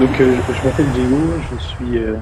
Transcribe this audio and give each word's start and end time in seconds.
Donc 0.00 0.20
euh, 0.20 0.36
je 0.52 0.68
m'appelle 0.68 0.90
Diego, 0.92 1.16
je 1.50 1.56
suis 1.56 1.98
euh, 1.98 2.16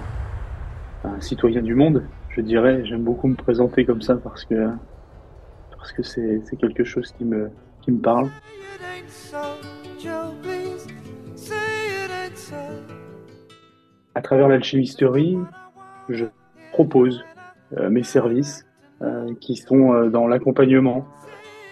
un 1.02 1.20
citoyen 1.20 1.60
du 1.60 1.74
monde, 1.74 2.04
je 2.28 2.40
dirais. 2.40 2.84
J'aime 2.84 3.02
beaucoup 3.02 3.26
me 3.26 3.34
présenter 3.34 3.84
comme 3.84 4.00
ça 4.00 4.14
parce 4.14 4.44
que 4.44 4.68
parce 5.72 5.90
que 5.90 6.04
c'est 6.04 6.40
c'est 6.44 6.54
quelque 6.54 6.84
chose 6.84 7.10
qui 7.10 7.24
me 7.24 7.50
qui 7.82 7.90
me 7.90 7.98
parle. 7.98 8.28
À 14.14 14.22
travers 14.22 14.46
l'alchimisterie, 14.46 15.36
je 16.08 16.26
propose 16.70 17.24
euh, 17.76 17.90
mes 17.90 18.04
services 18.04 18.64
qui 19.40 19.56
sont 19.56 20.06
dans 20.06 20.28
l'accompagnement 20.28 21.04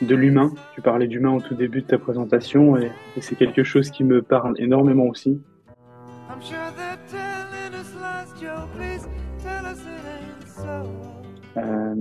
de 0.02 0.14
l'humain. 0.14 0.52
Tu 0.74 0.82
parlais 0.82 1.06
d'humain 1.06 1.30
au 1.30 1.40
tout 1.40 1.54
début 1.54 1.80
de 1.80 1.86
ta 1.86 1.96
présentation 1.96 2.76
et 2.76 2.90
c'est 3.20 3.36
quelque 3.36 3.62
chose 3.62 3.90
qui 3.90 4.04
me 4.04 4.20
parle 4.20 4.54
énormément 4.58 5.04
aussi. 5.04 5.40
Euh, 11.56 11.94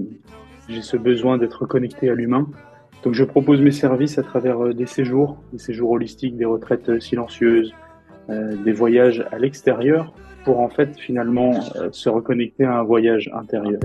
J'ai 0.70 0.82
ce 0.82 0.98
besoin 0.98 1.38
d'être 1.38 1.66
connecté 1.66 2.10
à 2.10 2.16
l'humain. 2.16 2.48
Donc 3.04 3.14
je 3.14 3.24
propose 3.24 3.62
mes 3.62 3.72
services 3.72 4.18
à 4.18 4.24
travers 4.24 4.64
euh, 4.64 4.74
des 4.74 4.86
séjours, 4.86 5.38
des 5.52 5.60
séjours 5.60 5.92
holistiques, 5.92 6.38
des 6.38 6.46
retraites 6.46 6.90
euh, 6.90 7.00
silencieuses, 7.00 7.74
euh, 8.30 8.56
des 8.64 8.72
voyages 8.72 9.26
à 9.32 9.40
l'extérieur 9.40 10.14
pour 10.44 10.60
en 10.60 10.70
fait 10.70 10.98
finalement 11.00 11.52
euh, 11.76 11.90
se 11.92 12.10
reconnecter 12.10 12.64
à 12.64 12.78
un 12.78 12.84
voyage 12.84 13.30
intérieur. 13.34 13.80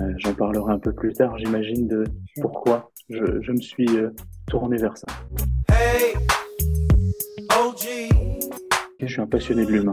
Euh, 0.00 0.12
J'en 0.16 0.34
parlerai 0.34 0.72
un 0.72 0.78
peu 0.78 0.92
plus 0.92 1.12
tard, 1.12 1.36
j'imagine, 1.38 1.86
de 1.86 2.04
pourquoi 2.40 2.90
je, 3.10 3.40
je 3.42 3.52
me 3.52 3.60
suis 3.60 3.88
tourné 4.48 4.78
vers 4.78 4.96
ça. 4.96 5.06
Hey, 5.70 6.14
je 9.00 9.06
suis 9.06 9.20
un 9.20 9.26
passionné 9.26 9.64
de 9.64 9.70
l'humain. 9.70 9.92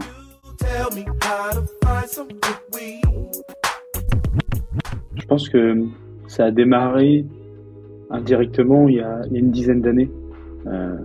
Je 5.16 5.26
pense 5.26 5.48
que 5.48 5.84
ça 6.26 6.46
a 6.46 6.50
démarré 6.50 7.24
indirectement 8.10 8.88
il 8.88 8.96
y 8.96 9.00
a, 9.00 9.20
il 9.26 9.32
y 9.32 9.36
a 9.36 9.38
une 9.38 9.50
dizaine 9.50 9.80
d'années. 9.80 10.10
Euh, 10.66 10.96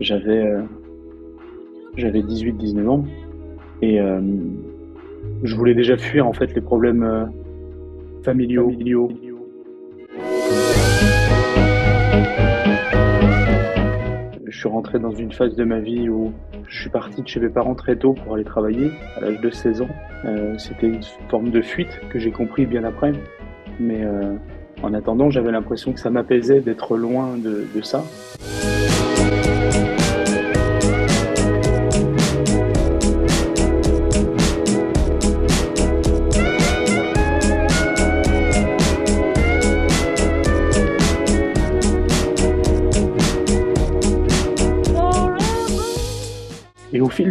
j'avais 0.00 0.44
euh, 0.44 0.62
j'avais 1.96 2.20
18-19 2.20 2.88
ans 2.88 3.04
et 3.82 4.00
euh, 4.00 4.20
je 5.42 5.54
voulais 5.54 5.74
déjà 5.74 5.96
fuir 5.96 6.26
en 6.26 6.32
fait 6.32 6.54
les 6.54 6.60
problèmes 6.60 7.02
euh, 7.02 7.26
familiaux. 8.24 8.70
familiaux. 8.70 9.10
Suis 14.62 14.68
rentré 14.68 15.00
dans 15.00 15.10
une 15.10 15.32
phase 15.32 15.56
de 15.56 15.64
ma 15.64 15.80
vie 15.80 16.08
où 16.08 16.32
je 16.68 16.82
suis 16.82 16.90
parti 16.90 17.20
de 17.20 17.26
chez 17.26 17.40
mes 17.40 17.48
parents 17.48 17.74
très 17.74 17.96
tôt 17.96 18.12
pour 18.12 18.34
aller 18.34 18.44
travailler 18.44 18.92
à 19.16 19.20
l'âge 19.22 19.40
de 19.40 19.50
16 19.50 19.82
ans. 19.82 19.88
Euh, 20.24 20.56
C'était 20.56 20.86
une 20.86 21.02
forme 21.28 21.50
de 21.50 21.60
fuite 21.62 22.00
que 22.10 22.20
j'ai 22.20 22.30
compris 22.30 22.64
bien 22.64 22.84
après. 22.84 23.12
Mais 23.80 24.04
euh, 24.04 24.34
en 24.84 24.94
attendant, 24.94 25.30
j'avais 25.30 25.50
l'impression 25.50 25.92
que 25.92 25.98
ça 25.98 26.10
m'apaisait 26.10 26.60
d'être 26.60 26.96
loin 26.96 27.36
de 27.36 27.82
ça. 27.82 28.04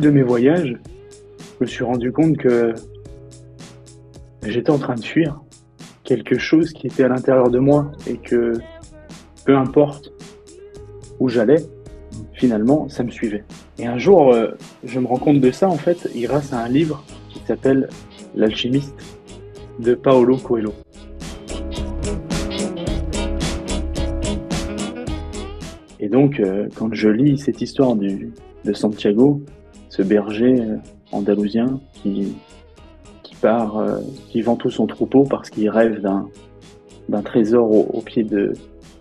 De 0.02 0.10
mes 0.10 0.24
voyages, 0.24 0.76
je 1.38 1.64
me 1.64 1.66
suis 1.68 1.84
rendu 1.84 2.12
compte 2.12 2.36
que 2.36 2.74
j'étais 4.44 4.72
en 4.72 4.80
train 4.80 4.96
de 4.96 5.04
fuir 5.04 5.40
quelque 6.04 6.40
chose 6.40 6.74
qui 6.74 6.88
était 6.88 7.04
à 7.04 7.08
l'intérieur 7.08 7.52
de 7.52 7.60
moi 7.60 7.92
et 8.08 8.18
que 8.18 8.54
peu 9.46 9.56
importe 9.56 10.12
où 11.20 11.30
j'allais, 11.30 11.64
finalement, 12.34 12.90
ça 12.90 13.04
me 13.04 13.12
suivait. 13.12 13.44
Et 13.78 13.86
un 13.86 14.00
jour, 14.00 14.34
euh, 14.34 14.52
je 14.84 15.00
me 15.00 15.06
rends 15.06 15.18
compte 15.18 15.40
de 15.40 15.52
ça, 15.52 15.70
en 15.70 15.78
fait, 15.78 16.10
grâce 16.16 16.52
à 16.52 16.64
un 16.64 16.68
livre 16.68 17.04
qui 17.30 17.40
s'appelle 17.46 17.88
L'alchimiste 18.36 18.96
de 19.80 19.94
Paolo 19.94 20.38
Coelho. 20.38 20.74
Et 26.00 26.10
donc, 26.10 26.40
euh, 26.40 26.68
quand 26.76 26.92
je 26.92 27.10
lis 27.10 27.38
cette 27.38 27.62
histoire 27.62 27.96
du, 27.96 28.32
de 28.66 28.74
Santiago, 28.74 29.44
ce 29.92 30.02
berger 30.02 30.56
euh, 30.62 30.78
andalousien 31.12 31.82
qui, 31.94 32.34
qui 33.24 33.36
part, 33.36 33.78
euh, 33.78 34.00
qui 34.30 34.42
vend 34.42 34.56
tout 34.56 34.70
son 34.72 34.88
troupeau 34.88 35.26
parce 35.26 35.50
qu'il 35.50 35.70
rêve 35.70 36.00
d'un 36.02 36.28
d'un 37.10 37.22
trésor 37.22 37.70
au, 37.70 37.98
au 37.98 38.02
pied 38.02 38.24
de, 38.24 38.54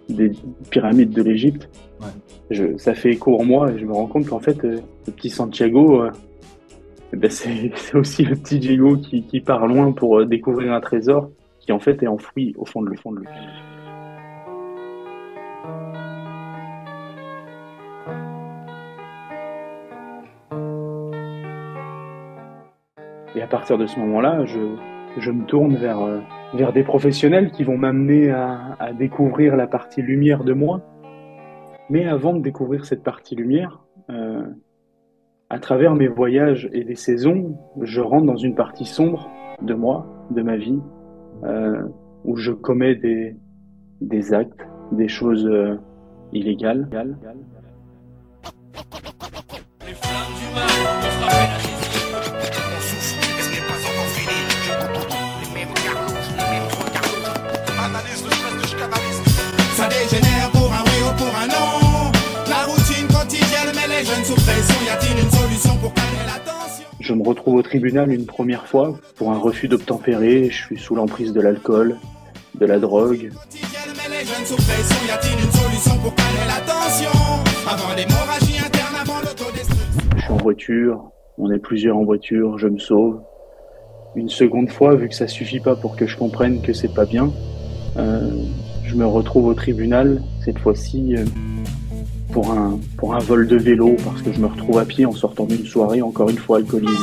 des 0.09 0.33
pyramides 0.71 1.11
de 1.11 1.23
l'Égypte, 1.23 1.69
Ouais. 2.01 2.07
je, 2.51 2.79
ça 2.79 2.95
fait 2.95 3.11
écho 3.11 3.39
en 3.39 3.45
moi 3.45 3.71
et 3.71 3.79
je 3.79 3.85
me 3.85 3.93
rends 3.93 4.07
compte 4.07 4.27
qu'en 4.27 4.41
fait, 4.41 4.65
euh, 4.65 4.79
le 5.07 5.13
petit 5.13 5.29
Santiago, 5.29 6.03
euh, 6.03 6.11
eh 7.13 7.17
ben, 7.17 7.31
c'est 7.31 7.71
c'est 7.77 7.95
aussi 7.95 8.25
le 8.25 8.35
petit 8.37 8.59
Diego 8.59 8.97
qui, 8.97 9.23
qui 9.25 9.41
part 9.41 9.67
loin 9.67 9.93
pour 9.93 10.25
découvrir 10.25 10.73
un 10.73 10.81
trésor 10.81 11.31
qui 11.61 11.73
en 11.73 11.79
fait 11.79 12.03
est 12.03 12.09
enfoui 12.09 12.55
au 12.59 12.65
fond 12.65 12.81
de, 12.83 12.89
le 12.89 12.97
fond 12.97 13.13
de 13.13 13.21
lui. 13.21 13.27
Et 23.35 23.43
à 23.43 23.47
partir 23.47 23.79
de 23.79 23.87
ce 23.87 23.99
moment-là, 24.01 24.45
je, 24.45 24.59
je 25.19 25.31
me 25.31 25.45
tourne 25.45 25.77
vers, 25.77 26.01
euh, 26.01 26.21
vers 26.55 26.73
des 26.73 26.83
professionnels 26.83 27.51
qui 27.53 27.65
vont 27.65 27.79
m'amener 27.79 28.31
à, 28.31 28.77
à 28.79 28.93
découvrir 28.93 29.57
la 29.57 29.67
partie 29.67 30.03
lumière 30.03 30.45
de 30.45 30.53
moi. 30.53 30.81
Mais 31.91 32.07
avant 32.07 32.35
de 32.35 32.41
découvrir 32.41 32.85
cette 32.85 33.03
partie 33.03 33.37
lumière, 33.37 33.83
euh, 34.11 34.43
à 35.49 35.59
travers 35.59 35.95
mes 35.95 36.09
voyages 36.09 36.69
et 36.73 36.85
des 36.85 36.95
saisons, 36.95 37.57
je 37.81 38.01
rentre 38.01 38.27
dans 38.27 38.37
une 38.37 38.55
partie 38.55 38.85
sombre 38.85 39.29
de 39.63 39.75
moi, 39.75 40.07
de 40.31 40.43
ma 40.43 40.57
vie, 40.57 40.81
euh, 41.45 41.83
où 42.25 42.37
je 42.37 42.53
commets 42.53 42.95
des, 42.95 43.37
des 44.01 44.33
actes, 44.33 44.67
des 44.93 45.09
choses 45.09 45.47
euh, 45.47 45.77
illégales. 46.33 46.89
Les 46.93 47.50
Je 67.11 67.15
me 67.17 67.27
retrouve 67.27 67.57
au 67.57 67.63
tribunal 67.63 68.13
une 68.13 68.25
première 68.25 68.69
fois 68.69 68.97
pour 69.17 69.33
un 69.33 69.37
refus 69.37 69.67
d'obtempérer. 69.67 70.49
Je 70.49 70.55
suis 70.55 70.79
sous 70.79 70.95
l'emprise 70.95 71.33
de 71.33 71.41
l'alcool, 71.41 71.97
de 72.55 72.65
la 72.65 72.79
drogue. 72.79 73.33
Je 80.15 80.21
suis 80.21 80.31
en 80.31 80.37
voiture, 80.37 81.11
on 81.37 81.51
est 81.51 81.59
plusieurs 81.59 81.97
en 81.97 82.05
voiture, 82.05 82.59
je 82.59 82.69
me 82.69 82.79
sauve. 82.79 83.21
Une 84.15 84.29
seconde 84.29 84.71
fois, 84.71 84.95
vu 84.95 85.09
que 85.09 85.15
ça 85.17 85.27
suffit 85.27 85.59
pas 85.59 85.75
pour 85.75 85.97
que 85.97 86.07
je 86.07 86.17
comprenne 86.17 86.63
que 86.63 86.73
c'est 86.73 86.95
pas 86.95 87.07
bien, 87.07 87.33
euh, 87.97 88.31
je 88.85 88.95
me 88.95 89.05
retrouve 89.05 89.47
au 89.47 89.55
tribunal, 89.55 90.23
cette 90.45 90.61
fois-ci 90.61 91.17
euh, 91.17 91.25
pour 92.33 92.53
un, 92.53 92.79
pour 92.97 93.15
un 93.15 93.19
vol 93.19 93.47
de 93.47 93.57
vélo, 93.57 93.97
parce 94.05 94.23
que 94.23 94.33
je 94.33 94.41
me 94.41 94.47
retrouve 94.47 94.79
à 94.79 94.85
pied 94.85 95.07
en 95.07 95.13
sortant 95.13 95.45
d'une 95.45 95.65
soirée, 95.67 96.03
encore 96.03 96.31
une 96.31 96.39
fois 96.39 96.59
alcoolisée. 96.59 96.95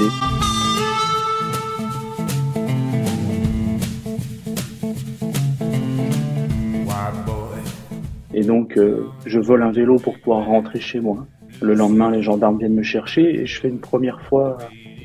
Et 8.33 8.43
donc, 8.43 8.77
euh, 8.77 9.07
je 9.25 9.39
vole 9.39 9.63
un 9.63 9.71
vélo 9.71 9.97
pour 9.97 10.17
pouvoir 10.19 10.45
rentrer 10.45 10.79
chez 10.79 10.99
moi. 10.99 11.25
Le 11.61 11.73
lendemain, 11.73 12.11
les 12.11 12.21
gendarmes 12.21 12.59
viennent 12.59 12.75
me 12.75 12.83
chercher 12.83 13.41
et 13.41 13.45
je 13.47 13.59
fais 13.59 13.67
une 13.67 13.79
première 13.79 14.21
fois 14.21 14.57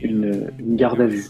une, 0.03 0.51
une 0.59 0.77
garde 0.77 1.01
à 1.01 1.07
vue. 1.07 1.25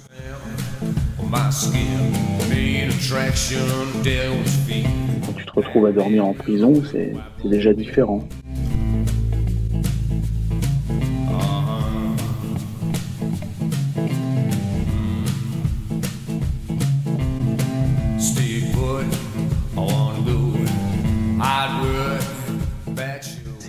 Quand 5.24 5.32
tu 5.36 5.46
te 5.46 5.52
retrouves 5.52 5.86
à 5.86 5.92
dormir 5.92 6.26
en 6.26 6.34
prison, 6.34 6.74
c'est 6.90 7.12
déjà 7.44 7.72
différent. 7.72 8.26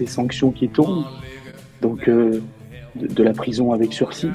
Ces 0.05 0.11
sanctions 0.11 0.51
qui 0.51 0.69
tournent, 0.69 1.05
donc 1.81 2.07
euh, 2.09 2.41
de, 2.95 3.07
de 3.07 3.23
la 3.23 3.33
prison 3.33 3.71
avec 3.71 3.93
sursis. 3.93 4.31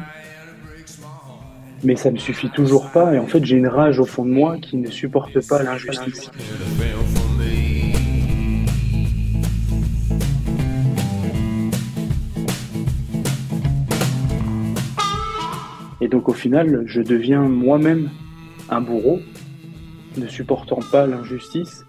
Mais 1.85 1.95
ça 1.95 2.11
me 2.11 2.17
suffit 2.17 2.51
toujours 2.51 2.91
pas, 2.91 3.15
et 3.15 3.19
en 3.19 3.27
fait 3.27 3.45
j'ai 3.45 3.57
une 3.57 3.69
rage 3.69 4.01
au 4.01 4.05
fond 4.05 4.25
de 4.25 4.31
moi 4.31 4.57
qui 4.59 4.77
ne 4.79 4.91
supporte 4.91 5.47
pas 5.47 5.63
l'injustice. 5.63 6.31
Et 16.01 16.09
donc 16.09 16.29
au 16.29 16.33
final, 16.33 16.85
je 16.87 17.03
deviens 17.03 17.43
moi-même 17.43 18.11
un 18.71 18.81
bourreau, 18.81 19.21
ne 20.17 20.27
supportant 20.27 20.81
pas 20.91 21.07
l'injustice. 21.07 21.85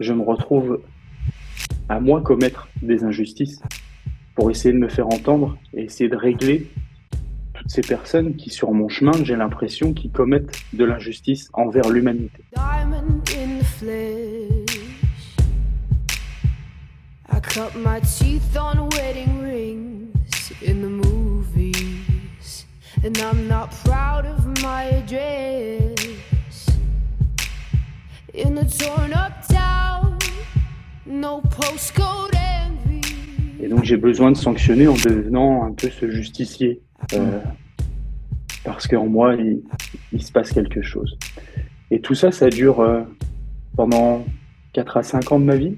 Je 0.00 0.12
me 0.12 0.22
retrouve 0.22 0.80
à 1.88 2.00
moi 2.00 2.20
commettre 2.20 2.68
des 2.82 3.04
injustices 3.04 3.60
pour 4.34 4.50
essayer 4.50 4.72
de 4.72 4.78
me 4.78 4.88
faire 4.88 5.06
entendre 5.06 5.56
et 5.74 5.84
essayer 5.84 6.08
de 6.08 6.16
régler 6.16 6.70
toutes 7.54 7.70
ces 7.70 7.82
personnes 7.82 8.36
qui, 8.36 8.50
sur 8.50 8.72
mon 8.72 8.88
chemin, 8.88 9.12
j'ai 9.22 9.36
l'impression, 9.36 9.92
qui 9.92 10.10
commettent 10.10 10.58
de 10.72 10.84
l'injustice 10.84 11.50
envers 11.52 11.88
l'humanité. 11.90 12.42
And 23.04 23.18
I'm 23.18 23.46
not 23.48 23.70
proud 23.84 24.24
of 24.24 24.62
my 24.62 24.84
address. 24.84 26.70
In 28.32 28.56
a 28.56 28.64
torn 28.64 29.12
up 29.12 29.46
town. 29.46 30.03
Et 33.60 33.68
donc 33.68 33.84
j'ai 33.84 33.98
besoin 33.98 34.30
de 34.30 34.36
sanctionner 34.36 34.88
en 34.88 34.94
devenant 34.94 35.64
un 35.64 35.72
peu 35.72 35.88
ce 35.90 36.10
justicier. 36.10 36.80
Euh, 37.12 37.40
parce 38.64 38.88
qu'en 38.88 39.06
moi, 39.06 39.34
il, 39.34 39.62
il 40.12 40.22
se 40.22 40.32
passe 40.32 40.52
quelque 40.52 40.80
chose. 40.80 41.18
Et 41.90 42.00
tout 42.00 42.14
ça, 42.14 42.32
ça 42.32 42.48
dure 42.48 42.80
euh, 42.80 43.02
pendant 43.76 44.24
4 44.72 44.96
à 44.96 45.02
5 45.02 45.32
ans 45.32 45.38
de 45.38 45.44
ma 45.44 45.56
vie, 45.56 45.76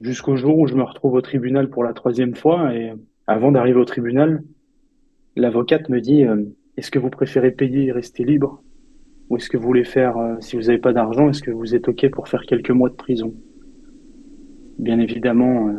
jusqu'au 0.00 0.36
jour 0.36 0.56
où 0.58 0.68
je 0.68 0.74
me 0.74 0.84
retrouve 0.84 1.14
au 1.14 1.20
tribunal 1.20 1.68
pour 1.68 1.82
la 1.82 1.92
troisième 1.92 2.36
fois. 2.36 2.72
Et 2.74 2.92
avant 3.26 3.50
d'arriver 3.50 3.80
au 3.80 3.84
tribunal, 3.84 4.44
l'avocate 5.34 5.88
me 5.88 6.00
dit, 6.00 6.24
euh, 6.24 6.44
est-ce 6.76 6.92
que 6.92 7.00
vous 7.00 7.10
préférez 7.10 7.50
payer 7.50 7.86
et 7.86 7.92
rester 7.92 8.24
libre? 8.24 8.62
Ou 9.28 9.38
est-ce 9.38 9.50
que 9.50 9.56
vous 9.56 9.66
voulez 9.66 9.84
faire, 9.84 10.14
si 10.40 10.56
vous 10.56 10.62
n'avez 10.62 10.78
pas 10.78 10.92
d'argent, 10.92 11.28
est-ce 11.28 11.42
que 11.42 11.50
vous 11.50 11.74
êtes 11.74 11.88
OK 11.88 12.08
pour 12.10 12.28
faire 12.28 12.42
quelques 12.42 12.70
mois 12.70 12.90
de 12.90 12.94
prison? 12.94 13.34
Bien 14.78 14.98
évidemment, 14.98 15.68
euh, 15.68 15.72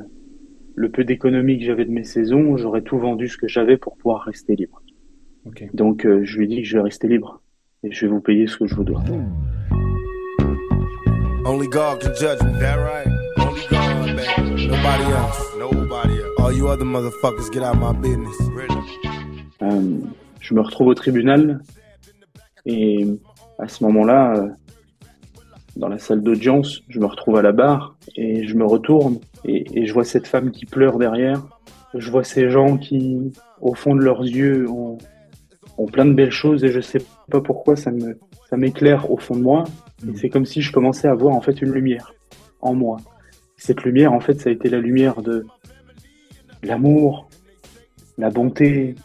le 0.75 0.89
peu 0.89 1.03
d'économie 1.03 1.59
que 1.59 1.65
j'avais 1.65 1.85
de 1.85 1.91
mes 1.91 2.03
saisons, 2.03 2.57
j'aurais 2.57 2.81
tout 2.81 2.97
vendu 2.97 3.27
ce 3.27 3.37
que 3.37 3.47
j'avais 3.47 3.77
pour 3.77 3.97
pouvoir 3.97 4.23
rester 4.23 4.55
libre. 4.55 4.81
Ok. 5.45 5.67
Donc 5.73 6.05
euh, 6.05 6.23
je 6.23 6.37
lui 6.37 6.45
ai 6.45 6.47
dit 6.47 6.61
que 6.61 6.67
je 6.67 6.77
vais 6.77 6.83
rester 6.83 7.07
libre 7.07 7.41
et 7.83 7.91
je 7.91 8.05
vais 8.05 8.11
vous 8.11 8.21
payer 8.21 8.47
ce 8.47 8.57
que 8.57 8.65
je 8.65 8.75
vous 8.75 8.83
dois. 8.83 9.03
Only 11.45 11.67
God 11.67 11.99
can 11.99 12.13
judge 12.15 12.41
me. 12.41 12.57
That 12.59 12.77
right. 12.77 13.07
Only 13.37 13.61
God, 13.69 14.15
baby. 14.15 14.67
Nobody 14.67 15.03
else. 15.11 15.55
Nobody 15.59 16.13
else. 16.13 16.39
All 16.39 16.53
you 16.53 16.69
other 16.69 16.85
motherfuckers 16.85 17.51
get 17.51 17.63
out 17.63 17.75
my 17.75 17.91
business. 18.01 18.37
Euh, 19.61 19.99
je 20.39 20.53
me 20.53 20.61
retrouve 20.61 20.87
au 20.87 20.93
tribunal 20.93 21.61
et 22.65 23.05
à 23.59 23.67
ce 23.67 23.83
moment-là, 23.83 24.37
euh, 24.37 24.49
dans 25.75 25.87
la 25.87 25.97
salle 25.97 26.21
d'audience, 26.21 26.81
je 26.89 26.99
me 26.99 27.05
retrouve 27.05 27.37
à 27.37 27.41
la 27.41 27.51
barre 27.51 27.95
et 28.15 28.45
je 28.45 28.55
me 28.55 28.65
retourne 28.65 29.19
et, 29.45 29.65
et 29.73 29.85
je 29.85 29.93
vois 29.93 30.03
cette 30.03 30.27
femme 30.27 30.51
qui 30.51 30.65
pleure 30.65 30.97
derrière. 30.97 31.41
Je 31.95 32.09
vois 32.09 32.23
ces 32.23 32.49
gens 32.49 32.77
qui, 32.77 33.31
au 33.61 33.73
fond 33.73 33.95
de 33.95 34.01
leurs 34.01 34.23
yeux, 34.23 34.69
ont, 34.69 34.97
ont 35.77 35.85
plein 35.85 36.05
de 36.05 36.13
belles 36.13 36.31
choses 36.31 36.63
et 36.63 36.69
je 36.69 36.79
sais 36.79 37.01
pas 37.29 37.41
pourquoi 37.41 37.75
ça 37.75 37.91
me 37.91 38.17
ça 38.49 38.57
m'éclaire 38.57 39.09
au 39.09 39.17
fond 39.17 39.35
de 39.35 39.41
moi. 39.41 39.63
Et 40.07 40.15
c'est 40.15 40.29
comme 40.29 40.45
si 40.45 40.61
je 40.61 40.71
commençais 40.71 41.07
à 41.07 41.15
voir 41.15 41.33
en 41.33 41.41
fait 41.41 41.61
une 41.61 41.71
lumière 41.71 42.13
en 42.61 42.75
moi. 42.75 42.97
Cette 43.57 43.83
lumière, 43.83 44.13
en 44.13 44.19
fait, 44.19 44.39
ça 44.41 44.49
a 44.49 44.53
été 44.53 44.69
la 44.69 44.79
lumière 44.79 45.21
de 45.21 45.45
l'amour, 46.61 47.29
la 48.17 48.29
bonté. 48.29 48.95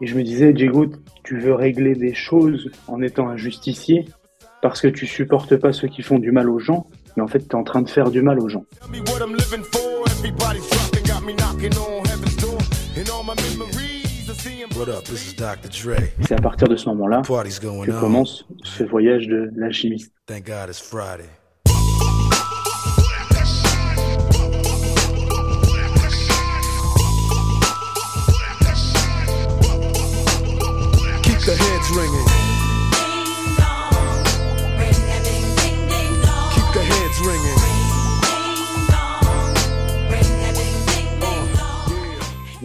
Et 0.00 0.06
je 0.06 0.16
me 0.16 0.22
disais, 0.22 0.52
Diego, 0.52 0.86
tu 1.24 1.38
veux 1.38 1.54
régler 1.54 1.94
des 1.94 2.14
choses 2.14 2.70
en 2.86 3.02
étant 3.02 3.28
un 3.28 3.36
justicier? 3.36 4.04
Parce 4.62 4.80
que 4.80 4.88
tu 4.88 5.06
supportes 5.06 5.56
pas 5.56 5.72
ceux 5.72 5.88
qui 5.88 6.02
font 6.02 6.18
du 6.18 6.32
mal 6.32 6.48
aux 6.48 6.58
gens, 6.58 6.86
mais 7.16 7.22
en 7.22 7.28
fait, 7.28 7.40
tu 7.40 7.48
es 7.48 7.54
en 7.54 7.64
train 7.64 7.82
de 7.82 7.88
faire 7.88 8.10
du 8.10 8.22
mal 8.22 8.38
aux 8.40 8.48
gens. 8.48 8.64
C'est 16.22 16.34
à 16.34 16.40
partir 16.42 16.68
de 16.68 16.76
ce 16.76 16.88
moment-là 16.90 17.22
que 17.22 18.00
commence 18.00 18.46
ce 18.62 18.84
voyage 18.84 19.26
de 19.26 19.50
l'alchimiste. 19.56 20.12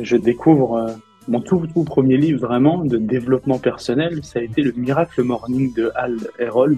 Je 0.05 0.15
découvre 0.15 0.75
euh, 0.75 0.93
mon 1.27 1.41
tout, 1.41 1.65
tout 1.73 1.83
premier 1.83 2.17
livre 2.17 2.47
vraiment 2.47 2.85
de 2.85 2.97
développement 2.97 3.57
personnel, 3.57 4.23
ça 4.23 4.39
a 4.39 4.43
été 4.43 4.61
le 4.61 4.71
Miracle 4.73 5.23
Morning 5.23 5.73
de 5.73 5.91
Hal 5.95 6.17
Errol. 6.39 6.77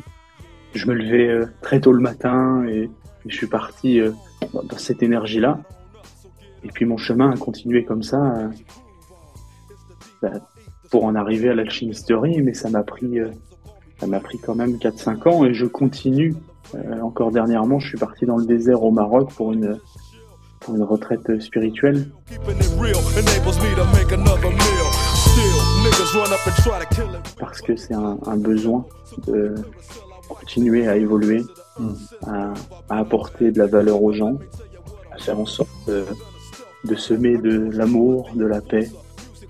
Je 0.74 0.88
me 0.88 0.94
levais 0.94 1.27
euh, 1.27 1.45
très 1.62 1.81
tôt 1.81 1.91
le 1.91 2.01
matin 2.01 2.65
et, 2.68 2.89
je 3.25 3.35
suis 3.35 3.47
parti 3.47 4.00
euh, 4.00 4.12
dans, 4.53 4.77
cette 4.77 5.03
énergie-là. 5.03 5.59
Et 6.63 6.69
puis 6.69 6.85
mon 6.85 6.95
chemin 6.95 7.31
a 7.31 7.35
continué 7.35 7.83
comme 7.83 8.01
ça 8.01 8.50
bah, 10.21 10.31
pour 10.89 11.03
en 11.03 11.13
arriver 11.13 11.50
à 11.50 11.56
l'alchimisterie, 11.56 12.41
mais 12.41 12.53
ça 12.53 12.69
m'a 12.69 12.83
pris, 12.83 13.19
ça 14.00 14.07
m'a 14.07 14.21
pris 14.21 14.38
quand 14.39 14.56
même 14.56 14.77
4-5 14.77 15.27
ans 15.29 15.44
et 15.44 15.53
je 15.53 15.65
continue. 15.65 16.35
Encore 17.01 17.31
dernièrement, 17.31 17.79
je 17.79 17.89
suis 17.89 17.98
parti 17.98 18.25
dans 18.25 18.38
le 18.38 18.46
désert 18.46 18.81
au 18.81 18.91
Maroc 18.91 19.34
pour 19.34 19.51
une, 19.51 19.77
pour 20.67 20.75
une 20.75 20.83
retraite 20.83 21.39
spirituelle. 21.39 22.07
Parce 27.39 27.62
que 27.62 27.75
c'est 27.77 27.93
un, 27.93 28.17
un 28.25 28.36
besoin 28.38 28.86
de 29.27 29.55
continuer 30.27 30.88
à 30.88 30.97
évoluer, 30.97 31.43
à, 32.27 32.53
à 32.89 33.00
apporter 33.00 33.51
de 33.51 33.59
la 33.59 33.67
valeur 33.67 34.03
aux 34.03 34.12
gens, 34.12 34.38
à 35.13 35.17
faire 35.17 35.39
en 35.39 35.45
sorte 35.45 35.69
de, 35.88 36.03
de 36.83 36.95
semer 36.95 37.38
de 37.38 37.69
l'amour, 37.71 38.29
de 38.36 38.45
la 38.45 38.59
paix, 38.59 38.91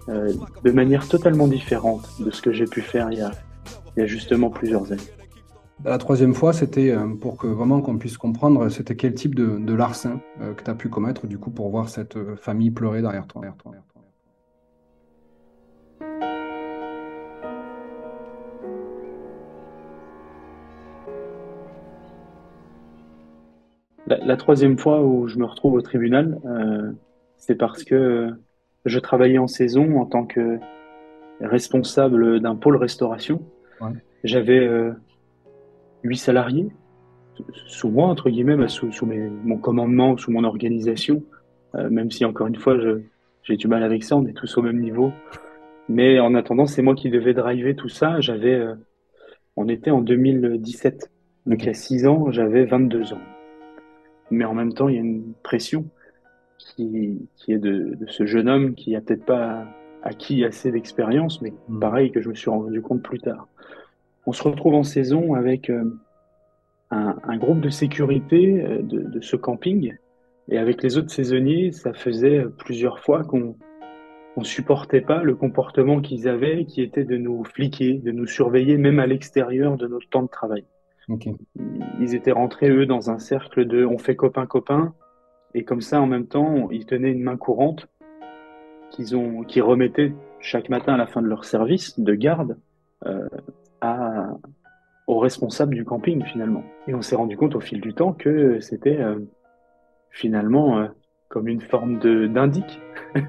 euh, 0.09 0.31
de 0.63 0.71
manière 0.71 1.07
totalement 1.07 1.47
différente 1.47 2.07
de 2.19 2.29
ce 2.29 2.43
que 2.43 2.51
j'ai 2.53 2.65
pu 2.65 2.81
faire 2.81 3.11
il 3.11 3.17
y 3.17 3.21
a, 3.21 3.31
il 3.95 4.01
y 4.01 4.03
a 4.03 4.05
justement 4.05 4.51
plusieurs 4.51 4.91
années. 4.91 5.01
La 5.85 5.99
troisième 5.99 6.33
fois, 6.33 6.53
c'était 6.53 6.91
euh, 6.91 7.07
pour 7.21 7.37
que 7.37 7.45
vraiment 7.45 7.81
qu'on 7.81 7.97
puisse 7.97 8.17
comprendre 8.17 8.67
c'était 8.69 8.95
quel 8.95 9.13
type 9.13 9.35
de, 9.35 9.59
de 9.59 9.73
larcin 9.73 10.19
euh, 10.41 10.53
que 10.53 10.63
tu 10.63 10.71
as 10.71 10.75
pu 10.75 10.89
commettre, 10.89 11.27
du 11.27 11.37
coup, 11.37 11.51
pour 11.51 11.69
voir 11.69 11.87
cette 11.87 12.17
euh, 12.17 12.35
famille 12.35 12.71
pleurer 12.71 13.01
derrière 13.01 13.27
toi. 13.27 13.41
derrière 13.41 13.57
toi, 13.57 13.71
derrière 13.71 13.87
toi. 13.87 14.01
La, 24.07 24.17
la 24.25 24.37
troisième 24.37 24.79
fois 24.79 25.03
où 25.03 25.27
je 25.27 25.37
me 25.37 25.45
retrouve 25.45 25.73
au 25.73 25.81
tribunal, 25.81 26.39
euh, 26.45 26.91
c'est 27.37 27.55
parce 27.55 27.83
que 27.83 28.29
je 28.85 28.99
travaillais 28.99 29.37
en 29.37 29.47
saison 29.47 29.99
en 29.99 30.05
tant 30.05 30.25
que 30.25 30.57
responsable 31.39 32.39
d'un 32.39 32.55
pôle 32.55 32.77
restauration. 32.77 33.41
Ouais. 33.79 33.91
J'avais 34.23 34.59
euh, 34.59 34.91
huit 36.07 36.17
salariés 36.17 36.67
sous 37.67 37.89
moi, 37.89 38.07
entre 38.07 38.29
guillemets, 38.31 38.67
sous, 38.67 38.91
sous 38.91 39.05
mes- 39.05 39.29
mon 39.43 39.57
commandement, 39.57 40.17
sous 40.17 40.31
mon 40.31 40.43
organisation, 40.43 41.23
euh, 41.75 41.87
même 41.89 42.09
si 42.09 42.25
encore 42.25 42.47
une 42.47 42.55
fois, 42.55 42.75
j'ai 43.43 43.57
du 43.57 43.67
mal 43.67 43.83
avec 43.83 44.03
ça, 44.03 44.15
on 44.17 44.25
est 44.25 44.33
tous 44.33 44.57
au 44.57 44.63
même 44.63 44.79
niveau. 44.79 45.11
Mais 45.87 46.19
en 46.19 46.33
attendant, 46.33 46.65
c'est 46.65 46.81
moi 46.81 46.95
qui 46.95 47.09
devais 47.11 47.33
driver 47.35 47.75
tout 47.75 47.89
ça. 47.89 48.19
J'avais, 48.21 48.55
euh, 48.55 48.73
on 49.55 49.67
était 49.69 49.91
en 49.91 50.01
2017, 50.01 51.11
donc 51.45 51.61
il 51.63 51.67
y 51.67 51.69
a 51.69 51.73
six 51.75 52.07
ans, 52.07 52.31
j'avais 52.31 52.65
22 52.65 53.13
ans. 53.13 53.21
Mais 54.31 54.43
en 54.43 54.53
même 54.55 54.73
temps, 54.73 54.89
il 54.89 54.95
y 54.95 54.97
a 54.97 55.01
une 55.01 55.33
pression 55.43 55.85
qui, 56.57 57.29
qui 57.35 57.53
est 57.53 57.59
de, 57.59 57.95
de 57.99 58.07
ce 58.07 58.25
jeune 58.25 58.49
homme 58.49 58.73
qui 58.73 58.95
a 58.95 59.01
peut-être 59.01 59.25
pas 59.25 59.65
acquis 60.03 60.43
assez 60.43 60.71
d'expérience, 60.71 61.41
mais 61.41 61.53
Mm. 61.69 61.79
pareil 61.79 62.11
que 62.11 62.19
je 62.21 62.29
me 62.29 62.33
suis 62.33 62.49
rendu 62.49 62.81
compte 62.81 63.03
plus 63.03 63.19
tard. 63.19 63.47
On 64.27 64.33
se 64.33 64.43
retrouve 64.43 64.75
en 64.75 64.83
saison 64.83 65.33
avec 65.33 65.69
euh, 65.69 65.85
un, 66.91 67.15
un 67.23 67.37
groupe 67.37 67.61
de 67.61 67.69
sécurité 67.69 68.61
euh, 68.61 68.81
de, 68.81 68.99
de 68.99 69.21
ce 69.21 69.37
camping. 69.37 69.95
Et 70.49 70.57
avec 70.57 70.83
les 70.83 70.97
autres 70.97 71.11
saisonniers, 71.11 71.71
ça 71.71 71.93
faisait 71.93 72.45
plusieurs 72.57 72.99
fois 72.99 73.23
qu'on 73.23 73.55
on 74.35 74.43
supportait 74.43 75.01
pas 75.01 75.23
le 75.23 75.33
comportement 75.33 75.99
qu'ils 76.01 76.27
avaient, 76.27 76.65
qui 76.65 76.81
était 76.81 77.05
de 77.05 77.17
nous 77.17 77.43
fliquer, 77.43 77.93
de 77.93 78.11
nous 78.11 78.27
surveiller, 78.27 78.77
même 78.77 78.99
à 78.99 79.07
l'extérieur 79.07 79.77
de 79.77 79.87
notre 79.87 80.07
temps 80.09 80.23
de 80.23 80.27
travail. 80.27 80.63
Ils 81.99 82.13
étaient 82.13 82.33
rentrés, 82.33 82.69
eux, 82.69 82.85
dans 82.85 83.09
un 83.09 83.17
cercle 83.17 83.65
de 83.65 83.85
on 83.85 83.97
fait 83.97 84.15
copain-copain, 84.15 84.93
et 85.53 85.63
comme 85.63 85.81
ça, 85.81 86.01
en 86.01 86.05
même 86.05 86.27
temps, 86.27 86.69
ils 86.69 86.85
tenaient 86.85 87.11
une 87.11 87.23
main 87.23 87.37
courante 87.37 87.87
qu'ils 88.91 89.15
ont, 89.15 89.43
qui 89.43 89.61
remettaient 89.61 90.13
chaque 90.39 90.69
matin 90.69 90.93
à 90.93 90.97
la 90.97 91.07
fin 91.07 91.21
de 91.21 91.27
leur 91.27 91.45
service 91.45 91.99
de 91.99 92.13
garde 92.13 92.57
euh, 93.05 93.27
à, 93.81 94.29
aux 95.07 95.19
responsables 95.19 95.73
du 95.73 95.85
camping, 95.85 96.23
finalement. 96.23 96.63
Et 96.87 96.93
on 96.93 97.01
s'est 97.01 97.15
rendu 97.15 97.37
compte 97.37 97.55
au 97.55 97.61
fil 97.61 97.81
du 97.81 97.93
temps 97.93 98.13
que 98.13 98.59
c'était 98.59 98.99
euh, 98.99 99.19
finalement 100.11 100.79
euh, 100.79 100.87
comme 101.29 101.47
une 101.47 101.61
forme 101.61 101.99
d'indic 101.99 102.81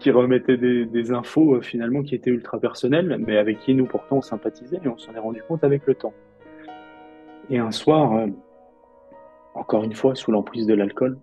qui 0.00 0.10
remettait 0.10 0.56
des, 0.56 0.84
des 0.84 1.12
infos 1.12 1.54
euh, 1.54 1.60
finalement 1.60 2.02
qui 2.02 2.16
étaient 2.16 2.30
ultra 2.30 2.58
personnelles, 2.58 3.16
mais 3.24 3.38
avec 3.38 3.60
qui 3.60 3.74
nous 3.74 3.86
pourtant 3.86 4.16
on 4.16 4.22
sympathisait 4.22 4.80
et 4.84 4.88
on 4.88 4.98
s'en 4.98 5.14
est 5.14 5.20
rendu 5.20 5.42
compte 5.46 5.62
avec 5.62 5.86
le 5.86 5.94
temps. 5.94 6.14
Et 7.48 7.58
un 7.58 7.70
soir, 7.70 8.26
encore 9.54 9.84
une 9.84 9.94
fois 9.94 10.14
sous 10.14 10.32
l'emprise 10.32 10.66
de 10.66 10.72
l'alcool, 10.72 11.18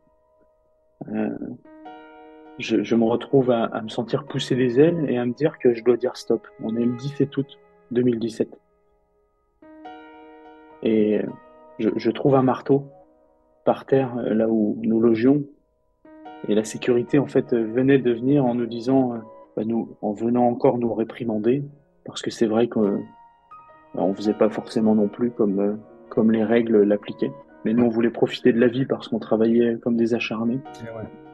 je, 2.60 2.84
je 2.84 2.96
me 2.96 3.06
retrouve 3.06 3.50
à, 3.50 3.64
à 3.64 3.82
me 3.82 3.90
sentir 3.90 4.26
pousser 4.26 4.56
des 4.56 4.80
ailes 4.80 5.10
et 5.10 5.18
à 5.18 5.26
me 5.26 5.34
dire 5.34 5.58
que 5.58 5.74
je 5.74 5.84
dois 5.84 5.98
dire 5.98 6.16
stop. 6.16 6.48
On 6.62 6.76
est 6.78 6.86
le 6.86 6.92
17 6.92 7.36
août 7.38 7.58
2017. 7.92 8.60
Et 10.84 11.20
euh, 11.20 11.24
je, 11.80 11.90
je 11.96 12.12
trouve 12.12 12.36
un 12.36 12.42
marteau 12.42 12.86
par 13.66 13.86
terre 13.86 14.18
euh, 14.18 14.34
là 14.34 14.48
où 14.50 14.78
nous 14.82 15.00
logions 15.00 15.44
et 16.48 16.56
la 16.56 16.64
sécurité, 16.64 17.20
en 17.20 17.28
fait, 17.28 17.54
euh, 17.54 17.64
venait 17.64 18.00
de 18.00 18.12
venir 18.12 18.46
en 18.46 18.56
nous 18.56 18.66
disant, 18.66 19.14
bah, 19.56 19.64
nous, 19.66 19.96
en 20.02 20.12
venant 20.12 20.48
encore 20.48 20.78
nous 20.78 20.94
réprimander, 20.94 21.64
parce 22.06 22.22
que 22.22 22.32
c'est 22.32 22.48
vrai 22.48 22.68
qu'on 22.68 23.04
bah, 23.94 24.02
on 24.04 24.14
faisait 24.14 24.34
pas 24.34 24.50
forcément 24.50 24.96
non 24.96 25.08
plus 25.08 25.32
comme, 25.32 25.80
comme 26.10 26.32
les 26.32 26.44
règles 26.44 26.84
l'appliquaient. 26.84 27.32
Mais 27.64 27.74
nous, 27.74 27.84
on 27.84 27.90
voulait 27.90 28.10
profiter 28.10 28.54
de 28.54 28.60
la 28.60 28.68
vie 28.68 28.86
parce 28.86 29.08
qu'on 29.08 29.20
travaillait 29.20 29.78
comme 29.78 29.96
des 29.96 30.16
acharnés. 30.16 30.60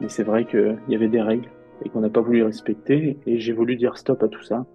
Mais 0.00 0.10
c'est 0.10 0.24
vrai 0.24 0.44
qu'il 0.44 0.76
y 0.88 0.94
avait 0.94 1.08
des 1.08 1.22
règles 1.22 1.48
et 1.82 1.88
qu'on 1.88 2.00
n'a 2.00 2.10
pas 2.10 2.20
voulu 2.20 2.42
respecter. 2.42 3.18
Et 3.26 3.38
j'ai 3.38 3.54
voulu 3.54 3.76
dire 3.76 3.96
stop 3.96 4.22
à 4.22 4.28
tout 4.28 4.42
ça. 4.42 4.66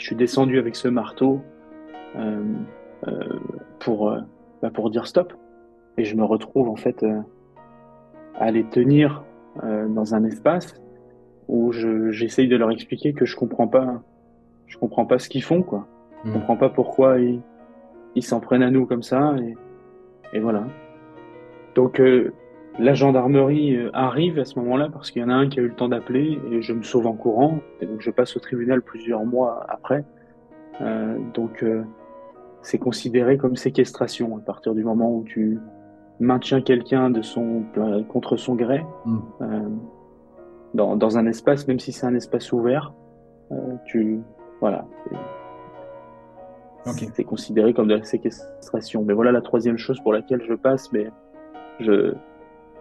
Je 0.00 0.06
suis 0.06 0.16
descendu 0.16 0.58
avec 0.58 0.76
ce 0.76 0.88
marteau 0.88 1.42
euh, 2.16 2.42
euh, 3.06 3.18
pour, 3.80 4.10
euh, 4.10 4.20
bah, 4.62 4.70
pour 4.70 4.88
dire 4.88 5.06
stop. 5.06 5.34
Et 5.98 6.04
je 6.04 6.16
me 6.16 6.24
retrouve 6.24 6.70
en 6.70 6.76
fait 6.76 7.04
à 8.38 8.50
les 8.50 8.64
tenir 8.64 9.22
dans 9.62 10.14
un 10.14 10.24
espace 10.24 10.74
où 11.48 11.72
je, 11.72 12.10
j'essaye 12.10 12.48
de 12.48 12.56
leur 12.56 12.70
expliquer 12.70 13.12
que 13.12 13.26
je 13.26 13.36
comprends 13.36 13.68
pas, 13.68 14.00
je 14.66 14.78
comprends 14.78 15.04
pas 15.04 15.18
ce 15.18 15.28
qu'ils 15.28 15.42
font, 15.42 15.62
quoi. 15.62 15.86
Je 16.24 16.30
Mm. 16.30 16.32
comprends 16.34 16.56
pas 16.56 16.70
pourquoi 16.70 17.18
ils, 17.18 17.42
ils 18.14 18.22
s'en 18.22 18.40
prennent 18.40 18.62
à 18.62 18.70
nous 18.70 18.86
comme 18.86 19.02
ça, 19.02 19.34
et, 19.42 19.56
et 20.32 20.40
voilà. 20.40 20.64
Donc 21.74 22.00
la 22.78 22.94
gendarmerie 22.94 23.76
euh, 23.76 23.90
arrive 23.92 24.38
à 24.38 24.44
ce 24.44 24.58
moment-là 24.60 24.88
parce 24.92 25.10
qu'il 25.10 25.22
y 25.22 25.24
en 25.24 25.28
a 25.28 25.34
un 25.34 25.48
qui 25.48 25.58
a 25.58 25.62
eu 25.62 25.68
le 25.68 25.74
temps 25.74 25.88
d'appeler 25.88 26.38
et 26.50 26.62
je 26.62 26.72
me 26.72 26.82
sauve 26.82 27.06
en 27.06 27.14
courant, 27.14 27.60
et 27.80 27.86
donc 27.86 28.00
je 28.00 28.10
passe 28.10 28.36
au 28.36 28.40
tribunal 28.40 28.82
plusieurs 28.82 29.24
mois 29.24 29.66
après. 29.68 30.04
Euh, 30.80 31.18
donc 31.34 31.62
euh, 31.62 31.82
c'est 32.62 32.78
considéré 32.78 33.36
comme 33.36 33.56
séquestration 33.56 34.36
à 34.36 34.40
partir 34.40 34.74
du 34.74 34.84
moment 34.84 35.14
où 35.14 35.24
tu 35.24 35.58
maintiens 36.20 36.60
quelqu'un 36.60 37.10
de 37.10 37.22
son 37.22 37.64
contre 38.08 38.36
son 38.36 38.54
gré 38.54 38.84
Mm. 39.04 39.18
euh, 39.40 39.68
dans, 40.74 40.96
dans 40.96 41.18
un 41.18 41.26
espace, 41.26 41.66
même 41.66 41.80
si 41.80 41.90
c'est 41.90 42.06
un 42.06 42.14
espace 42.14 42.52
ouvert, 42.52 42.92
tu 43.86 44.20
voilà, 44.60 44.86
c'est 46.84 47.24
considéré 47.24 47.74
comme 47.74 47.88
de 47.88 47.96
la 47.96 48.04
séquestration. 48.04 49.02
Mais 49.02 49.14
voilà 49.14 49.32
la 49.32 49.40
troisième 49.40 49.76
chose 49.76 49.98
pour 50.00 50.12
laquelle 50.12 50.42
je 50.48 50.54
passe, 50.54 50.92
mais 50.92 51.10
je 51.80 52.14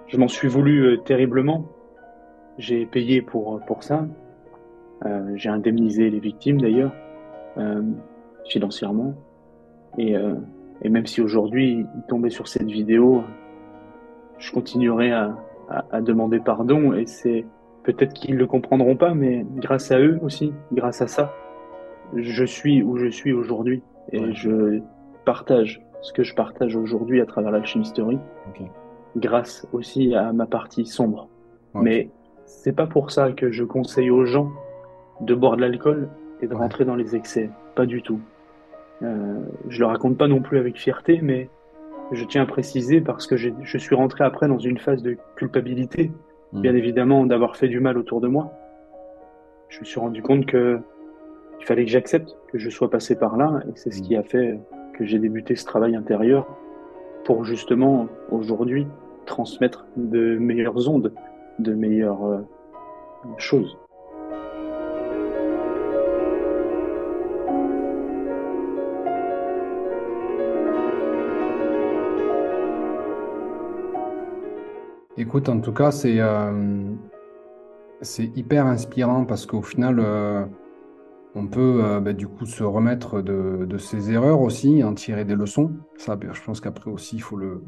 je 0.09 0.17
m'en 0.17 0.27
suis 0.27 0.47
voulu 0.47 0.85
euh, 0.85 0.97
terriblement. 0.97 1.65
J'ai 2.57 2.85
payé 2.85 3.21
pour 3.21 3.61
pour 3.65 3.83
ça. 3.83 4.05
Euh, 5.05 5.31
j'ai 5.35 5.49
indemnisé 5.49 6.09
les 6.09 6.19
victimes 6.19 6.59
d'ailleurs 6.59 6.91
euh, 7.57 7.81
financièrement. 8.45 9.13
Et 9.97 10.17
euh, 10.17 10.35
et 10.81 10.89
même 10.89 11.05
si 11.05 11.21
aujourd'hui 11.21 11.85
il 11.95 12.03
tombait 12.07 12.29
sur 12.29 12.47
cette 12.47 12.69
vidéo, 12.69 13.23
je 14.39 14.51
continuerai 14.51 15.11
à, 15.11 15.35
à, 15.69 15.85
à 15.91 16.01
demander 16.01 16.39
pardon 16.39 16.93
et 16.93 17.05
c'est 17.05 17.45
peut-être 17.83 18.13
qu'ils 18.13 18.35
le 18.37 18.45
comprendront 18.45 18.95
pas, 18.97 19.13
mais 19.13 19.45
grâce 19.55 19.91
à 19.91 19.99
eux 19.99 20.19
aussi, 20.21 20.53
grâce 20.73 21.01
à 21.01 21.07
ça, 21.07 21.33
je 22.15 22.43
suis 22.43 22.83
où 22.83 22.97
je 22.97 23.07
suis 23.07 23.31
aujourd'hui 23.33 23.81
et 24.11 24.19
Ouais. 24.19 24.33
je 24.33 24.79
partage 25.25 25.81
ce 26.01 26.11
que 26.13 26.23
je 26.23 26.33
partage 26.35 26.75
aujourd'hui 26.75 27.21
à 27.21 27.25
travers 27.25 27.51
l'alchimisterie, 27.51 28.19
Ok. 28.49 28.67
Grâce 29.19 29.67
aussi 29.73 30.15
à 30.15 30.33
ma 30.33 30.45
partie 30.45 30.85
sombre. 30.85 31.27
Ouais. 31.73 31.81
Mais 31.83 32.09
c'est 32.45 32.75
pas 32.75 32.87
pour 32.87 33.11
ça 33.11 33.31
que 33.31 33.51
je 33.51 33.63
conseille 33.63 34.09
aux 34.09 34.25
gens 34.25 34.49
de 35.21 35.35
boire 35.35 35.55
de 35.55 35.61
l'alcool 35.61 36.09
et 36.41 36.47
de 36.47 36.53
Ouais. 36.53 36.59
rentrer 36.59 36.85
dans 36.85 36.95
les 36.95 37.15
excès, 37.15 37.49
pas 37.75 37.85
du 37.85 38.01
tout. 38.01 38.19
Euh, 39.03 39.39
je 39.69 39.79
le 39.79 39.85
raconte 39.85 40.17
pas 40.17 40.27
non 40.27 40.41
plus 40.41 40.57
avec 40.57 40.77
fierté, 40.77 41.19
mais 41.21 41.49
je 42.11 42.25
tiens 42.25 42.43
à 42.43 42.45
préciser 42.45 43.01
parce 43.01 43.27
que 43.27 43.37
je 43.37 43.77
suis 43.77 43.95
rentré 43.95 44.23
après 44.23 44.47
dans 44.47 44.57
une 44.57 44.77
phase 44.79 45.03
de 45.03 45.17
culpabilité, 45.35 46.11
Mm. 46.51 46.61
bien 46.61 46.75
évidemment, 46.75 47.25
d'avoir 47.27 47.55
fait 47.55 47.67
du 47.67 47.79
mal 47.79 47.97
autour 47.97 48.21
de 48.21 48.27
moi. 48.27 48.51
Je 49.69 49.79
me 49.81 49.85
suis 49.85 49.99
rendu 49.99 50.21
compte 50.23 50.45
que 50.47 50.79
il 51.59 51.65
fallait 51.65 51.85
que 51.85 51.91
j'accepte 51.91 52.35
que 52.47 52.57
je 52.57 52.69
sois 52.69 52.89
passé 52.89 53.15
par 53.15 53.37
là, 53.37 53.59
et 53.67 53.71
c'est 53.75 53.91
ce 53.91 53.99
Mm. 53.99 54.03
qui 54.03 54.15
a 54.15 54.23
fait 54.23 54.59
que 54.97 55.05
j'ai 55.05 55.19
débuté 55.19 55.55
ce 55.55 55.65
travail 55.65 55.95
intérieur 55.95 56.47
pour 57.25 57.43
justement 57.45 58.07
aujourd'hui 58.31 58.87
transmettre 59.29 59.85
de 59.95 60.37
meilleures 60.37 60.89
ondes, 60.89 61.13
de 61.59 61.73
meilleures 61.73 62.25
euh, 62.25 62.41
choses. 63.37 63.77
Écoute, 75.15 75.47
en 75.47 75.59
tout 75.59 75.73
cas, 75.73 75.91
c'est 75.91 76.19
euh, 76.19 76.95
hyper 78.35 78.65
inspirant 78.65 79.25
parce 79.25 79.45
qu'au 79.45 79.61
final, 79.61 79.99
euh, 79.99 80.43
on 81.35 81.45
peut 81.45 81.99
bah, 82.01 82.13
du 82.13 82.27
coup 82.27 82.45
se 82.45 82.63
remettre 82.63 83.21
de, 83.21 83.65
de 83.65 83.77
ses 83.77 84.11
erreurs 84.11 84.41
aussi, 84.41 84.83
en 84.83 84.95
tirer 84.95 85.25
des 85.25 85.35
leçons. 85.35 85.73
Ça, 85.97 86.15
ben, 86.15 86.33
je 86.33 86.41
pense 86.41 86.61
qu'après 86.61 86.89
aussi, 86.89 87.17
il 87.17 87.21
faut 87.21 87.35
le, 87.35 87.61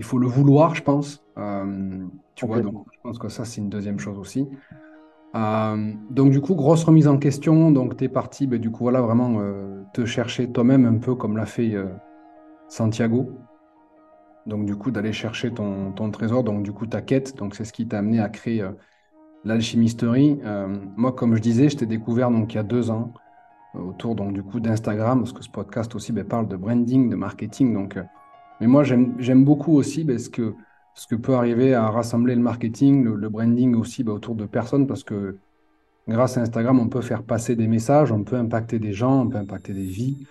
il 0.00 0.04
faut 0.04 0.18
le 0.18 0.26
vouloir, 0.26 0.74
je 0.74 0.82
pense. 0.82 1.22
Euh, 1.36 2.06
tu 2.34 2.46
vois, 2.46 2.62
donc 2.62 2.86
je 2.90 2.98
pense 3.02 3.18
que 3.18 3.28
ça, 3.28 3.44
c'est 3.44 3.60
une 3.60 3.68
deuxième 3.68 3.98
chose 3.98 4.18
aussi. 4.18 4.48
Euh, 5.34 5.92
donc 6.08 6.30
du 6.30 6.40
coup, 6.40 6.54
grosse 6.54 6.84
remise 6.84 7.06
en 7.06 7.18
question. 7.18 7.70
Donc 7.70 7.98
tu 7.98 8.04
es 8.04 8.08
parti, 8.08 8.46
ben, 8.46 8.58
du 8.58 8.70
coup, 8.70 8.84
voilà, 8.84 9.02
vraiment 9.02 9.36
euh, 9.40 9.82
te 9.92 10.06
chercher 10.06 10.50
toi-même 10.50 10.86
un 10.86 10.96
peu 10.96 11.14
comme 11.14 11.36
l'a 11.36 11.44
fait 11.44 11.76
Santiago. 12.68 13.30
Donc 14.46 14.64
du 14.64 14.74
coup, 14.74 14.90
d'aller 14.90 15.12
chercher 15.12 15.52
ton, 15.52 15.92
ton 15.92 16.10
trésor, 16.10 16.44
donc 16.44 16.62
du 16.62 16.72
coup, 16.72 16.86
ta 16.86 17.02
quête. 17.02 17.36
Donc 17.36 17.54
c'est 17.54 17.66
ce 17.66 17.72
qui 17.74 17.86
t'a 17.86 17.98
amené 17.98 18.20
à 18.20 18.30
créer 18.30 18.66
l'alchimisterie. 19.44 20.40
Moi, 20.96 21.12
comme 21.12 21.36
je 21.36 21.42
disais, 21.42 21.68
je 21.68 21.76
t'ai 21.76 21.86
découvert 21.86 22.30
donc 22.30 22.54
il 22.54 22.56
y 22.56 22.60
a 22.60 22.62
deux 22.62 22.90
ans 22.90 23.12
autour 23.74 24.16
donc 24.16 24.32
du 24.32 24.42
coup 24.42 24.58
d'Instagram, 24.60 25.20
parce 25.20 25.34
que 25.34 25.44
ce 25.44 25.50
podcast 25.50 25.94
aussi 25.94 26.10
ben, 26.10 26.24
parle 26.24 26.48
de 26.48 26.56
branding, 26.56 27.10
de 27.10 27.16
marketing. 27.16 27.74
Donc, 27.74 27.98
mais 28.60 28.66
moi, 28.66 28.84
j'aime 28.84 29.44
beaucoup 29.44 29.72
aussi 29.74 30.04
ben, 30.04 30.18
ce 30.18 30.28
que 30.28 31.14
peut 31.16 31.34
arriver 31.34 31.74
à 31.74 31.88
rassembler 31.90 32.34
le 32.34 32.42
marketing, 32.42 33.04
le, 33.04 33.14
le 33.14 33.28
branding 33.28 33.74
aussi 33.74 34.04
ben, 34.04 34.12
autour 34.12 34.34
de 34.34 34.46
personnes, 34.46 34.86
parce 34.86 35.04
que 35.04 35.38
grâce 36.08 36.36
à 36.36 36.42
Instagram, 36.42 36.78
on 36.78 36.88
peut 36.88 37.00
faire 37.00 37.22
passer 37.22 37.56
des 37.56 37.68
messages, 37.68 38.12
on 38.12 38.24
peut 38.24 38.36
impacter 38.36 38.78
des 38.78 38.92
gens, 38.92 39.22
on 39.22 39.28
peut 39.28 39.38
impacter 39.38 39.72
des 39.72 39.86
vies. 39.86 40.26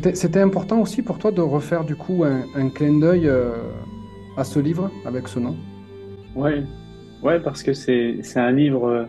C'était, 0.00 0.40
important 0.40 0.80
aussi 0.80 1.02
pour 1.02 1.18
toi 1.18 1.32
de 1.32 1.42
refaire 1.42 1.84
du 1.84 1.96
coup 1.96 2.24
un, 2.24 2.44
un 2.54 2.70
clin 2.70 2.98
d'œil 2.98 3.28
euh, 3.28 3.50
à 4.38 4.44
ce 4.44 4.58
livre 4.58 4.90
avec 5.04 5.28
ce 5.28 5.38
nom? 5.38 5.54
Ouais, 6.34 6.64
ouais, 7.22 7.38
parce 7.40 7.62
que 7.62 7.74
c'est 7.74 8.16
c'est 8.22 8.40
un 8.40 8.52
livre 8.52 8.88
euh, 8.88 9.04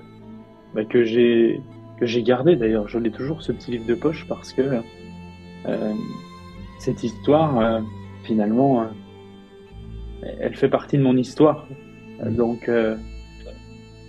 bah, 0.75 0.83
que 0.83 1.05
j'ai 1.05 1.61
que 1.99 2.05
j'ai 2.05 2.21
gardé 2.21 2.57
d'ailleurs. 2.57 2.89
Je 2.89 2.99
l'ai 2.99 3.11
toujours 3.11 3.41
ce 3.41 3.53
petit 3.53 3.71
livre 3.71 3.85
de 3.85 3.95
poche 3.95 4.25
parce 4.27 4.51
que 4.51 4.61
euh, 5.65 5.93
cette 6.79 7.01
histoire, 7.01 7.57
euh, 7.59 7.79
finalement, 8.23 8.85
elle 10.21 10.55
fait 10.55 10.67
partie 10.67 10.97
de 10.97 11.03
mon 11.03 11.15
histoire. 11.15 11.65
Euh, 12.21 12.29
Donc, 12.29 12.69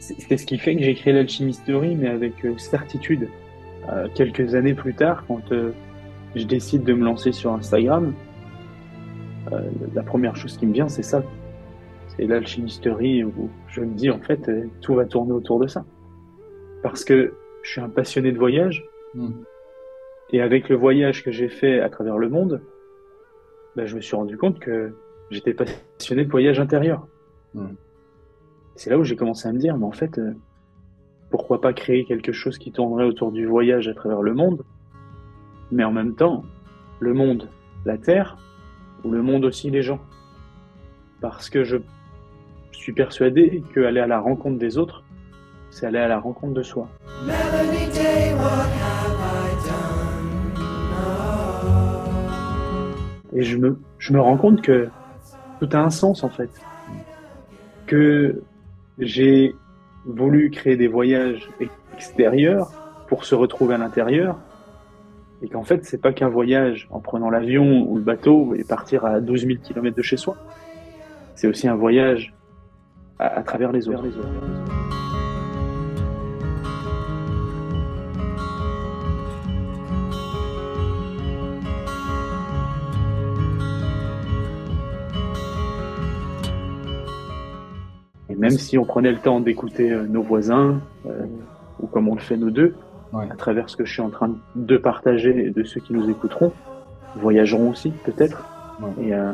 c'est 0.00 0.36
ce 0.36 0.44
qui 0.44 0.58
fait 0.58 0.74
que 0.74 0.82
j'ai 0.82 0.94
créé 0.94 1.12
l'alchimisterie, 1.12 1.94
mais 1.94 2.08
avec 2.08 2.34
certitude. 2.58 3.28
Quelques 4.14 4.54
années 4.54 4.74
plus 4.74 4.94
tard, 4.94 5.24
quand 5.28 5.52
je 6.34 6.44
décide 6.44 6.84
de 6.84 6.92
me 6.94 7.04
lancer 7.04 7.32
sur 7.32 7.52
Instagram, 7.52 8.14
euh, 9.52 9.70
la 9.94 10.02
première 10.02 10.36
chose 10.36 10.56
qui 10.56 10.66
me 10.66 10.72
vient, 10.72 10.88
c'est 10.88 11.02
ça. 11.02 11.22
C'est 12.08 12.26
l'alchimisterie 12.26 13.24
où 13.24 13.50
je 13.68 13.80
me 13.80 13.94
dis, 13.94 14.10
en 14.10 14.20
fait, 14.20 14.48
euh, 14.48 14.66
tout 14.80 14.94
va 14.94 15.04
tourner 15.04 15.32
autour 15.32 15.58
de 15.60 15.66
ça. 15.66 15.84
Parce 16.82 17.04
que 17.04 17.34
je 17.62 17.70
suis 17.70 17.80
un 17.80 17.88
passionné 17.88 18.32
de 18.32 18.38
voyage, 18.38 18.84
Mm. 19.14 19.30
et 20.30 20.40
avec 20.40 20.68
le 20.68 20.76
voyage 20.76 21.22
que 21.22 21.30
j'ai 21.30 21.48
fait 21.48 21.80
à 21.80 21.88
travers 21.88 22.18
le 22.18 22.28
monde, 22.28 22.60
bah, 23.76 23.86
je 23.86 23.94
me 23.94 24.00
suis 24.00 24.16
rendu 24.16 24.36
compte 24.36 24.58
que 24.58 24.94
j'étais 25.30 25.54
passionné 25.54 26.24
de 26.24 26.30
voyage 26.30 26.60
intérieur. 26.60 27.06
Mm. 27.54 27.74
C'est 28.76 28.90
là 28.90 28.98
où 28.98 29.04
j'ai 29.04 29.16
commencé 29.16 29.48
à 29.48 29.52
me 29.52 29.58
dire, 29.58 29.76
mais 29.76 29.86
en 29.86 29.92
fait, 29.92 30.18
euh, 30.18 30.32
pourquoi 31.30 31.60
pas 31.60 31.72
créer 31.72 32.04
quelque 32.04 32.32
chose 32.32 32.58
qui 32.58 32.72
tournerait 32.72 33.04
autour 33.04 33.30
du 33.30 33.46
voyage 33.46 33.88
à 33.88 33.94
travers 33.94 34.22
le 34.22 34.34
monde, 34.34 34.64
mais 35.71 35.85
en 35.85 35.92
même 35.92 36.14
temps, 36.14 36.44
le 37.00 37.14
monde, 37.14 37.49
la 37.85 37.99
Terre, 37.99 38.37
ou 39.04 39.11
le 39.11 39.23
monde 39.23 39.44
aussi 39.44 39.71
les 39.71 39.83
gens. 39.83 40.00
Parce 41.21 41.50
que 41.50 41.64
je 41.64 41.76
suis 42.73 42.92
persuadé 42.92 43.62
qu'aller 43.75 44.00
à 44.00 44.06
la 44.06 44.21
rencontre 44.21 44.59
des 44.59 44.78
autres, 44.78 45.04
c'est 45.71 45.87
aller 45.87 45.99
à 45.99 46.09
la 46.09 46.18
rencontre 46.18 46.54
de 46.54 46.62
soi. 46.62 46.88
Et 53.33 53.42
je 53.42 53.56
me, 53.56 53.78
je 53.99 54.12
me 54.12 54.21
rends 54.21 54.37
compte 54.37 54.62
que 54.62 54.88
tout 55.59 55.68
a 55.73 55.78
un 55.78 55.90
sens 55.90 56.23
en 56.23 56.28
fait. 56.28 56.50
Que 57.87 58.42
j'ai 58.99 59.54
voulu 60.06 60.50
créer 60.50 60.76
des 60.76 60.88
voyages 60.88 61.49
extérieurs 61.97 62.71
pour 63.09 63.25
se 63.25 63.35
retrouver 63.35 63.75
à 63.75 63.78
l'intérieur. 63.78 64.37
Et 65.42 65.48
qu'en 65.48 65.64
fait, 65.64 65.84
c'est 65.84 66.00
pas 66.00 66.12
qu'un 66.12 66.28
voyage 66.28 66.88
en 66.90 67.00
prenant 67.00 67.30
l'avion 67.30 67.86
ou 67.88 67.96
le 67.96 68.02
bateau 68.02 68.54
et 68.54 68.64
partir 68.64 69.04
à 69.04 69.20
12 69.20 69.46
000 69.46 69.58
km 69.62 69.96
de 69.96 70.02
chez 70.02 70.16
soi. 70.16 70.36
C'est 71.34 71.48
aussi 71.48 71.68
un 71.68 71.74
voyage 71.74 72.32
à, 73.18 73.42
travers 73.42 73.72
les 73.72 73.88
autres. 73.88 74.02
Et 88.30 88.36
même 88.36 88.50
si 88.50 88.78
on 88.78 88.84
prenait 88.84 89.12
le 89.12 89.18
temps 89.18 89.40
d'écouter 89.40 89.92
euh, 89.92 90.06
nos 90.06 90.22
voisins, 90.22 90.80
euh, 91.06 91.26
ou 91.80 91.86
comme 91.86 92.08
on 92.08 92.14
le 92.14 92.20
fait 92.20 92.36
nous 92.36 92.50
deux, 92.50 92.74
Ouais. 93.14 93.30
à 93.30 93.37
travers 93.37 93.71
ce 93.71 93.76
que 93.76 93.85
je 93.85 93.92
suis 93.92 94.02
en 94.02 94.11
train 94.11 94.35
de 94.56 94.76
partager 94.76 95.47
et 95.47 95.50
de 95.50 95.62
ceux 95.62 95.80
qui 95.80 95.92
nous 95.92 96.11
écouteront, 96.11 96.52
voyageront 97.16 97.71
aussi 97.71 97.90
peut-être. 97.90 98.44
Ouais. 98.80 99.06
Et, 99.06 99.14
euh, 99.14 99.33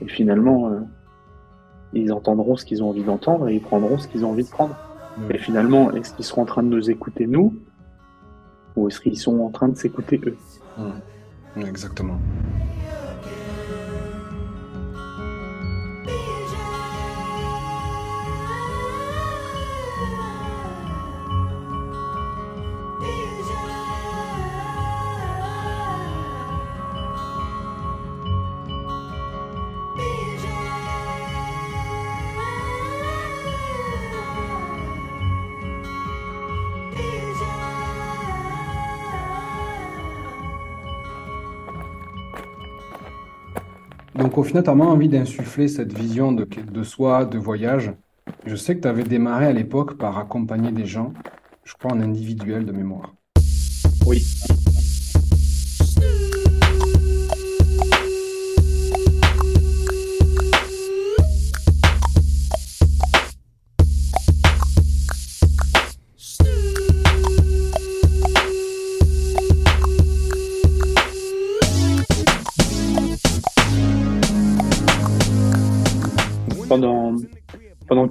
et 0.00 0.08
finalement, 0.08 0.68
euh, 0.68 0.80
ils 1.92 2.12
entendront 2.12 2.56
ce 2.56 2.64
qu'ils 2.64 2.82
ont 2.82 2.88
envie 2.88 3.04
d'entendre 3.04 3.48
et 3.48 3.54
ils 3.54 3.62
prendront 3.62 3.98
ce 3.98 4.08
qu'ils 4.08 4.24
ont 4.24 4.30
envie 4.30 4.44
de 4.44 4.50
prendre. 4.50 4.74
Ouais. 5.28 5.36
Et 5.36 5.38
finalement, 5.38 5.92
est-ce 5.92 6.12
qu'ils 6.14 6.24
seront 6.24 6.42
en 6.42 6.46
train 6.46 6.62
de 6.64 6.68
nous 6.68 6.90
écouter 6.90 7.26
nous 7.26 7.54
ou 8.74 8.88
est-ce 8.88 9.00
qu'ils 9.00 9.18
sont 9.18 9.40
en 9.40 9.50
train 9.50 9.68
de 9.68 9.76
s'écouter 9.76 10.20
eux? 10.26 10.36
Exactement. 11.56 12.18
As 44.34 44.62
vraiment 44.62 44.88
envie 44.88 45.10
d'insuffler 45.10 45.68
cette 45.68 45.92
vision 45.92 46.32
de, 46.32 46.44
de 46.44 46.82
soi, 46.82 47.26
de 47.26 47.36
voyage. 47.36 47.92
Je 48.46 48.56
sais 48.56 48.74
que 48.74 48.80
tu 48.80 48.88
avais 48.88 49.02
démarré 49.02 49.44
à 49.44 49.52
l'époque 49.52 49.98
par 49.98 50.16
accompagner 50.16 50.72
des 50.72 50.86
gens, 50.86 51.12
je 51.64 51.74
crois 51.74 51.92
en 51.92 52.00
individuel 52.00 52.64
de 52.64 52.72
mémoire. 52.72 53.14
Oui. 54.06 54.24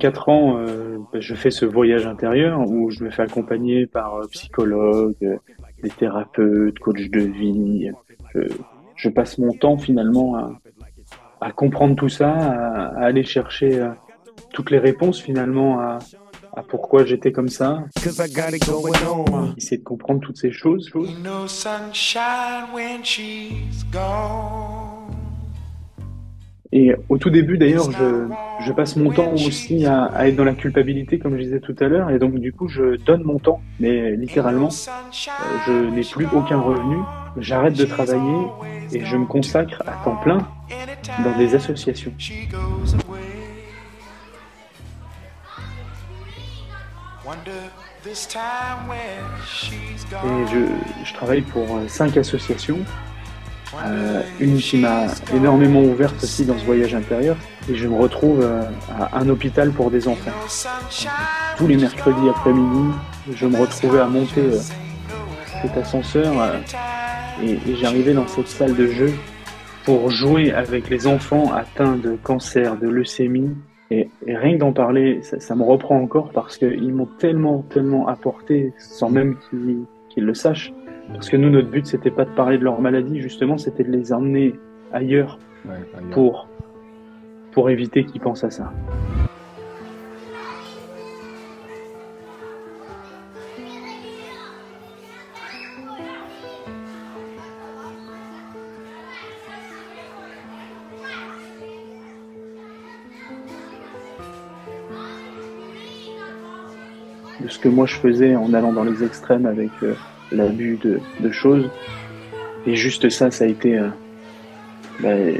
4 0.01 0.29
ans, 0.29 0.57
euh, 0.57 0.97
je 1.13 1.35
fais 1.35 1.51
ce 1.51 1.63
voyage 1.63 2.07
intérieur 2.07 2.67
où 2.67 2.89
je 2.89 3.03
me 3.03 3.11
fais 3.11 3.21
accompagner 3.21 3.85
par 3.85 4.15
euh, 4.15 4.27
psychologues, 4.31 5.39
des 5.83 5.89
thérapeutes, 5.89 6.79
coach 6.79 7.07
de 7.11 7.19
vie. 7.19 7.91
Euh, 8.35 8.47
je, 8.95 9.09
passe 9.09 9.37
mon 9.37 9.53
temps 9.53 9.77
finalement 9.77 10.57
à, 11.39 11.51
comprendre 11.51 11.95
tout 11.95 12.09
ça, 12.09 12.31
à, 12.31 13.05
aller 13.05 13.23
chercher 13.23 13.87
toutes 14.53 14.71
les 14.71 14.79
réponses 14.79 15.21
finalement 15.21 15.79
à, 15.79 15.99
pourquoi 16.67 17.05
j'étais 17.05 17.31
comme 17.31 17.49
ça. 17.49 17.83
Essayer 19.55 19.77
de 19.77 19.83
comprendre 19.83 20.21
toutes 20.21 20.37
ces 20.37 20.51
choses. 20.51 20.89
Et 26.73 26.93
au 27.10 27.17
tout 27.17 27.29
début, 27.29 27.57
d'ailleurs, 27.57 27.89
je, 27.91 28.71
passe 28.71 28.95
mon 28.95 29.12
temps 29.12 29.34
aussi 29.34 29.86
à, 29.86 30.27
être 30.27 30.38
dans 30.38 30.45
la 30.45 30.53
culpabilité, 30.53 31.19
comme 31.19 31.36
je 31.36 31.43
disais 31.43 31.60
tout 31.60 31.75
à 31.81 31.88
l'heure, 31.88 32.10
et 32.10 32.17
donc 32.17 32.36
du 32.36 32.53
coup, 32.53 32.69
je 32.69 32.95
donne 32.95 33.23
mon 33.23 33.39
temps, 33.39 33.62
mais 33.81 34.15
littéralement, 34.15 34.69
euh, 34.69 35.57
je 35.67 35.71
n'ai 35.93 36.03
plus 36.03 36.27
aucun 36.34 36.60
revenu, 36.60 36.97
j'arrête 37.38 37.73
de 37.73 37.84
travailler 37.86 38.47
et 38.93 39.03
je 39.03 39.17
me 39.17 39.25
consacre 39.25 39.84
à 39.86 40.01
temps 40.05 40.15
plein 40.15 40.47
dans 41.23 41.38
des 41.38 41.55
associations. 41.55 42.13
Et 50.23 50.45
je 51.05 51.13
travaille 51.13 51.41
pour 51.41 51.63
euh, 51.75 51.88
cinq 51.88 52.15
associations, 52.15 52.79
euh, 53.86 54.21
une 54.39 54.57
qui 54.57 54.77
m'a 54.77 55.07
énormément 55.34 55.81
ouverte 55.81 56.23
aussi 56.23 56.45
dans 56.45 56.57
ce 56.57 56.65
voyage 56.65 56.93
intérieur, 56.93 57.38
et 57.69 57.75
je 57.75 57.88
me 57.88 57.95
retrouve 57.95 58.41
euh, 58.41 58.63
à 58.89 59.19
un 59.19 59.29
hôpital 59.29 59.71
pour 59.71 59.91
des 59.91 60.07
enfants. 60.07 60.31
Tous 61.57 61.67
les 61.67 61.77
mercredis 61.77 62.29
après-midi, 62.29 62.93
je 63.34 63.45
me 63.45 63.57
retrouvais 63.57 63.99
à 63.99 64.07
monter 64.07 64.41
euh, 64.41 64.57
cet 65.62 65.77
ascenseur 65.77 66.34
euh, 66.41 66.57
et, 67.43 67.57
j'arrivais 67.75 68.13
dans 68.13 68.27
cette 68.27 68.47
salle 68.47 68.75
de 68.75 68.88
jeu 68.88 69.12
pour 69.86 70.10
jouer 70.10 70.51
avec 70.51 70.89
les 70.89 71.07
enfants 71.07 71.51
atteints 71.53 71.97
de 71.97 72.17
cancer, 72.23 72.77
de 72.77 72.88
leucémie. 72.88 73.51
Et, 73.89 74.10
rien 74.25 74.53
que 74.53 74.60
d'en 74.60 74.73
parler, 74.73 75.21
ça, 75.21 75.55
me 75.55 75.63
reprend 75.63 75.99
encore 75.99 76.31
parce 76.31 76.57
qu'ils 76.57 76.93
m'ont 76.93 77.10
tellement, 77.19 77.63
tellement 77.69 78.07
apporté 78.07 78.73
sans 78.77 79.10
même 79.10 79.38
qu'ils 80.10 80.23
le 80.23 80.34
sachent. 80.34 80.73
Parce 81.13 81.30
que 81.30 81.38
nous, 81.38 81.50
notre 81.50 81.69
but, 81.69 81.86
c'était 81.86 82.12
pas 82.12 82.26
de 82.26 82.32
parler 82.32 82.58
de 82.58 82.63
leur 82.63 82.80
maladie, 82.82 83.21
justement, 83.21 83.58
c'était 83.58 83.84
de 83.84 83.91
les 83.91 84.12
emmener 84.13 84.56
ailleurs 84.91 85.38
Ouais, 85.65 85.76
ailleurs. 85.97 86.10
pour, 86.12 86.47
pour 87.52 87.69
éviter 87.69 88.06
qu'ils 88.06 88.21
pensent 88.21 88.43
à 88.43 88.50
ça. 88.50 88.71
de 107.39 107.47
ce 107.47 107.60
que 107.60 107.69
moi 107.69 107.86
je 107.86 107.95
faisais 107.95 108.36
en 108.36 108.54
allant 108.54 108.74
dans 108.74 108.84
les 108.84 109.04
extrêmes 109.04 109.45
avec 109.45 109.71
euh, 109.84 109.95
l'abus 110.32 110.78
de, 110.78 111.32
choses. 111.32 111.70
Et 112.65 112.76
juste 112.76 113.10
ça, 113.10 113.32
ça 113.32 113.46
a 113.46 113.48
été 113.48 113.78
euh, 113.78 113.88
ben, 115.00 115.36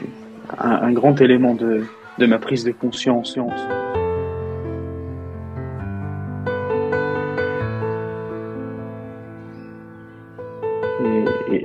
un, 0.60 0.92
grand 0.92 1.20
élément 1.22 1.56
de, 1.56 1.84
ma 2.26 2.40
prise 2.40 2.64
de 2.64 2.72
conscience. 2.72 3.38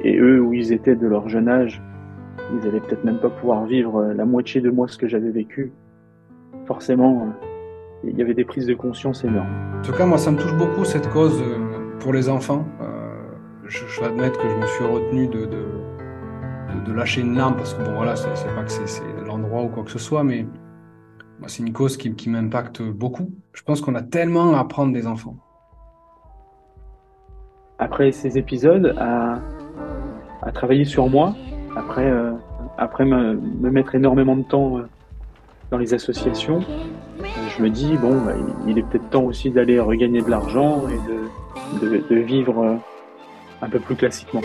Et, 0.05 0.19
eux, 0.19 0.41
où 0.41 0.53
ils 0.53 0.73
étaient 0.73 0.97
de 0.97 1.07
leur 1.07 1.29
jeune 1.29 1.49
âge, 1.49 1.81
ils 2.53 2.69
allaient 2.69 2.81
peut-être 2.81 3.05
même 3.05 3.19
pas 3.19 3.31
pouvoir 3.31 3.67
vivre 3.67 3.99
euh, 3.99 4.15
la 4.15 4.25
moitié 4.25 4.61
de 4.61 4.71
moi 4.71 4.89
ce 4.89 4.99
que 4.99 5.09
j'avais 5.09 5.31
vécu. 5.31 5.73
Forcément, 6.67 7.23
euh, 7.23 7.47
il 8.05 8.17
y 8.17 8.23
avait 8.23 8.35
des 8.35 8.45
prises 8.45 8.67
de 8.67 8.75
conscience 8.75 9.25
énormes. 9.25 9.49
En 9.79 9.83
tout 9.83 9.93
cas, 9.93 10.07
moi, 10.07 10.19
ça 10.19 10.31
me 10.31 10.39
touche 10.39 10.55
beaucoup 10.55 10.85
cette 10.85 11.09
cause 11.09 11.43
pour 12.01 12.13
les 12.13 12.29
enfants. 12.29 12.65
Je, 13.69 13.87
je 13.87 14.01
vais 14.01 14.07
admettre 14.07 14.41
que 14.41 14.49
je 14.49 14.55
me 14.57 14.67
suis 14.67 14.85
retenu 14.85 15.27
de, 15.27 15.47
de, 15.47 15.65
de- 16.87 16.93
lâcher 16.93 17.21
une 17.21 17.37
larme 17.37 17.57
parce 17.57 17.75
que 17.75 17.83
bon, 17.83 17.95
voilà, 17.97 18.17
c'est 18.17 18.31
pas 18.55 18.63
que 18.63 18.71
c'est 18.71 19.03
l'endroit 19.27 19.63
ou 19.63 19.69
quoi 19.69 19.83
que 19.85 19.91
ce 19.91 19.99
soit, 19.99 20.25
mais 20.25 20.47
moi, 21.39 21.49
c'est 21.49 21.63
une 21.63 21.73
cause 21.73 21.97
qui, 21.97 22.15
qui 22.15 22.31
m'impacte 22.31 22.81
beaucoup. 22.83 23.31
Je 23.53 23.63
pense 23.63 23.81
qu'on 23.83 23.95
a 23.95 24.03
tellement 24.03 24.55
à 24.55 24.61
apprendre 24.61 24.93
des 24.93 25.07
enfants. 25.07 25.37
après 27.79 28.11
ces 28.11 28.39
épisodes 28.39 28.95
à, 28.97 29.39
à 30.43 30.51
travailler 30.53 30.87
sur 30.87 31.09
moi, 31.09 31.35
après, 31.77 32.11
euh, 32.11 32.33
après 32.79 33.05
me, 33.05 33.35
me 33.35 33.71
mettre 33.71 33.95
énormément 33.95 34.35
de 34.35 34.45
temps 34.45 34.79
euh, 34.79 34.87
dans 35.71 35.77
les 35.77 35.93
associations, 35.93 36.61
je 37.21 37.63
me 37.63 37.69
dis, 37.69 37.97
bon, 37.99 38.13
bah, 38.25 38.33
il- 38.67 38.79
est 38.79 38.83
peut-être 38.83 39.11
temps 39.11 39.25
aussi 39.25 39.51
d'aller 39.51 39.79
regagner 39.79 40.23
de 40.23 40.31
l'argent 40.31 40.83
et 40.89 41.81
de, 41.83 41.87
de, 41.87 42.03
de 42.09 42.17
vivre 42.21 42.59
euh, 42.65 42.77
un 43.63 43.69
peu 43.69 43.81
plus 43.81 43.97
classiquement. 43.97 44.43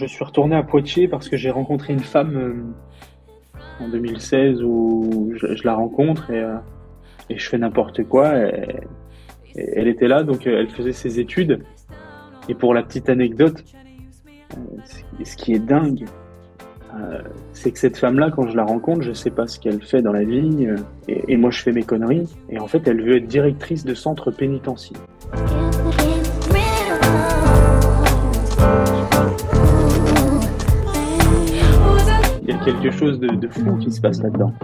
Je 0.00 0.06
suis 0.06 0.24
retourné 0.24 0.56
à 0.56 0.62
Poitiers 0.62 1.08
parce 1.08 1.28
que 1.28 1.36
j'ai 1.36 1.50
rencontré 1.50 1.92
une 1.92 2.00
femme 2.00 2.36
euh, 2.36 3.84
en 3.84 3.88
2016 3.88 4.62
où 4.62 5.32
je, 5.34 5.64
la 5.64 5.74
rencontre 5.74 6.30
et, 6.30 6.38
euh, 6.38 6.56
et 7.28 7.38
je 7.38 7.48
fais 7.48 7.58
n'importe 7.58 8.04
quoi. 8.04 8.32
Elle 9.54 9.88
était 9.88 10.08
là, 10.08 10.22
donc 10.22 10.46
euh, 10.46 10.60
elle 10.60 10.68
faisait 10.68 10.92
ses 10.92 11.20
études. 11.20 11.62
Et 12.48 12.54
pour 12.54 12.72
la 12.72 12.82
petite 12.82 13.10
anecdote, 13.10 13.62
euh, 14.56 14.60
ce- 15.24 15.36
qui 15.36 15.52
est 15.52 15.58
dingue, 15.58 16.06
euh, 16.94 17.20
c'est 17.52 17.70
que 17.70 17.78
cette 17.78 17.98
femme-là, 17.98 18.30
quand 18.34 18.48
je 18.48 18.56
la 18.56 18.64
rencontre, 18.64 19.02
je 19.02 19.12
sais 19.12 19.30
pas 19.30 19.46
ce 19.46 19.60
qu'elle 19.60 19.82
fait 19.82 20.00
dans 20.00 20.12
la 20.12 20.24
vie, 20.24 20.66
euh, 20.66 20.76
et, 21.08 21.36
moi 21.36 21.50
je 21.50 21.60
fais 21.60 21.72
mes 21.72 21.82
conneries. 21.82 22.26
Et 22.48 22.58
en 22.58 22.66
fait, 22.66 22.88
elle 22.88 23.02
veut 23.02 23.16
être 23.16 23.26
directrice 23.26 23.84
de 23.84 23.92
centre 23.92 24.30
pénitentiaire. 24.30 25.00
Il 32.42 32.48
y 32.48 32.52
a 32.52 32.58
quelque 32.64 32.90
chose 32.90 33.20
de, 33.20 33.48
fou 33.48 33.76
qui 33.76 33.92
se 33.92 34.00
passe 34.00 34.22
là-dedans. 34.22 34.54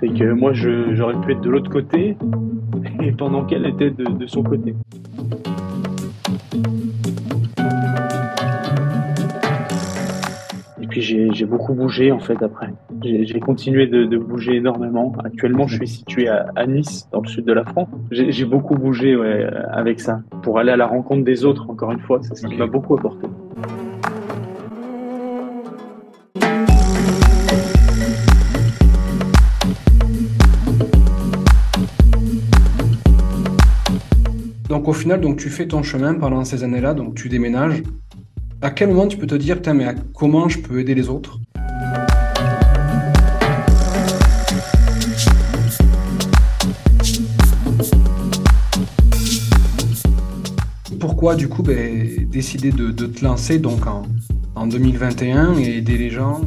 C'est 0.00 0.08
que 0.08 0.32
moi, 0.32 0.52
j'aurais 0.54 1.20
pu 1.20 1.32
être 1.32 1.42
de 1.42 1.50
l'autre 1.50 1.70
côté, 1.70 2.16
et 3.02 3.12
pendant 3.12 3.44
qu'elle 3.44 3.66
était 3.66 3.90
de 3.90 4.26
son 4.26 4.42
côté. 4.42 4.74
J'ai 11.00 11.44
beaucoup 11.44 11.74
bougé 11.74 12.12
en 12.12 12.18
fait 12.18 12.42
après. 12.42 12.68
J'ai 13.02 13.40
continué 13.40 13.86
de, 13.86 14.16
bouger 14.16 14.56
énormément. 14.56 15.12
Actuellement, 15.24 15.66
je 15.66 15.76
suis 15.76 15.88
situé 15.88 16.28
à, 16.28 16.66
Nice, 16.66 17.08
dans 17.12 17.20
le 17.20 17.28
sud 17.28 17.44
de 17.44 17.52
la 17.52 17.64
France. 17.64 17.88
J'ai 18.10 18.44
beaucoup 18.44 18.74
bougé 18.74 19.14
euh, 19.14 19.50
avec 19.70 20.00
ça, 20.00 20.20
pour 20.42 20.58
aller 20.58 20.72
à 20.72 20.76
la 20.76 20.86
rencontre 20.86 21.24
des 21.24 21.44
autres. 21.44 21.68
Encore 21.70 21.92
une 21.92 22.00
fois, 22.00 22.20
c'est 22.22 22.34
ce 22.36 22.46
qui 22.46 22.56
m'a 22.56 22.66
beaucoup 22.66 22.94
apporté. 22.94 23.26
Donc 34.68 34.86
au 34.86 34.92
final, 34.92 35.20
donc 35.20 35.38
tu 35.38 35.48
fais 35.48 35.66
ton 35.66 35.82
chemin 35.82 36.14
pendant 36.14 36.44
ces 36.44 36.62
années-là, 36.62 36.92
donc 36.92 37.14
tu 37.14 37.28
déménages. 37.28 37.82
À 38.60 38.70
quel 38.70 38.88
moment 38.88 39.06
tu 39.06 39.16
peux 39.16 39.28
te 39.28 39.36
dire, 39.36 39.60
mais 39.72 39.86
comment 40.12 40.48
je 40.48 40.58
peux 40.58 40.80
aider 40.80 40.92
les 40.92 41.08
autres? 41.08 41.38
Pourquoi 50.98 51.36
du 51.36 51.48
coup 51.48 51.62
ben, 51.62 52.26
décider 52.28 52.72
de, 52.72 52.90
te 52.90 53.24
lancer 53.24 53.60
donc 53.60 53.86
en, 53.86 54.02
en 54.56 54.66
2021 54.66 55.56
et 55.58 55.76
aider 55.76 55.96
les 55.96 56.10
gens? 56.10 56.40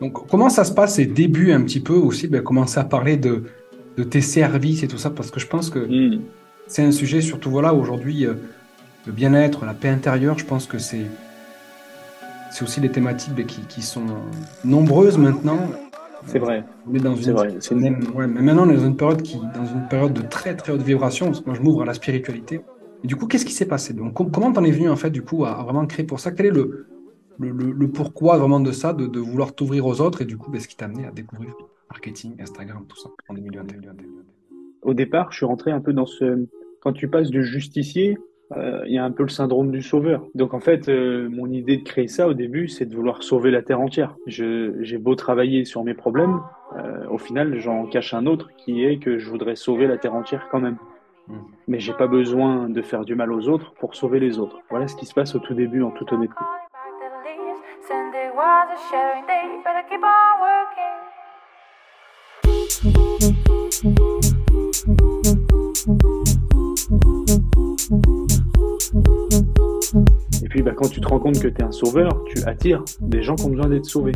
Donc, 0.00 0.28
comment 0.28 0.48
ça 0.48 0.62
se 0.62 0.70
passe 0.70 0.94
ces 0.94 1.06
débuts 1.06 1.50
un 1.50 1.62
petit 1.62 1.80
peu 1.80 1.94
aussi 1.94 2.28
ben, 2.28 2.40
Commencer 2.40 2.78
à 2.78 2.84
parler 2.84 3.16
de, 3.16 3.42
de 3.96 4.04
tes 4.04 4.20
services 4.20 4.82
et 4.82 4.88
tout 4.88 4.98
ça, 4.98 5.10
parce 5.10 5.30
que 5.30 5.40
je 5.40 5.46
pense 5.46 5.70
que 5.70 5.88
Hmm. 5.88 6.20
c'est 6.68 6.82
un 6.82 6.92
sujet, 6.92 7.20
surtout 7.20 7.50
voilà, 7.50 7.74
aujourd'hui, 7.74 8.26
euh, 8.26 8.34
le 9.06 9.12
bien-être, 9.12 9.64
la 9.66 9.74
paix 9.74 9.88
intérieure, 9.88 10.38
je 10.38 10.44
pense 10.46 10.66
que 10.66 10.78
c'est 10.78 11.06
c'est 12.50 12.64
aussi 12.64 12.80
des 12.80 12.90
thématiques 12.90 13.34
ben, 13.34 13.46
qui, 13.46 13.60
qui 13.62 13.82
sont 13.82 14.04
nombreuses 14.64 15.18
maintenant. 15.18 15.58
C'est 16.26 16.38
vrai, 16.38 16.64
On 16.86 16.94
est 16.94 16.98
dans 17.00 17.14
une, 17.16 17.32
vrai. 17.32 17.54
Même, 17.72 18.04
ouais, 18.14 18.26
mais 18.26 18.42
maintenant, 18.42 18.66
on 18.66 18.70
est 18.70 18.76
dans 18.76 18.86
une 18.86 18.96
période 18.96 19.22
qui, 19.22 19.36
dans 19.36 19.66
une 19.66 19.86
période 19.88 20.12
de 20.12 20.22
très 20.22 20.54
très 20.56 20.72
haute 20.72 20.82
vibration. 20.82 21.26
Parce 21.26 21.40
que 21.40 21.46
moi, 21.46 21.54
je 21.54 21.62
m'ouvre 21.62 21.82
à 21.82 21.84
la 21.84 21.94
spiritualité. 21.94 22.60
Et 23.02 23.06
du 23.06 23.16
coup, 23.16 23.26
qu'est-ce 23.26 23.44
qui 23.44 23.52
s'est 23.52 23.66
passé? 23.66 23.94
Donc, 23.94 24.14
com- 24.14 24.30
comment 24.32 24.52
t'en 24.52 24.64
es 24.64 24.70
venu 24.70 24.88
en 24.90 24.96
fait 24.96 25.10
du 25.10 25.22
coup 25.22 25.44
à, 25.44 25.52
à 25.58 25.62
vraiment 25.62 25.86
créer 25.86 26.04
pour 26.04 26.20
ça? 26.20 26.32
Quel 26.32 26.46
est 26.46 26.50
le, 26.50 26.86
le, 27.38 27.50
le- 27.50 27.72
le 27.72 27.88
pourquoi 27.88 28.36
vraiment 28.36 28.60
de 28.60 28.72
ça, 28.72 28.92
de, 28.92 29.06
de 29.06 29.20
vouloir 29.20 29.54
t'ouvrir 29.54 29.86
aux 29.86 30.00
autres 30.00 30.22
et 30.22 30.24
du 30.26 30.36
coup, 30.36 30.50
ben, 30.50 30.60
ce 30.60 30.68
qui 30.68 30.76
t'a 30.76 30.86
amené 30.86 31.06
à 31.06 31.10
découvrir? 31.12 31.54
Marketing, 31.90 32.40
Instagram, 32.40 32.86
tout 32.88 32.96
ça 32.96 33.10
en 33.28 33.34
2021 33.34 33.80
Au 34.82 34.94
départ, 34.94 35.32
je 35.32 35.38
suis 35.38 35.46
rentré 35.46 35.70
un 35.70 35.80
peu 35.80 35.92
dans 35.92 36.06
ce. 36.06 36.46
Quand 36.80 36.92
tu 36.92 37.08
passes 37.08 37.30
du 37.30 37.44
justicier, 37.44 38.16
euh, 38.56 38.82
il 38.86 38.94
y 38.94 38.98
a 38.98 39.04
un 39.04 39.10
peu 39.10 39.22
le 39.22 39.28
syndrome 39.28 39.70
du 39.70 39.82
sauveur. 39.82 40.24
Donc 40.34 40.54
en 40.54 40.60
fait, 40.60 40.88
euh, 40.88 41.28
mon 41.28 41.46
idée 41.50 41.76
de 41.76 41.82
créer 41.82 42.08
ça 42.08 42.26
au 42.26 42.34
début, 42.34 42.68
c'est 42.68 42.86
de 42.86 42.94
vouloir 42.94 43.22
sauver 43.22 43.50
la 43.50 43.62
terre 43.62 43.80
entière. 43.80 44.16
J'ai 44.26 44.98
beau 44.98 45.14
travailler 45.14 45.64
sur 45.64 45.84
mes 45.84 45.94
problèmes, 45.94 46.40
euh, 46.76 47.06
au 47.08 47.18
final, 47.18 47.58
j'en 47.58 47.86
cache 47.86 48.14
un 48.14 48.26
autre 48.26 48.48
qui 48.56 48.84
est 48.84 48.98
que 48.98 49.18
je 49.18 49.28
voudrais 49.28 49.56
sauver 49.56 49.86
la 49.86 49.98
terre 49.98 50.14
entière 50.14 50.48
quand 50.50 50.60
même. 50.60 50.78
Mm. 51.28 51.34
Mais 51.68 51.78
j'ai 51.80 51.92
pas 51.92 52.06
besoin 52.06 52.68
de 52.68 52.82
faire 52.82 53.04
du 53.04 53.14
mal 53.14 53.32
aux 53.32 53.48
autres 53.48 53.72
pour 53.74 53.94
sauver 53.94 54.20
les 54.20 54.38
autres. 54.38 54.58
Voilà 54.70 54.88
ce 54.88 54.96
qui 54.96 55.06
se 55.06 55.14
passe 55.14 55.34
au 55.34 55.38
tout 55.38 55.54
début, 55.54 55.82
en 55.82 55.90
toute 55.90 56.12
honnêteté. 56.12 56.44
Et 70.42 70.48
puis 70.48 70.62
bah, 70.62 70.70
quand 70.76 70.88
tu 70.88 71.00
te 71.00 71.08
rends 71.08 71.18
compte 71.18 71.40
que 71.40 71.48
tu 71.48 71.60
es 71.60 71.64
un 71.64 71.72
sauveur, 71.72 72.22
tu 72.26 72.44
attires 72.44 72.84
des 73.00 73.22
gens 73.22 73.34
qui 73.34 73.44
ont 73.44 73.50
besoin 73.50 73.68
d'être 73.68 73.86
sauvés. 73.86 74.12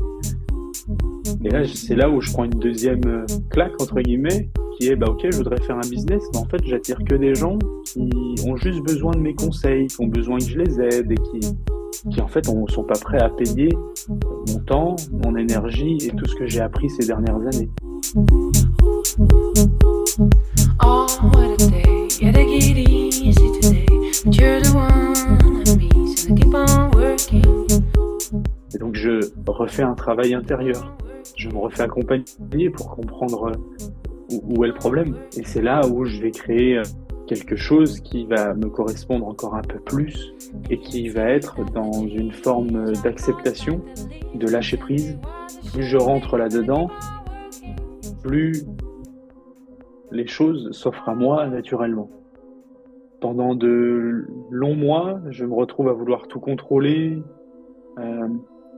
Et 1.44 1.50
là, 1.50 1.64
c'est 1.66 1.96
là 1.96 2.08
où 2.08 2.20
je 2.20 2.30
prends 2.32 2.44
une 2.44 2.58
deuxième 2.60 3.00
euh, 3.06 3.26
claque, 3.50 3.74
entre 3.82 4.00
guillemets, 4.00 4.50
qui 4.78 4.88
est, 4.88 4.96
bah 4.96 5.08
ok, 5.10 5.26
je 5.30 5.36
voudrais 5.36 5.60
faire 5.60 5.76
un 5.76 5.88
business, 5.88 6.22
mais 6.32 6.38
en 6.38 6.44
fait, 6.44 6.64
j'attire 6.64 6.98
que 7.04 7.16
des 7.16 7.34
gens 7.34 7.58
qui 7.84 8.08
ont 8.46 8.56
juste 8.56 8.82
besoin 8.82 9.12
de 9.12 9.20
mes 9.20 9.34
conseils, 9.34 9.88
qui 9.88 10.00
ont 10.00 10.06
besoin 10.06 10.38
que 10.38 10.44
je 10.44 10.58
les 10.58 10.80
aide 10.80 11.10
et 11.10 11.16
qui, 11.16 11.40
qui 12.11 12.20
en 12.20 12.28
fait, 12.28 12.48
ne 12.48 12.66
sont 12.68 12.85
pas 12.85 12.98
prêts 12.98 13.20
à 13.20 13.28
payer 13.28 13.70
mon 14.09 14.59
temps, 14.61 14.96
mon 15.12 15.37
énergie 15.37 15.98
et 16.02 16.11
tout 16.11 16.26
ce 16.26 16.35
que 16.35 16.46
j'ai 16.46 16.61
appris 16.61 16.90
ces 16.90 17.07
dernières 17.07 17.37
années. 17.37 17.70
Oh, 20.83 21.07
what 21.33 21.52
a 21.52 21.57
day, 21.57 22.09
yeah, 22.20 22.33
take 22.33 22.48
it 22.48 22.76
easy 22.76 23.35
today. 23.61 23.87
But 24.24 24.37
you're 24.37 24.61
the 24.61 24.72
one 24.74 25.62
I 25.66 25.76
mean, 25.76 26.16
so 26.16 26.35
keep 26.35 26.54
on 26.54 26.90
working. 26.92 27.42
Et 28.74 28.78
donc 28.78 28.94
je 28.94 29.30
refais 29.46 29.83
un 29.83 29.94
travail 29.94 30.35
intérieur. 30.35 30.94
Je 31.37 31.48
me 31.48 31.59
refais 31.59 31.83
accompagner 31.83 32.70
pour 32.70 32.90
comprendre 32.90 33.48
euh, 33.48 33.87
où, 34.30 34.59
où 34.59 34.64
est 34.64 34.68
le 34.68 34.74
problème. 34.74 35.16
Et 35.37 35.44
c'est 35.44 35.62
là 35.62 35.87
où 35.87 36.04
je 36.04 36.20
vais 36.20 36.30
créer 36.30 36.78
euh, 36.78 36.83
quelque 37.26 37.56
chose 37.56 38.00
qui 38.00 38.26
va 38.26 38.54
me 38.54 38.68
correspondre 38.68 39.26
encore 39.26 39.54
un 39.54 39.62
peu 39.62 39.78
plus 39.78 40.34
et 40.70 40.78
qui 40.78 41.08
va 41.08 41.22
être 41.22 41.64
dans 41.72 42.06
une 42.06 42.32
forme 42.32 42.92
d'acceptation, 43.02 43.80
de 44.34 44.46
lâcher 44.48 44.76
prise. 44.76 45.18
Plus 45.72 45.84
je 45.84 45.96
rentre 45.96 46.37
là-dedans, 46.37 46.88
plus 48.22 48.64
les 50.10 50.26
choses 50.26 50.70
s'offrent 50.72 51.08
à 51.08 51.14
moi 51.14 51.46
naturellement. 51.48 52.10
Pendant 53.20 53.54
de 53.54 54.26
longs 54.50 54.76
mois, 54.76 55.20
je 55.30 55.44
me 55.44 55.54
retrouve 55.54 55.88
à 55.88 55.92
vouloir 55.92 56.28
tout 56.28 56.40
contrôler, 56.40 57.22
euh, 57.98 58.28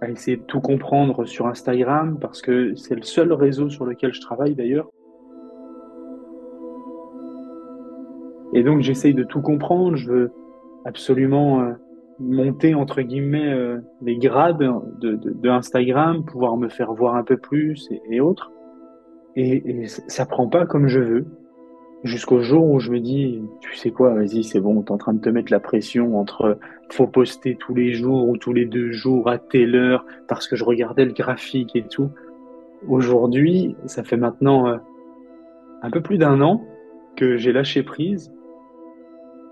à 0.00 0.10
essayer 0.10 0.36
de 0.36 0.42
tout 0.42 0.60
comprendre 0.60 1.24
sur 1.24 1.46
Instagram, 1.46 2.18
parce 2.20 2.42
que 2.42 2.74
c'est 2.76 2.94
le 2.94 3.02
seul 3.02 3.32
réseau 3.32 3.70
sur 3.70 3.84
lequel 3.84 4.12
je 4.14 4.20
travaille 4.20 4.54
d'ailleurs. 4.54 4.88
Et 8.56 8.62
donc 8.62 8.80
j'essaye 8.80 9.12
de 9.12 9.22
tout 9.22 9.42
comprendre, 9.42 9.96
je 9.96 10.10
veux 10.10 10.32
absolument 10.86 11.60
euh, 11.60 11.72
monter 12.18 12.74
entre 12.74 13.02
guillemets 13.02 13.52
euh, 13.52 13.80
les 14.00 14.16
grades 14.16 14.66
de, 14.98 15.48
Instagram, 15.50 16.24
pouvoir 16.24 16.56
me 16.56 16.70
faire 16.70 16.94
voir 16.94 17.16
un 17.16 17.22
peu 17.22 17.36
plus 17.36 17.86
et, 17.90 18.00
et 18.08 18.20
autres. 18.22 18.50
Et, 19.36 19.82
et 19.82 19.86
ça 19.88 20.24
prend 20.24 20.48
pas 20.48 20.64
comme 20.64 20.88
je 20.88 21.00
veux. 21.00 21.26
Jusqu'au 22.02 22.40
jour 22.40 22.70
où 22.70 22.78
je 22.80 22.90
me 22.90 23.00
dis, 23.00 23.42
tu 23.60 23.76
sais 23.76 23.90
quoi, 23.90 24.14
vas-y, 24.14 24.42
c'est 24.42 24.60
bon, 24.60 24.80
t'es 24.80 24.92
en 24.92 24.96
train 24.96 25.12
de 25.12 25.20
te 25.20 25.28
mettre 25.28 25.52
la 25.52 25.60
pression 25.60 26.18
entre 26.18 26.58
faut 26.90 27.06
poster 27.06 27.56
tous 27.56 27.74
les 27.74 27.92
jours 27.92 28.26
ou 28.26 28.38
tous 28.38 28.54
les 28.54 28.64
deux 28.64 28.90
jours 28.92 29.28
à 29.28 29.36
telle 29.36 29.74
heure 29.74 30.06
parce 30.28 30.48
que 30.48 30.56
je 30.56 30.64
regardais 30.64 31.04
le 31.04 31.12
graphique 31.12 31.76
et 31.76 31.82
tout. 31.82 32.08
Aujourd'hui, 32.88 33.76
ça 33.84 34.02
fait 34.02 34.16
maintenant 34.16 34.66
euh, 34.66 34.76
un 35.82 35.90
peu 35.90 36.00
plus 36.00 36.16
d'un 36.16 36.40
an 36.40 36.64
que 37.16 37.36
j'ai 37.36 37.52
lâché 37.52 37.82
prise 37.82 38.32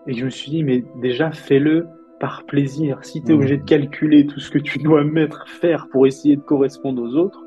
et 0.06 0.14
je 0.14 0.24
me 0.24 0.30
suis 0.30 0.50
dit, 0.50 0.62
mais 0.64 0.84
déjà 1.00 1.30
fais-le 1.32 1.86
par 2.20 2.44
plaisir. 2.44 2.98
Si 3.02 3.22
tu 3.22 3.28
es 3.30 3.32
Mhm. 3.34 3.38
obligé 3.38 3.56
de 3.58 3.64
calculer 3.64 4.26
tout 4.26 4.40
ce 4.40 4.50
que 4.50 4.58
tu 4.58 4.78
dois 4.78 5.02
mettre, 5.04 5.48
faire 5.48 5.88
pour 5.90 6.06
essayer 6.06 6.36
de 6.36 6.42
correspondre 6.42 7.02
aux 7.02 7.14
autres, 7.16 7.42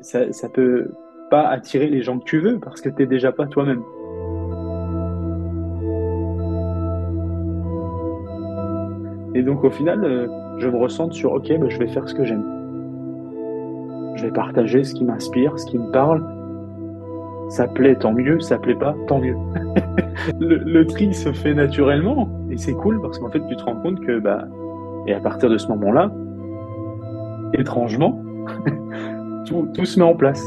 ça, 0.00 0.30
ça 0.32 0.48
peut 0.48 0.88
pas 1.30 1.42
attirer 1.48 1.86
les 1.88 2.02
gens 2.02 2.18
que 2.18 2.24
tu 2.24 2.38
veux 2.38 2.58
parce 2.58 2.80
que 2.80 2.88
t'es 2.90 3.06
déjà 3.06 3.32
pas 3.32 3.46
toi-même. 3.46 3.82
Et 9.34 9.42
donc 9.42 9.64
au 9.64 9.70
final, 9.70 10.04
euh, 10.04 10.28
je 10.58 10.68
me 10.68 10.76
ressens 10.76 11.10
sur 11.12 11.32
ok, 11.32 11.52
bah, 11.58 11.66
je 11.68 11.78
vais 11.78 11.88
faire 11.88 12.08
ce 12.08 12.14
que 12.14 12.24
j'aime. 12.24 12.44
Je 14.16 14.24
vais 14.26 14.32
partager 14.32 14.84
ce 14.84 14.94
qui 14.94 15.04
m'inspire, 15.04 15.58
ce 15.58 15.66
qui 15.66 15.78
me 15.78 15.90
parle. 15.90 16.24
Ça 17.48 17.68
plaît, 17.68 17.96
tant 17.96 18.12
mieux. 18.12 18.40
Ça 18.40 18.58
plaît 18.58 18.74
pas, 18.74 18.94
tant 19.06 19.20
mieux. 19.20 19.36
le, 20.40 20.56
le 20.56 20.86
tri 20.86 21.12
se 21.14 21.32
fait 21.32 21.54
naturellement 21.54 22.28
et 22.50 22.56
c'est 22.56 22.74
cool 22.74 23.00
parce 23.00 23.18
qu'en 23.18 23.30
fait 23.30 23.42
tu 23.48 23.56
te 23.56 23.64
rends 23.64 23.76
compte 23.76 24.00
que 24.00 24.18
bah 24.18 24.44
et 25.06 25.12
à 25.12 25.20
partir 25.20 25.50
de 25.50 25.58
ce 25.58 25.68
moment-là, 25.68 26.10
étrangement, 27.52 28.22
tout, 29.46 29.68
tout 29.74 29.84
se 29.84 29.98
met 29.98 30.04
en 30.04 30.14
place. 30.14 30.42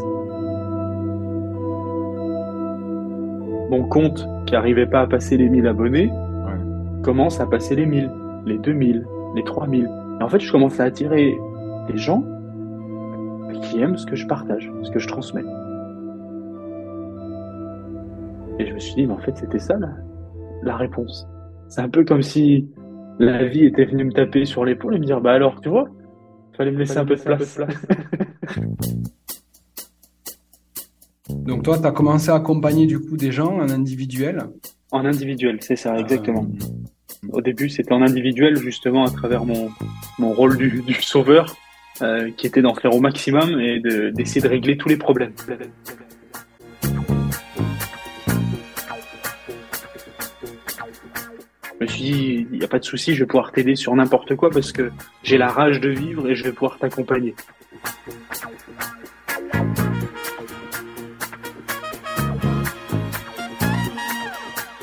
Mon 3.70 3.84
compte 3.88 4.28
qui 4.46 4.56
arrivait 4.56 4.86
pas 4.86 5.02
à 5.02 5.08
passer 5.08 5.38
les 5.38 5.50
1000 5.50 5.68
abonnés 5.68 6.12
commence 7.04 7.40
à 7.40 7.46
passer 7.46 7.76
les 7.76 7.86
1000, 7.86 8.10
les 8.46 8.58
2000, 8.58 9.06
les 9.36 9.44
3000. 9.44 9.90
Et 10.20 10.24
en 10.24 10.30
fait, 10.30 10.40
je 10.40 10.52
commence 10.52 10.80
à 10.80 10.84
attirer 10.84 11.38
des 11.88 11.98
gens 11.98 12.24
qui 13.62 13.80
aiment 13.80 13.98
ce 13.98 14.06
que 14.06 14.16
je 14.16 14.28
partage, 14.28 14.72
ce 14.84 14.92
que 14.92 15.00
je 15.00 15.08
transmets. 15.08 15.46
Et 18.60 18.66
je 18.68 18.74
me 18.74 18.80
suis 18.80 18.96
dit, 18.96 19.06
mais 19.08 19.14
en 19.14 19.20
fait, 19.20 19.36
c'était 19.38 19.60
ça 19.60 19.78
la, 19.78 19.90
la 20.64 20.76
réponse. 20.78 21.28
C'est 21.70 21.82
un 21.82 21.90
peu 21.90 22.04
comme 22.06 22.22
si 22.24 22.68
la 23.20 23.46
vie 23.46 23.66
était 23.66 23.86
venue 23.86 24.06
me 24.06 24.12
taper 24.12 24.46
sur 24.46 24.64
l'épaule 24.66 24.96
et 24.96 25.00
me 25.00 25.06
dire, 25.06 25.22
bah 25.22 25.34
alors, 25.34 25.60
tu 25.62 25.70
vois, 25.70 25.88
fallait 26.56 26.72
me 26.72 26.80
laisser 26.80 26.98
un 26.98 27.06
peu 27.06 27.16
de 27.16 27.22
place. 27.22 27.60
Donc 31.30 31.64
toi, 31.64 31.78
tu 31.78 31.86
as 31.86 31.92
commencé 31.92 32.30
à 32.30 32.36
accompagner 32.36 32.86
du 32.86 33.00
coup 33.00 33.18
des 33.18 33.32
gens 33.32 33.54
en 33.58 33.70
individuel? 33.70 34.44
En 34.92 35.06
individuel, 35.06 35.58
c'est 35.62 35.76
ça, 35.76 35.98
exactement. 36.00 36.48
Au 37.32 37.42
début, 37.42 37.70
c'était 37.70 37.94
en 37.94 38.02
individuel, 38.02 38.56
justement, 38.58 39.04
à 39.06 39.10
travers 39.10 39.44
mon, 39.46 39.70
mon 40.20 40.32
rôle 40.34 40.56
du, 40.58 40.82
du 40.84 40.94
sauveur, 40.94 41.56
euh, 42.02 42.30
qui 42.38 42.48
était 42.48 42.62
d'en 42.62 42.76
faire 42.76 42.94
au 42.96 43.02
maximum 43.02 43.60
et 43.60 43.80
de- 43.80 44.12
d'essayer 44.12 44.40
de 44.42 44.48
régler 44.48 44.78
tous 44.78 44.88
les 44.88 44.98
problèmes. 44.98 45.34
Je 51.80 51.86
me 51.86 51.88
suis 51.88 52.04
dit, 52.04 52.48
il 52.52 52.58
n'y 52.58 52.66
a 52.66 52.68
pas 52.68 52.80
de 52.80 52.84
souci, 52.84 53.14
je 53.14 53.20
vais 53.20 53.28
pouvoir 53.28 53.52
t'aider 53.52 53.76
sur 53.76 53.96
n'importe 53.96 54.36
quoi 54.36 54.50
parce 54.50 54.72
que 54.72 54.92
j'ai 55.22 55.38
la 55.38 55.50
rage 55.50 55.80
de 55.80 55.90
vivre 55.90 56.28
et 56.28 56.36
je 56.36 56.44
vais 56.44 56.52
pouvoir 56.52 56.80
t'accompagner. 56.80 57.36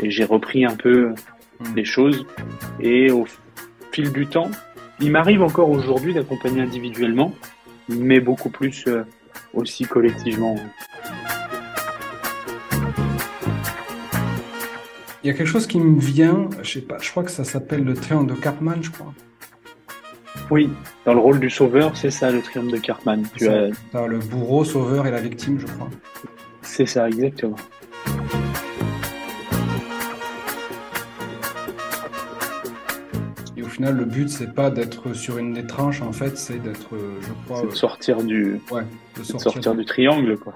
Et 0.00 0.10
j'ai 0.10 0.24
repris 0.24 0.64
un 0.64 0.76
peu 0.76 1.14
les 1.74 1.84
choses 1.84 2.26
et 2.78 3.10
au 3.10 3.26
fil 3.90 4.12
du 4.12 4.26
temps, 4.28 4.50
il 5.00 5.10
m'arrive 5.10 5.42
encore 5.42 5.70
aujourd'hui 5.70 6.14
d'accompagner 6.14 6.62
individuellement, 6.62 7.34
mais 7.88 8.20
beaucoup 8.20 8.50
plus 8.50 8.84
euh, 8.86 9.02
aussi 9.52 9.84
collectivement. 9.84 10.54
Il 15.24 15.28
y 15.28 15.30
a 15.30 15.32
quelque 15.32 15.46
chose 15.46 15.66
qui 15.66 15.80
me 15.80 15.98
vient, 15.98 16.50
je 16.62 16.70
sais 16.70 16.80
pas, 16.82 16.98
je 17.00 17.10
crois 17.10 17.22
que 17.22 17.30
ça 17.30 17.44
s'appelle 17.44 17.82
le 17.82 17.94
triangle 17.94 18.34
de 18.34 18.38
Cartman, 18.38 18.82
je 18.82 18.90
crois. 18.90 19.14
Oui, 20.50 20.68
dans 21.06 21.14
le 21.14 21.20
rôle 21.20 21.40
du 21.40 21.48
sauveur, 21.48 21.96
c'est 21.96 22.10
ça 22.10 22.30
le 22.30 22.42
triomphe 22.42 22.70
de 22.70 22.76
Cartman. 22.76 23.22
Tu 23.34 23.48
as... 23.48 23.70
le 24.06 24.18
bourreau, 24.18 24.66
sauveur 24.66 25.06
et 25.06 25.10
la 25.10 25.22
victime, 25.22 25.58
je 25.58 25.64
crois. 25.66 25.88
C'est 26.60 26.84
ça, 26.84 27.08
exactement. 27.08 27.56
Et 33.56 33.62
au 33.62 33.68
final, 33.68 33.96
le 33.96 34.04
but, 34.04 34.28
c'est 34.28 34.52
pas 34.52 34.68
d'être 34.68 35.14
sur 35.14 35.38
une 35.38 35.54
des 35.54 35.66
tranches, 35.66 36.02
en 36.02 36.12
fait, 36.12 36.36
c'est 36.36 36.62
d'être, 36.62 36.94
euh, 36.94 37.18
je 37.22 37.28
crois, 37.46 37.60
C'est 37.62 37.68
de 37.68 37.74
sortir 37.74 38.22
du, 38.22 38.60
ouais, 38.70 38.82
de 38.82 38.86
c'est 39.14 39.20
de 39.20 39.38
sortir. 39.38 39.52
sortir 39.52 39.74
du 39.74 39.86
triangle, 39.86 40.36
quoi. 40.36 40.54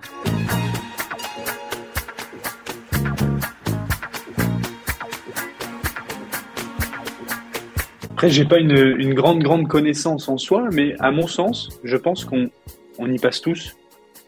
Après, 8.18 8.30
j'ai 8.30 8.44
pas 8.44 8.58
une, 8.58 9.14
grande, 9.14 9.44
grande 9.44 9.68
connaissance 9.68 10.28
en 10.28 10.38
soi, 10.38 10.70
mais 10.72 10.96
à 10.98 11.12
mon 11.12 11.28
sens, 11.28 11.68
je 11.84 11.96
pense 11.96 12.24
qu'on 12.24 12.50
on 12.98 13.08
y 13.08 13.16
passe 13.16 13.40
tous, 13.40 13.76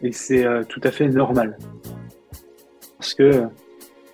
et 0.00 0.12
c'est 0.12 0.46
euh, 0.46 0.62
tout 0.62 0.80
à 0.84 0.92
fait 0.92 1.08
normal. 1.08 1.58
Parce 2.98 3.14
que 3.14 3.48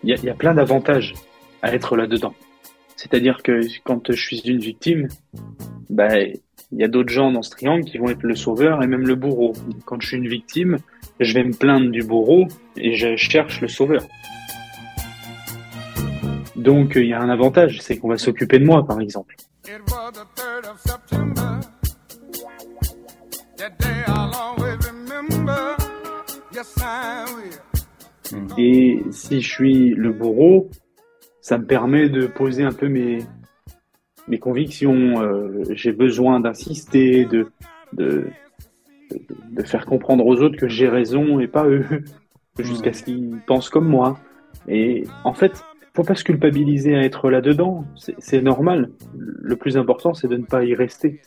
il 0.03 0.19
y 0.19 0.19
y 0.25 0.31
a 0.31 0.35
plein 0.35 0.55
d'avantages 0.55 1.13
à 1.61 1.75
être 1.75 1.95
là-dedans. 1.95 2.33
C'est-à-dire 2.97 3.43
que 3.43 3.61
quand 3.85 4.13
je 4.13 4.19
suis 4.19 4.41
une 4.47 4.61
victime, 4.61 5.09
bah, 5.91 6.21
il 6.21 6.39
y 6.73 6.83
a 6.83 6.89
d'autres 6.89 7.13
gens 7.13 7.31
dans 7.31 7.43
ce 7.43 7.51
triangle 7.51 7.85
qui 7.85 7.99
vont 7.99 8.09
être 8.09 8.23
le 8.23 8.35
sauveur 8.35 8.83
et 8.83 8.87
même 8.87 9.07
le 9.07 9.15
bourreau. 9.15 9.53
Quand 9.85 10.01
je 10.01 10.07
suis 10.07 10.17
une 10.17 10.29
victime, 10.29 10.79
je 11.21 11.35
vais 11.35 11.45
me 11.45 11.53
plaindre 11.53 11.91
du 11.91 12.03
bourreau 12.03 12.49
et 12.79 12.95
je 12.95 13.15
cherche 13.17 13.61
le 13.61 13.69
sauveur. 13.69 14.07
Donc 16.57 16.95
il 16.97 17.09
y 17.09 17.13
a 17.13 17.21
un 17.21 17.29
avantage, 17.29 17.83
c'est 17.83 17.99
qu'on 17.99 18.09
va 18.09 18.17
s'occuper 18.17 18.59
de 18.59 18.65
moi, 18.65 18.87
par 18.87 19.03
exemple. 19.03 19.37
It 19.69 19.83
was 19.91 20.13
the 20.13 20.27
3rd 20.41 20.65
of 20.71 20.81
September. 20.81 21.61
That 23.57 23.79
day 23.79 24.05
I'll 24.07 24.35
always 24.35 24.77
remember. 24.87 25.77
Yes, 26.53 26.75
I 26.81 27.25
will. 27.35 28.49
Et 28.59 29.03
si 29.11 29.41
je 29.41 29.49
suis 29.49 29.91
le 29.95 30.13
bourreau, 30.13 30.71
ça 31.41 31.59
me 31.59 31.65
permet 31.67 32.09
de 32.09 32.27
poser 32.27 32.63
un 32.65 32.73
peu 32.73 32.89
mes, 32.89 33.19
mes 34.29 34.39
convictions. 34.39 35.21
euh, 35.21 35.63
J'ai 35.71 35.93
besoin 35.93 36.41
d'insister, 36.41 37.25
de, 37.25 37.51
de, 37.93 38.29
de, 39.11 39.21
de 39.51 39.63
faire 39.63 39.87
comprendre 39.87 40.27
aux 40.27 40.41
autres 40.43 40.57
que 40.59 40.69
j'ai 40.69 40.89
raison 40.89 41.39
et 41.41 41.49
pas 41.49 41.67
eux, 41.67 41.85
jusqu'à 42.59 42.93
ce 42.93 43.03
qu'ils 43.05 43.39
pensent 43.47 43.69
comme 43.71 43.89
moi. 43.89 44.19
Et 44.69 45.05
en 45.25 45.33
fait, 45.35 45.63
faut 45.97 46.05
pas 46.05 46.15
se 46.15 46.25
culpabiliser 46.25 46.95
à 46.95 47.03
être 47.03 47.31
là-dedans. 47.31 47.87
C'est 48.19 48.43
normal. 48.43 48.91
Le 49.17 49.57
plus 49.57 49.79
important, 49.79 50.13
c'est 50.13 50.29
de 50.29 50.37
ne 50.37 50.45
pas 50.45 50.63
y 50.63 50.75
rester. 50.75 51.23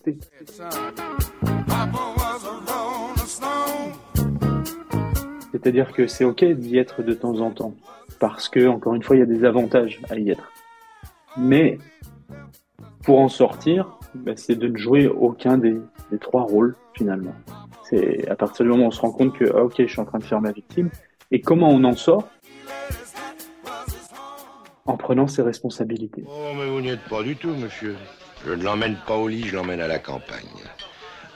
C'est-à-dire 5.52 5.92
que 5.92 6.06
c'est 6.06 6.24
ok 6.24 6.46
d'y 6.46 6.78
être 6.78 7.02
de 7.02 7.14
temps 7.14 7.40
en 7.40 7.50
temps, 7.50 7.74
parce 8.20 8.48
que 8.48 8.68
encore 8.68 8.94
une 8.94 9.02
fois, 9.02 9.16
il 9.16 9.20
y 9.20 9.24
a 9.24 9.26
des 9.26 9.44
avantages 9.44 10.00
à 10.12 10.20
y 10.20 10.30
être. 10.30 10.52
Mais 11.36 11.80
pour 13.04 13.20
en 13.20 13.28
sortir, 13.28 13.98
bah, 14.14 14.34
c'est 14.36 14.56
de 14.56 14.68
ne 14.68 14.78
jouer 14.78 15.08
aucun 15.08 15.58
des, 15.58 15.78
des 16.12 16.20
trois 16.20 16.44
rôles 16.44 16.76
finalement. 16.94 17.34
C'est 17.84 18.30
à 18.30 18.36
partir 18.36 18.66
du 18.66 18.70
moment 18.70 18.84
où 18.84 18.88
on 18.90 18.92
se 18.92 19.02
rend 19.02 19.12
compte 19.12 19.36
que 19.36 19.46
ah, 19.56 19.64
ok, 19.64 19.74
je 19.80 19.88
suis 19.88 20.00
en 20.00 20.06
train 20.06 20.20
de 20.20 20.24
faire 20.24 20.42
ma 20.42 20.52
victime. 20.52 20.92
Et 21.32 21.42
comment 21.42 21.70
on 21.70 21.84
en 21.84 21.96
sort? 21.96 22.28
En 24.90 24.98
prenant 24.98 25.28
ses 25.28 25.44
responsabilités. 25.44 26.24
Oh, 26.28 26.52
mais 26.58 26.68
vous 26.68 26.82
n'y 26.82 26.90
êtes 26.90 27.08
pas 27.08 27.22
du 27.22 27.36
tout, 27.36 27.54
monsieur. 27.54 27.96
Je 28.46 28.54
ne 28.54 28.64
l'emmène 28.64 28.98
pas 29.06 29.16
au 29.16 29.28
lit, 29.28 29.48
je 29.48 29.56
l'emmène 29.56 29.82
à 29.82 29.88
la 29.88 30.00
campagne. 30.00 30.64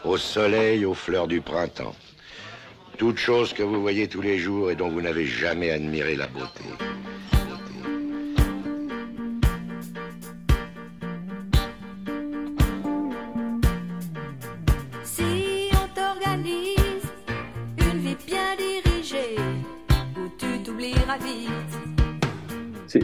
Au 0.04 0.18
soleil, 0.18 0.86
aux 0.86 0.96
fleurs 0.96 1.28
du 1.28 1.40
printemps. 1.40 1.96
Toute 2.98 3.18
chose 3.18 3.54
que 3.54 3.62
vous 3.62 3.80
voyez 3.80 4.08
tous 4.08 4.22
les 4.22 4.40
jours 4.40 4.72
et 4.72 4.76
dont 4.76 4.90
vous 4.90 5.02
n'avez 5.02 5.26
jamais 5.26 5.70
admiré 5.70 6.16
la 6.16 6.28
beauté. 6.28 6.64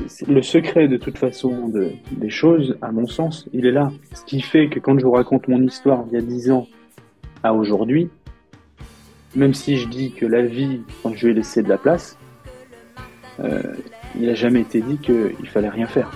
C'est 0.07 0.27
le 0.27 0.41
secret 0.43 0.87
de 0.87 0.97
toute 0.97 1.17
façon 1.17 1.67
de- 1.69 1.91
des 2.11 2.29
choses, 2.29 2.77
à 2.81 2.91
mon 2.91 3.07
sens, 3.07 3.47
il 3.53 3.65
est 3.65 3.71
là. 3.71 3.91
Ce 4.13 4.23
qui 4.23 4.41
fait 4.41 4.67
que 4.69 4.79
quand 4.79 4.97
je 4.99 5.05
vous 5.05 5.11
raconte 5.13 5.47
mon 5.47 5.61
histoire 5.63 6.03
d'il 6.05 6.13
y 6.13 6.17
a 6.17 6.21
10 6.21 6.51
ans 6.51 6.67
à 7.43 7.53
aujourd'hui, 7.53 8.09
même 9.35 9.53
si 9.53 9.77
je 9.77 9.87
dis 9.87 10.11
que 10.11 10.25
la 10.25 10.43
vie, 10.43 10.81
quand 11.01 11.13
je 11.15 11.25
lui 11.25 11.31
ai 11.31 11.35
laissé 11.35 11.63
de 11.63 11.69
la 11.69 11.77
place, 11.77 12.17
euh, 13.39 13.61
il 14.15 14.27
n'a 14.27 14.35
jamais 14.35 14.61
été 14.61 14.81
dit 14.81 14.97
qu'il 14.97 15.47
fallait 15.47 15.69
rien 15.69 15.87
faire. 15.87 16.11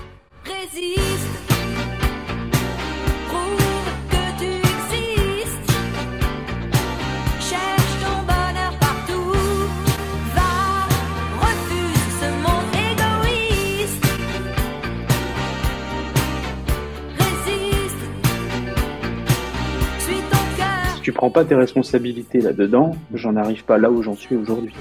Tu 21.04 21.12
prends 21.12 21.30
pas 21.30 21.44
tes 21.44 21.54
responsabilités 21.54 22.40
là-dedans, 22.40 22.96
j'en 23.14 23.36
arrive 23.36 23.66
pas 23.66 23.78
là 23.78 23.92
où 23.92 24.02
j'en 24.02 24.16
suis 24.16 24.38
aujourd'hui. 24.38 24.74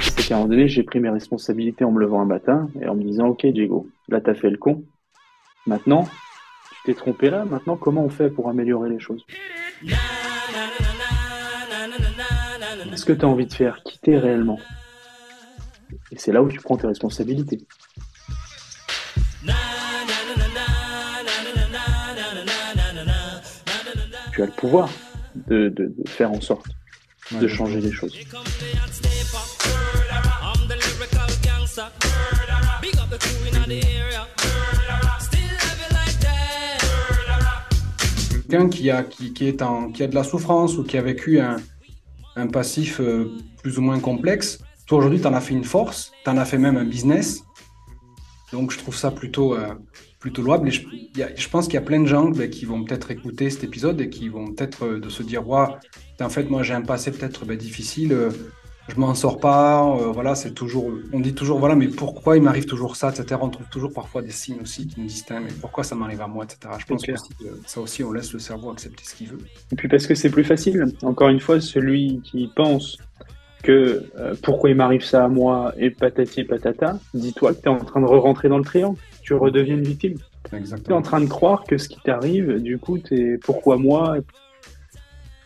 C'est 0.00 0.26
qu'à 0.26 0.34
un 0.34 0.38
moment 0.38 0.50
donné, 0.50 0.66
j'ai 0.66 0.82
pris 0.82 0.98
mes 0.98 1.08
responsabilités 1.08 1.84
en 1.84 1.92
me 1.92 2.00
levant 2.00 2.20
un 2.20 2.24
matin 2.24 2.68
et 2.82 2.88
en 2.88 2.96
me 2.96 3.02
disant, 3.04 3.28
ok, 3.28 3.46
Diego, 3.46 3.88
là 4.08 4.20
t'as 4.20 4.34
fait 4.34 4.50
le 4.50 4.56
con. 4.56 4.82
Maintenant, 5.66 6.08
tu 6.72 6.78
t'es 6.86 6.94
trompé 6.94 7.30
là. 7.30 7.44
Maintenant, 7.44 7.76
comment 7.76 8.04
on 8.04 8.10
fait 8.10 8.28
pour 8.28 8.48
améliorer 8.48 8.90
les 8.90 8.98
choses? 8.98 9.24
Qu'est-ce 12.90 13.04
que 13.04 13.12
tu 13.12 13.24
as 13.24 13.28
envie 13.28 13.46
de 13.46 13.54
faire 13.54 13.84
Quitter 13.84 14.18
réellement? 14.18 14.58
Et 16.10 16.18
c'est 16.18 16.32
là 16.32 16.42
où 16.42 16.48
tu 16.48 16.58
prends 16.58 16.76
tes 16.76 16.88
responsabilités. 16.88 17.60
Tu 24.40 24.44
as 24.44 24.46
le 24.46 24.52
pouvoir 24.52 24.88
de, 25.48 25.68
de- 25.68 25.92
de 25.98 26.08
faire 26.08 26.32
en 26.32 26.40
sorte 26.40 26.64
de 27.30 27.46
changer 27.46 27.82
les 27.82 27.92
choses. 27.92 28.16
Quelqu'un 38.48 38.68
qui 38.68 38.90
a, 38.90 39.02
qui, 39.02 39.32
qui 39.32 39.46
est 39.46 39.62
en, 39.62 39.90
qui 39.92 40.02
a 40.02 40.06
de 40.08 40.14
la 40.14 40.24
souffrance 40.24 40.76
ou 40.76 40.84
qui 40.84 40.96
a 40.98 41.02
vécu 41.02 41.38
un, 41.40 41.56
un 42.36 42.46
passif 42.48 43.00
euh, 43.00 43.30
plus 43.62 43.78
ou 43.78 43.82
moins 43.82 44.00
complexe, 44.00 44.58
toi 44.86 44.98
aujourd'hui, 44.98 45.20
tu 45.20 45.26
en 45.26 45.34
as 45.34 45.40
fait 45.40 45.54
une 45.54 45.64
force, 45.64 46.12
tu 46.24 46.30
en 46.30 46.36
as 46.36 46.44
fait 46.44 46.58
même 46.58 46.76
un 46.76 46.84
business. 46.84 47.42
Donc 48.52 48.72
je 48.72 48.78
trouve 48.78 48.96
ça 48.96 49.10
plutôt, 49.12 49.54
euh, 49.54 49.74
plutôt 50.20 50.42
louable. 50.42 50.68
Et 50.68 50.70
je, 50.70 50.82
il 50.92 51.18
y 51.18 51.22
a- 51.22 51.34
je 51.34 51.48
pense 51.48 51.64
qu'il 51.66 51.74
y 51.74 51.78
a 51.78 51.82
plein 51.82 52.00
de 52.00 52.06
gens 52.06 52.28
ben, 52.30 52.48
qui 52.50 52.64
vont 52.66 52.84
peut-être 52.84 53.10
écouter 53.10 53.50
cet 53.50 53.64
épisode 53.64 54.00
et 54.00 54.10
qui 54.10 54.28
vont 54.28 54.52
peut-être 54.52 54.84
euh, 54.84 55.00
de 55.00 55.08
se 55.08 55.22
dire 55.22 55.48
Ouah, 55.48 55.78
en 56.20 56.28
fait, 56.28 56.48
moi 56.50 56.62
j'ai 56.62 56.74
un 56.74 56.82
passé 56.82 57.10
peut-être 57.10 57.44
ben, 57.46 57.56
difficile, 57.56 58.12
euh, 58.12 58.30
je 58.88 58.96
m'en 59.00 59.14
sors 59.14 59.38
pas. 59.40 59.84
euh, 59.86 60.10
voilà, 60.12 60.34
c'est 60.34 60.52
toujours, 60.52 60.90
on 61.12 61.20
dit 61.20 61.34
toujours 61.34 61.58
voilà, 61.60 61.74
mais 61.76 61.88
pourquoi 61.88 62.36
il 62.36 62.42
m'arrive 62.42 62.66
toujours 62.66 62.96
ça, 62.96 63.10
etc. 63.10 63.40
On 63.40 63.48
trouve 63.48 63.68
toujours 63.70 63.92
parfois 63.92 64.20
des 64.20 64.30
signes 64.32 64.60
aussi 64.62 64.86
qui 64.88 65.00
nous 65.00 65.06
disent 65.06 65.24
Tiens, 65.24 65.40
mais 65.40 65.52
pourquoi 65.60 65.84
ça 65.84 65.94
m'arrive 65.94 66.20
à 66.20 66.26
moi, 66.26 66.44
etc. 66.44 66.74
Je 66.78 66.84
pense 66.86 67.02
que 67.06 67.12
ça 67.66 67.80
aussi, 67.80 68.02
on 68.04 68.12
laisse 68.12 68.32
le 68.32 68.40
cerveau 68.40 68.70
accepter 68.70 69.04
ce 69.04 69.14
qu'il 69.14 69.28
veut. 69.28 69.38
Et 69.72 69.76
puis 69.76 69.88
parce 69.88 70.06
que 70.06 70.14
c'est 70.14 70.30
plus 70.30 70.44
facile. 70.44 70.84
Encore 71.02 71.28
une 71.28 71.40
fois, 71.40 71.60
celui 71.60 72.20
qui 72.22 72.50
pense 72.56 72.98
que 73.62 74.04
euh, 74.18 74.34
pourquoi 74.42 74.70
il 74.70 74.76
m'arrive 74.76 75.04
ça 75.04 75.24
à 75.24 75.28
moi 75.28 75.72
et 75.76 75.90
patati 75.90 76.44
patata, 76.44 76.98
dis-toi 77.14 77.54
que 77.54 77.60
tu 77.60 77.64
es 77.66 77.68
en 77.68 77.78
train 77.84 78.00
de 78.00 78.06
re-rentrer 78.06 78.48
dans 78.48 78.58
le 78.58 78.64
triangle. 78.64 78.98
Tu 79.30 79.34
redeviens 79.34 79.76
une 79.76 79.84
victime. 79.84 80.18
Tu 80.50 80.56
es 80.56 80.92
en 80.92 81.02
train 81.02 81.20
de 81.20 81.28
croire 81.28 81.62
que 81.62 81.78
ce 81.78 81.88
qui 81.88 82.00
t'arrive, 82.00 82.60
du 82.60 82.78
coup, 82.78 82.98
t'es 82.98 83.38
pourquoi 83.38 83.76
moi? 83.76 84.16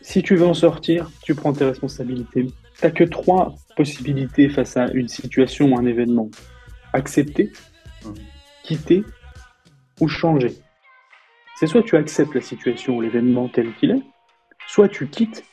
Si 0.00 0.22
tu 0.22 0.36
veux 0.36 0.46
en 0.46 0.54
sortir, 0.54 1.10
tu 1.22 1.34
prends 1.34 1.52
tes 1.52 1.66
responsabilités. 1.66 2.46
T'as 2.80 2.90
que 2.90 3.04
trois 3.04 3.54
possibilités 3.76 4.48
face 4.48 4.78
à 4.78 4.90
une 4.94 5.08
situation 5.08 5.74
ou 5.74 5.78
un 5.78 5.84
événement. 5.84 6.30
Accepter, 6.94 7.52
quitter 8.62 9.04
ou 10.00 10.08
changer. 10.08 10.54
C'est 11.56 11.66
soit 11.66 11.82
tu 11.82 11.98
acceptes 11.98 12.34
la 12.34 12.40
situation 12.40 12.96
ou 12.96 13.02
l'événement 13.02 13.50
tel 13.50 13.74
qu'il 13.74 13.90
est, 13.90 14.02
soit 14.66 14.88
tu 14.88 15.08
quittes 15.08 15.44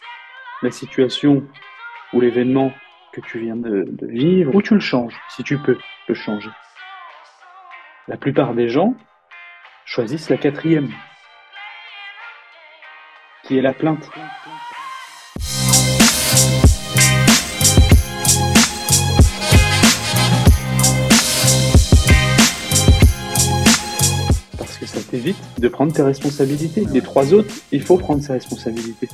la 0.63 0.71
situation 0.71 1.45
ou 2.13 2.21
l'événement 2.21 2.71
que 3.11 3.19
tu 3.19 3.41
viens 3.41 3.57
de, 3.57 3.83
de 3.91 4.07
vivre, 4.07 4.55
ou 4.55 4.61
tu 4.61 4.73
le 4.73 4.79
changes, 4.79 5.19
si 5.35 5.43
tu 5.43 5.57
peux 5.57 5.77
le 6.07 6.13
changer. 6.15 6.49
La 8.07 8.17
plupart 8.17 8.55
des 8.55 8.67
gens 8.67 8.95
choisissent 9.85 10.31
la 10.31 10.37
quatrième, 10.37 10.89
qui 13.43 13.59
est 13.59 13.61
la 13.61 13.73
plainte. 13.73 14.09
Parce 24.57 24.77
que 24.79 24.85
ça 24.87 24.99
t'évite 25.07 25.37
de 25.59 25.67
prendre 25.67 25.93
tes 25.93 26.01
responsabilités. 26.01 26.85
Les 26.91 27.01
trois 27.01 27.35
autres, 27.35 27.53
il 27.71 27.83
faut 27.83 27.97
prendre 27.97 28.23
ses 28.23 28.33
responsabilités. 28.33 29.09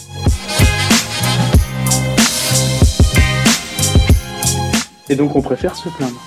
Et 5.09 5.15
donc 5.17 5.35
on 5.35 5.41
préfère 5.41 5.75
se 5.75 5.89
plaindre. 5.89 6.21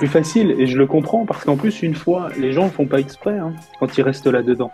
Plus 0.00 0.08
facile 0.08 0.54
et 0.58 0.66
je 0.66 0.78
le 0.78 0.86
comprends 0.86 1.26
parce 1.26 1.44
qu'en 1.44 1.58
plus 1.58 1.82
une 1.82 1.94
fois 1.94 2.30
les 2.38 2.52
gens 2.52 2.64
ne 2.64 2.70
font 2.70 2.86
pas 2.86 3.00
exprès 3.00 3.38
hein, 3.38 3.52
quand 3.78 3.98
ils 3.98 4.02
restent 4.02 4.28
là 4.28 4.42
dedans. 4.42 4.72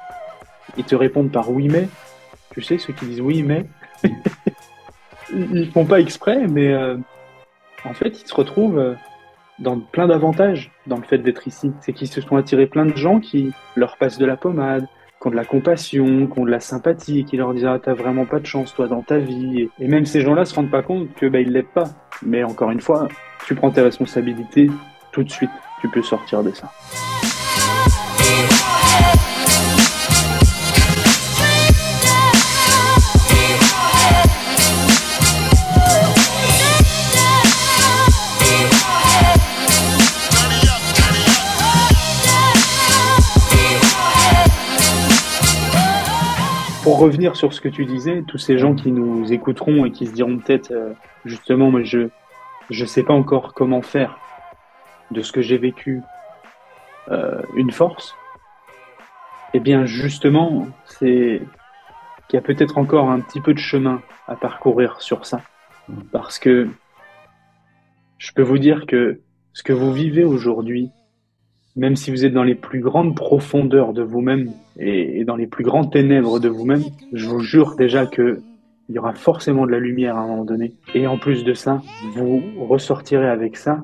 Ils 0.78 0.84
te 0.84 0.94
répondent 0.94 1.32
par 1.32 1.50
oui 1.50 1.66
mais. 1.68 1.88
Tu 2.52 2.62
sais 2.62 2.78
ceux 2.78 2.92
qui 2.92 3.06
disent 3.06 3.20
oui 3.20 3.42
mais. 3.42 3.66
ils 5.34 5.68
font 5.72 5.84
pas 5.84 5.98
exprès 5.98 6.46
mais 6.46 6.72
euh, 6.72 6.96
en 7.84 7.92
fait 7.92 8.22
ils 8.22 8.28
se 8.28 8.34
retrouvent 8.36 8.78
euh, 8.78 8.94
dans 9.58 9.80
plein 9.80 10.06
d'avantages 10.06 10.70
dans 10.86 10.96
le 10.96 11.02
fait 11.02 11.18
d'être 11.18 11.48
ici. 11.48 11.72
C'est 11.80 11.92
qu'ils 11.92 12.06
se 12.06 12.20
sont 12.20 12.36
attirés 12.36 12.68
plein 12.68 12.86
de 12.86 12.96
gens 12.96 13.18
qui 13.18 13.52
leur 13.74 13.96
passent 13.96 14.18
de 14.18 14.26
la 14.26 14.36
pommade, 14.36 14.86
qui 15.20 15.26
ont 15.26 15.30
de 15.32 15.36
la 15.36 15.44
compassion, 15.44 16.28
qui 16.28 16.38
ont 16.38 16.44
de 16.44 16.52
la 16.52 16.60
sympathie, 16.60 17.24
qui 17.24 17.36
leur 17.36 17.52
disent 17.52 17.66
ah 17.66 17.80
t'as 17.82 17.94
vraiment 17.94 18.26
pas 18.26 18.38
de 18.38 18.46
chance 18.46 18.72
toi 18.72 18.86
dans 18.86 19.02
ta 19.02 19.18
vie. 19.18 19.62
Et, 19.62 19.84
et 19.84 19.88
même 19.88 20.06
ces 20.06 20.20
gens-là 20.20 20.44
se 20.44 20.54
rendent 20.54 20.70
pas 20.70 20.82
compte 20.82 21.12
que 21.14 21.26
bah 21.26 21.40
ils 21.40 21.50
l'aident 21.50 21.74
pas. 21.74 21.88
Mais 22.22 22.44
encore 22.44 22.70
une 22.70 22.80
fois, 22.80 23.08
tu 23.44 23.56
prends 23.56 23.72
tes 23.72 23.82
responsabilités 23.82 24.70
tout 25.16 25.24
de 25.24 25.30
suite. 25.30 25.50
Tu 25.80 25.88
peux 25.88 26.02
sortir 26.02 26.42
de 26.42 26.50
ça. 26.50 26.70
Pour 46.82 46.98
revenir 46.98 47.36
sur 47.36 47.54
ce 47.54 47.62
que 47.62 47.70
tu 47.70 47.86
disais, 47.86 48.22
tous 48.28 48.36
ces 48.36 48.58
gens 48.58 48.74
qui 48.74 48.92
nous 48.92 49.32
écouteront 49.32 49.86
et 49.86 49.92
qui 49.92 50.06
se 50.06 50.12
diront 50.12 50.36
peut-être 50.36 50.72
euh, 50.72 50.92
justement, 51.24 51.70
moi 51.70 51.82
je 51.84 52.08
je 52.68 52.84
sais 52.84 53.02
pas 53.02 53.14
encore 53.14 53.54
comment 53.54 53.80
faire 53.80 54.18
de 55.10 55.22
ce 55.22 55.32
que 55.32 55.40
j'ai 55.40 55.58
vécu 55.58 56.02
euh, 57.10 57.42
une 57.56 57.70
force. 57.70 58.14
Eh 59.54 59.60
bien 59.60 59.86
justement, 59.86 60.66
c'est 60.84 61.42
qu'il 62.28 62.36
y 62.36 62.38
a 62.38 62.42
peut-être 62.42 62.78
encore 62.78 63.10
un 63.10 63.20
petit 63.20 63.40
peu 63.40 63.54
de 63.54 63.58
chemin 63.58 64.02
à 64.26 64.36
parcourir 64.36 65.00
sur 65.00 65.24
ça, 65.26 65.40
parce 66.12 66.38
que 66.38 66.68
je 68.18 68.32
peux 68.32 68.42
vous 68.42 68.58
dire 68.58 68.86
que 68.86 69.20
ce 69.52 69.62
que 69.62 69.72
vous 69.72 69.92
vivez 69.92 70.24
aujourd'hui 70.24 70.90
même 71.76 71.94
si 71.94 72.10
vous 72.10 72.24
êtes 72.24 72.32
dans 72.32 72.42
les 72.42 72.54
plus 72.54 72.80
grandes 72.80 73.14
profondeurs 73.14 73.92
de 73.92 74.02
vous-même 74.02 74.50
et, 74.78 75.24
dans 75.24 75.36
les 75.36 75.46
plus 75.46 75.62
grands 75.62 75.84
ténèbres 75.84 76.40
de 76.40 76.48
vous-même, 76.48 76.82
je 77.12 77.28
vous 77.28 77.40
jure 77.40 77.76
déjà 77.76 78.06
que 78.06 78.40
il 78.88 78.94
y 78.94 78.98
aura 78.98 79.14
forcément 79.14 79.66
de 79.66 79.72
la 79.72 79.80
lumière 79.80 80.16
à 80.16 80.20
un 80.20 80.28
moment 80.28 80.44
donné. 80.44 80.74
Et 80.94 81.08
en 81.08 81.18
plus 81.18 81.42
de 81.42 81.54
ça, 81.54 81.82
vous 82.14 82.40
ressortirez 82.68 83.28
avec 83.28 83.56
ça 83.56 83.80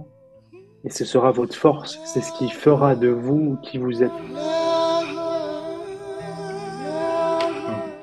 et 0.85 0.91
ce 0.91 1.05
sera 1.05 1.31
votre 1.31 1.55
force. 1.55 1.99
C'est 2.05 2.23
ce 2.23 2.33
qui 2.33 2.51
fera 2.51 2.95
de 2.95 3.09
vous 3.09 3.59
qui 3.63 3.79
vous 3.79 4.03
êtes. 4.03 4.11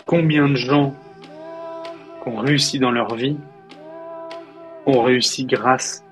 Combien 0.06 0.48
de 0.48 0.56
gens 0.56 0.96
qui 2.24 2.30
ont 2.30 2.38
réussi 2.38 2.80
dans 2.80 2.92
leur 2.92 3.16
vie 3.16 3.38
ont 4.86 5.04
réussi 5.04 5.46
grâce 5.46 6.04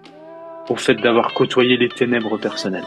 au 0.70 0.76
fait 0.76 0.96
d'avoir 0.96 1.34
côtoyé 1.34 1.78
les 1.78 1.90
ténèbres 1.90 2.38
personnelles? 2.38 2.86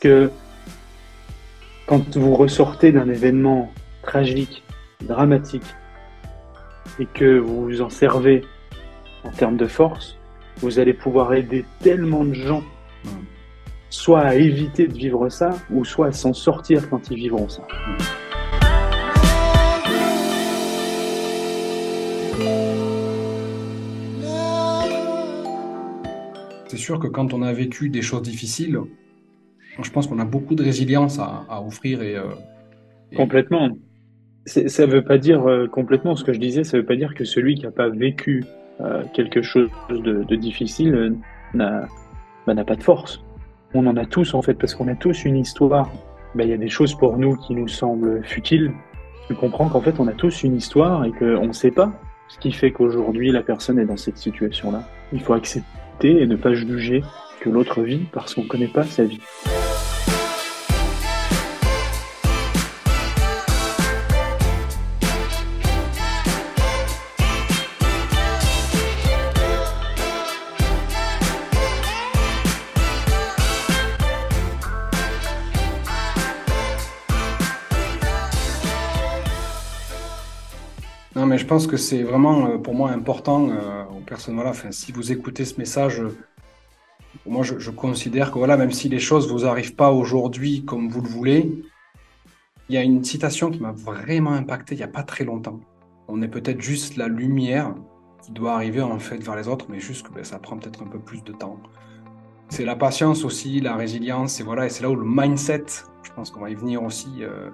Parce 0.00 0.14
que 0.14 0.30
quand 1.86 2.16
vous 2.16 2.36
ressortez 2.36 2.92
d'un 2.92 3.08
événement 3.08 3.72
tragique, 4.02 4.62
dramatique, 5.04 5.64
et 7.00 7.06
que 7.06 7.40
vous 7.40 7.64
vous 7.64 7.82
en 7.82 7.90
servez 7.90 8.44
en 9.24 9.32
termes 9.32 9.56
de 9.56 9.66
force, 9.66 10.16
vous 10.58 10.78
allez 10.78 10.94
pouvoir 10.94 11.34
aider 11.34 11.64
tellement 11.80 12.24
de 12.24 12.34
gens, 12.34 12.62
soit 13.90 14.20
à 14.20 14.36
éviter 14.36 14.86
de 14.86 14.94
vivre 14.94 15.28
ça, 15.30 15.50
ou 15.68 15.84
soit 15.84 16.06
à 16.06 16.12
s'en 16.12 16.32
sortir 16.32 16.88
quand 16.88 17.10
ils 17.10 17.16
vivront 17.16 17.48
ça. 17.48 17.66
C'est 26.68 26.76
sûr 26.76 27.00
que 27.00 27.08
quand 27.08 27.34
on 27.34 27.42
a 27.42 27.52
vécu 27.52 27.88
des 27.88 28.02
choses 28.02 28.22
difficiles, 28.22 28.78
je 29.82 29.90
pense 29.90 30.06
qu'on 30.06 30.18
a 30.18 30.24
beaucoup 30.24 30.54
de 30.54 30.62
résilience 30.62 31.18
à, 31.18 31.62
offrir 31.64 32.02
et, 32.02 32.16
euh, 32.16 32.24
Complètement. 33.16 33.70
Ça 34.46 34.86
ne 34.86 34.92
veut 34.92 35.04
pas 35.04 35.18
dire 35.18 35.48
euh, 35.48 35.66
complètement 35.66 36.16
ce 36.16 36.24
que 36.24 36.32
je 36.32 36.38
disais, 36.38 36.64
ça 36.64 36.76
ne 36.76 36.82
veut 36.82 36.86
pas 36.86 36.96
dire 36.96 37.14
que 37.14 37.24
celui 37.24 37.54
qui 37.54 37.64
n'a 37.64 37.70
pas 37.70 37.88
vécu 37.88 38.44
euh, 38.80 39.02
quelque 39.12 39.42
chose 39.42 39.68
de, 39.90 40.36
difficile 40.36 41.16
n'a 41.54 41.86
bah, 42.46 42.54
n'a 42.54 42.64
pas 42.64 42.76
de 42.76 42.82
force. 42.82 43.22
On 43.74 43.86
en 43.86 43.96
a 43.96 44.06
tous 44.06 44.34
en 44.34 44.42
fait, 44.42 44.54
parce 44.54 44.74
qu'on 44.74 44.88
a 44.88 44.94
tous 44.94 45.24
une 45.24 45.36
histoire. 45.36 45.90
Bah, 46.34 46.44
Il 46.44 46.50
y 46.50 46.54
a 46.54 46.58
des 46.58 46.68
choses 46.68 46.94
pour 46.94 47.18
nous 47.18 47.36
qui 47.36 47.54
nous 47.54 47.68
semblent 47.68 48.22
futiles. 48.24 48.72
Tu 49.26 49.34
comprends 49.34 49.68
qu'en 49.68 49.80
fait 49.80 50.00
on 50.00 50.08
a 50.08 50.12
tous 50.12 50.42
une 50.42 50.56
histoire 50.56 51.04
et 51.04 51.12
qu'on 51.12 51.46
ne 51.46 51.52
sait 51.52 51.70
pas 51.70 51.92
ce 52.28 52.38
qui 52.38 52.52
fait 52.52 52.72
qu'aujourd'hui 52.72 53.30
la 53.30 53.42
personne 53.42 53.78
est 53.78 53.86
dans 53.86 53.96
cette 53.96 54.16
situation-là. 54.16 54.82
Il 55.12 55.20
faut 55.20 55.34
accepter 55.34 56.22
et 56.22 56.26
ne 56.26 56.36
pas 56.36 56.54
juger 56.54 57.02
que 57.40 57.50
l'autre 57.50 57.82
vit 57.82 58.06
parce 58.12 58.34
qu'on 58.34 58.44
ne 58.44 58.48
connaît 58.48 58.68
pas 58.68 58.84
sa 58.84 59.04
vie. 59.04 59.20
Je 81.38 81.46
pense 81.46 81.66
que 81.66 81.76
c'est 81.76 82.02
vraiment 82.02 82.46
euh, 82.46 82.58
pour 82.58 82.74
moi 82.74 82.90
important 82.90 83.48
euh, 83.50 83.84
aux 83.96 84.00
personnes. 84.00 84.40
Si 84.72 84.92
vous 84.92 85.12
écoutez 85.12 85.44
ce 85.44 85.58
message, 85.58 86.00
euh, 86.00 86.16
moi 87.26 87.42
je, 87.42 87.70
considère 87.70 88.30
que 88.32 88.38
voilà, 88.38 88.56
même 88.56 88.72
si 88.72 88.88
les 88.88 88.98
choses 88.98 89.30
vous 89.30 89.46
arrivent 89.46 89.74
pas 89.74 89.92
aujourd'hui 89.92 90.64
comme 90.64 90.88
vous 90.88 91.00
le 91.00 91.08
voulez, 91.08 91.62
il 92.68 92.74
y 92.74 92.78
a 92.78 92.82
une 92.82 93.02
citation 93.04 93.50
qui 93.50 93.60
m'a 93.60 93.72
vraiment 93.72 94.32
impacté 94.32 94.74
il 94.74 94.80
y 94.80 94.84
a 94.84 94.88
pas 94.88 95.02
très 95.02 95.24
longtemps. 95.24 95.60
On 96.08 96.20
est 96.22 96.28
peut-être 96.28 96.60
juste 96.60 96.96
la 96.96 97.08
lumière 97.08 97.74
qui 98.22 98.32
doit 98.32 98.54
arriver 98.54 98.82
en 98.82 98.98
fait 98.98 99.18
vers 99.18 99.36
les 99.36 99.48
autres, 99.48 99.66
mais 99.70 99.80
juste 99.80 100.06
que 100.06 100.12
ben, 100.12 100.24
ça 100.24 100.38
prend 100.38 100.58
peut-être 100.58 100.82
un 100.82 100.88
peu 100.88 100.98
plus 100.98 101.22
de 101.22 101.32
temps. 101.32 101.58
C'est 102.50 102.64
la 102.64 102.76
patience 102.76 103.24
aussi, 103.24 103.60
la 103.60 103.76
résilience, 103.76 104.40
et 104.40 104.42
voilà, 104.42 104.66
et 104.66 104.70
c'est 104.70 104.82
là 104.82 104.90
où 104.90 104.96
le 104.96 105.04
mindset, 105.06 105.66
je 106.02 106.10
pense 106.12 106.30
qu'on 106.30 106.40
va 106.40 106.50
y 106.50 106.54
venir 106.54 106.82
aussi. 106.82 107.22
euh, 107.22 107.50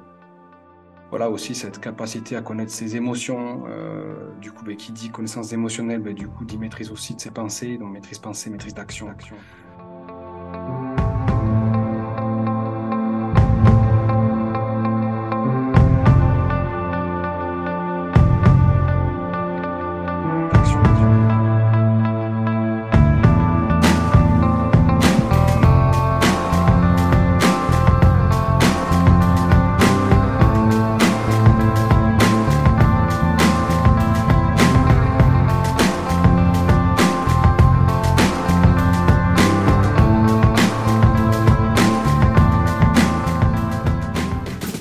voilà 1.15 1.31
aussi 1.31 1.55
cette 1.55 1.79
capacité 1.79 2.35
à 2.35 2.43
connaître 2.43 2.73
ses 2.73 2.97
émotions. 2.97 3.63
euh, 3.69 4.33
du 4.41 4.51
coup, 4.51 4.65
ben, 4.65 4.75
qui 4.75 4.91
dit 4.91 5.11
connaissance 5.11 5.53
émotionnelle, 5.53 6.01
ben, 6.01 6.13
du 6.13 6.27
coup 6.27 6.45
dit 6.45 6.59
maîtrise 6.59 6.91
aussi 6.91 7.15
de 7.15 7.21
ses 7.21 7.31
pensées, 7.31 7.79
donc 7.79 7.93
maîtrise 7.93 8.19
pensée, 8.19 8.51
maîtrise 8.51 8.75
d'action, 8.75 9.09
action. 9.09 9.37
Action, 9.37 10.94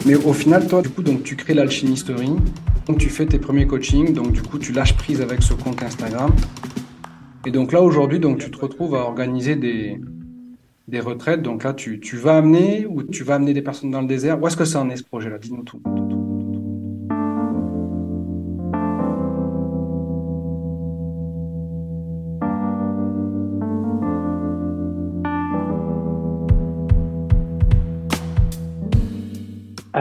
Mais 0.05 0.15
au 0.15 0.33
final, 0.33 0.67
toi, 0.67 0.81
du 0.81 0.89
coup, 0.89 1.01
donc 1.01 1.23
tu 1.23 1.35
crées 1.37 1.53
l'alchimisterie, 1.53 2.35
donc 2.87 2.97
tu 2.97 3.09
fais 3.09 3.25
tes 3.25 3.39
premiers 3.39 3.65
coachings, 3.65 4.13
donc 4.13 4.33
du 4.33 4.41
coup, 4.41 4.59
tu 4.59 4.73
lâches 4.73 4.95
prise 4.95 5.21
avec 5.21 5.41
ce 5.41 5.53
compte 5.53 5.81
Instagram. 5.81 6.31
Et 7.45 7.51
donc 7.51 7.71
là, 7.71 7.81
aujourd'hui, 7.81 8.19
donc 8.19 8.39
tu 8.39 8.51
te 8.51 8.57
retrouves 8.57 8.95
à 8.95 8.99
organiser 8.99 9.55
des, 9.55 10.01
des 10.87 10.99
retraites. 10.99 11.41
Donc 11.41 11.63
là, 11.63 11.73
tu, 11.73 11.99
tu 12.01 12.17
vas 12.17 12.37
amener 12.37 12.85
ou 12.85 13.03
tu 13.03 13.23
vas 13.23 13.35
amener 13.35 13.53
des 13.53 13.61
personnes 13.61 13.91
dans 13.91 14.01
le 14.01 14.07
désert. 14.07 14.41
Où 14.41 14.47
est-ce 14.47 14.57
que 14.57 14.65
ça 14.65 14.81
en 14.81 14.89
est 14.89 14.97
ce 14.97 15.03
projet-là? 15.03 15.37
Dis-nous 15.37 15.63
tout. 15.63 15.81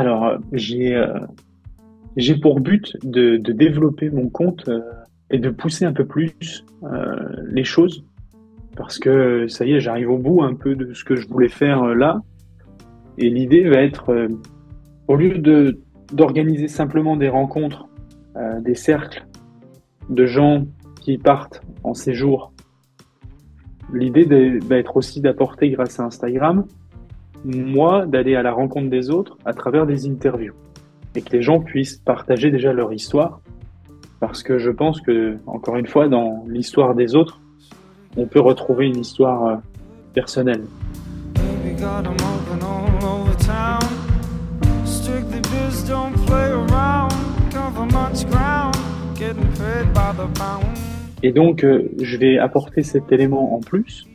Alors, 0.03 0.24
euh, 0.24 1.20
j'ai 2.16 2.34
pour 2.34 2.59
but 2.59 2.96
de, 3.05 3.36
développer 3.36 4.11
mon 4.11 4.28
compte 4.28 4.68
euh, 4.68 4.80
et 5.30 5.38
de 5.38 5.48
pousser 5.48 5.84
un 5.84 5.92
peu 5.92 6.05
plus 6.05 6.66
euh, 6.82 7.14
les 7.53 7.62
choses 7.62 8.05
parce 8.76 8.98
que 8.98 9.46
ça 9.46 9.64
y 9.64 9.74
est, 9.74 9.80
j'arrive 9.80 10.11
au 10.11 10.18
bout 10.18 10.42
un 10.42 10.57
peu 10.57 10.74
de 10.74 10.92
ce 10.92 11.05
que 11.05 11.14
je 11.14 11.28
voulais 11.28 11.48
faire 11.48 11.84
là. 11.94 12.20
Et 13.16 13.30
l'idée 13.30 13.62
va 13.68 13.80
être, 13.80 14.28
au 15.07 15.14
lieu 15.14 15.38
de 15.38 15.78
d'organiser 16.12 16.66
simplement 16.66 17.16
des 17.16 17.28
rencontres, 17.28 17.86
des 18.62 18.74
cercles 18.74 19.26
de 20.11 20.26
gens 20.26 20.64
qui 21.00 21.18
partent 21.18 21.62
en 21.84 21.94
séjour, 21.94 22.55
l'idée 23.92 24.24
va 24.61 24.78
être 24.78 24.96
aussi 24.96 25.20
d'apporter 25.20 25.70
grâce 25.70 26.00
à 26.00 26.05
Instagram 26.05 26.64
moi, 27.45 28.07
d'aller 28.07 28.36
à 28.36 28.43
la 28.43 28.53
rencontre 28.53 28.88
des 28.88 29.11
autres 29.11 29.36
à 29.45 29.53
travers 29.53 29.86
des 29.86 30.07
interviews. 30.07 30.55
Et 31.14 31.22
que 31.22 31.30
les 31.32 31.43
gens 31.43 31.61
puissent 31.61 31.97
partager 31.97 32.51
déjà 32.51 32.72
leur 32.72 32.93
histoire. 32.93 33.40
Parce 34.20 34.43
que 34.43 34.59
je 34.59 34.70
pense 34.70 35.01
que, 35.01 35.36
encore 35.47 35.76
une 35.76 35.86
fois, 35.86 36.09
dans 36.09 36.45
l'histoire 36.49 36.95
des 36.95 37.14
autres, 37.16 37.40
on 38.16 38.26
peut 38.26 38.40
retrouver 38.40 38.86
une 38.86 38.99
histoire 38.99 39.47
euh, 39.47 39.57
personnelle. 40.14 40.62
Et 51.24 51.32
donc, 51.32 51.64
euh, 51.64 51.88
je 52.01 52.16
vais 52.16 52.38
apporter 52.38 52.82
cet 52.82 53.12
élément 53.12 53.55
en 53.55 53.61
plus. 53.61 54.07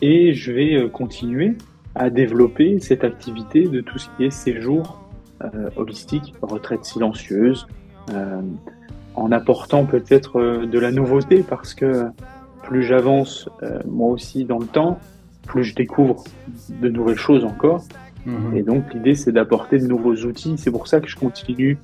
Et 0.00 0.34
je 0.34 0.52
vais 0.52 0.74
euh, 0.74 0.88
continuer 0.88 1.56
à 1.94 2.10
développer 2.10 2.80
cette 2.80 3.04
activité 3.04 3.68
de 3.68 3.80
tout 3.80 3.98
ce 3.98 4.08
qui 4.16 4.24
est 4.24 4.30
séjour 4.30 5.00
euh, 5.42 5.70
holistique, 5.76 6.34
retraite 6.40 6.84
silencieuse, 6.84 7.66
euh, 8.10 8.40
en 9.14 9.32
apportant 9.32 9.84
peut-être 9.84 10.38
euh, 10.38 10.66
de 10.66 10.78
la 10.78 10.90
nouveauté 10.90 11.44
parce 11.48 11.74
que 11.74 12.06
plus 12.62 12.82
j'avance 12.82 13.48
euh, 13.62 13.80
moi 13.86 14.10
aussi 14.10 14.44
dans 14.44 14.58
le 14.58 14.66
temps, 14.66 14.98
plus 15.46 15.64
je 15.64 15.74
découvre 15.74 16.24
de 16.80 16.88
nouvelles 16.88 17.16
choses 17.16 17.44
encore. 17.44 17.84
Mhm. 18.24 18.56
Et 18.56 18.62
donc 18.62 18.94
l'idée 18.94 19.14
c'est 19.14 19.32
d'apporter 19.32 19.78
de 19.78 19.86
nouveaux 19.86 20.14
outils. 20.14 20.54
C'est 20.56 20.70
pour 20.70 20.86
ça 20.86 21.00
que 21.00 21.08
je 21.08 21.16
continue 21.16 21.78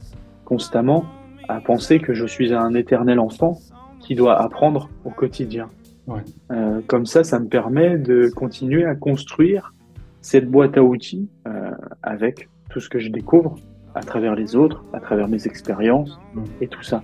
constamment 0.44 1.04
à 1.48 1.60
penser 1.60 1.98
que 1.98 2.14
je 2.14 2.26
suis 2.26 2.54
un 2.54 2.74
éternel 2.74 3.18
enfant 3.18 3.58
qui 4.00 4.14
doit 4.14 4.40
apprendre 4.40 4.88
au 5.04 5.10
quotidien. 5.10 5.68
Ouais. 6.06 6.22
Euh, 6.50 6.80
comme 6.86 7.04
ça, 7.04 7.24
ça 7.24 7.38
me 7.38 7.48
permet 7.48 7.98
de 7.98 8.30
continuer 8.34 8.84
à 8.84 8.94
construire 8.94 9.74
cette 10.20 10.50
boîte 10.50 10.76
à 10.76 10.82
outils 10.82 11.28
euh, 11.46 11.70
avec 12.02 12.48
tout 12.70 12.80
ce 12.80 12.88
que 12.88 12.98
je 12.98 13.10
découvre 13.10 13.56
à 13.94 14.00
travers 14.00 14.34
les 14.34 14.56
autres, 14.56 14.84
à 14.92 15.00
travers 15.00 15.28
mes 15.28 15.46
expériences 15.46 16.18
et 16.60 16.68
tout 16.68 16.82
ça. 16.82 17.02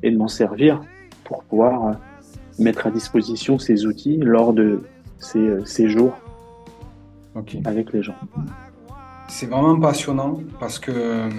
et 0.04 0.12
de 0.12 0.18
m'en 0.18 0.28
servir 0.28 0.82
pouvoir 1.50 1.88
euh, 1.88 1.92
mettre 2.60 2.88
à 2.88 2.92
disposition 2.92 3.58
ces 3.60 3.86
outils 3.86 4.18
lors 4.18 4.54
de 4.54 4.82
ces 5.20 5.40
euh, 5.40 5.66
séjours 5.66 6.14
avec 7.66 7.92
les 7.92 8.02
gens. 8.02 8.16
C'est 9.28 9.48
vraiment 9.48 9.80
passionnant 9.80 10.40
parce 10.60 10.80
que 10.80 10.92
euh, 10.92 11.30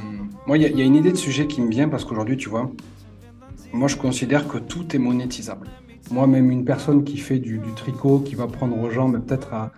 moi, 0.47 0.59
il 0.59 0.63
y, 0.63 0.67
a- 0.67 0.69
il 0.69 0.79
y 0.79 0.83
a 0.83 0.85
une 0.85 0.97
idée 0.97 1.13
de 1.13 1.17
sujet 1.17 1.47
qui 1.47 1.61
me 1.63 1.71
vient 1.71 1.89
parce 1.89 2.05
qu'aujourd'hui, 2.05 2.37
tu 2.37 2.49
vois, 2.49 2.71
moi, 3.73 3.89
je 3.89 3.97
considère 3.97 4.47
que 4.49 4.59
tout 4.59 4.95
est 4.95 4.99
monétisable. 4.99 5.69
Moi, 6.11 6.27
même 6.27 6.51
une 6.51 6.65
personne 6.65 7.05
qui 7.05 7.17
fait 7.17 7.39
du, 7.39 7.59
du 7.59 7.73
tricot, 7.75 8.21
qui 8.21 8.35
va 8.35 8.47
prendre 8.47 8.79
aux 8.79 8.91
gens, 8.91 9.09
mais 9.09 9.19
peut-être 9.19 9.53
à 9.55 9.73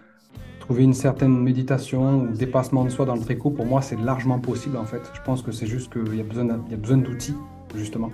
trouver 0.61 0.83
une 0.85 0.93
certaine 0.95 1.39
méditation 1.39 2.23
ou 2.23 2.27
dépassement 2.37 2.85
de 2.85 2.91
soi 2.91 3.07
dans 3.07 3.15
le 3.15 3.21
tricot, 3.23 3.51
pour 3.51 3.65
moi, 3.67 3.81
c'est 3.81 3.99
largement 4.01 4.39
possible 4.39 4.77
en 4.77 4.85
fait. 4.85 5.03
Je 5.15 5.21
pense 5.23 5.41
que 5.43 5.53
c'est 5.53 5.67
juste 5.67 5.93
qu'il 5.93 6.17
y 6.17 6.21
a 6.21 6.25
besoin, 6.25 6.45
d'un- 6.45 6.61
il 6.67 6.73
y 6.73 6.75
a 6.75 6.79
besoin 6.79 6.99
d'outils, 6.99 7.35
justement. 7.75 8.11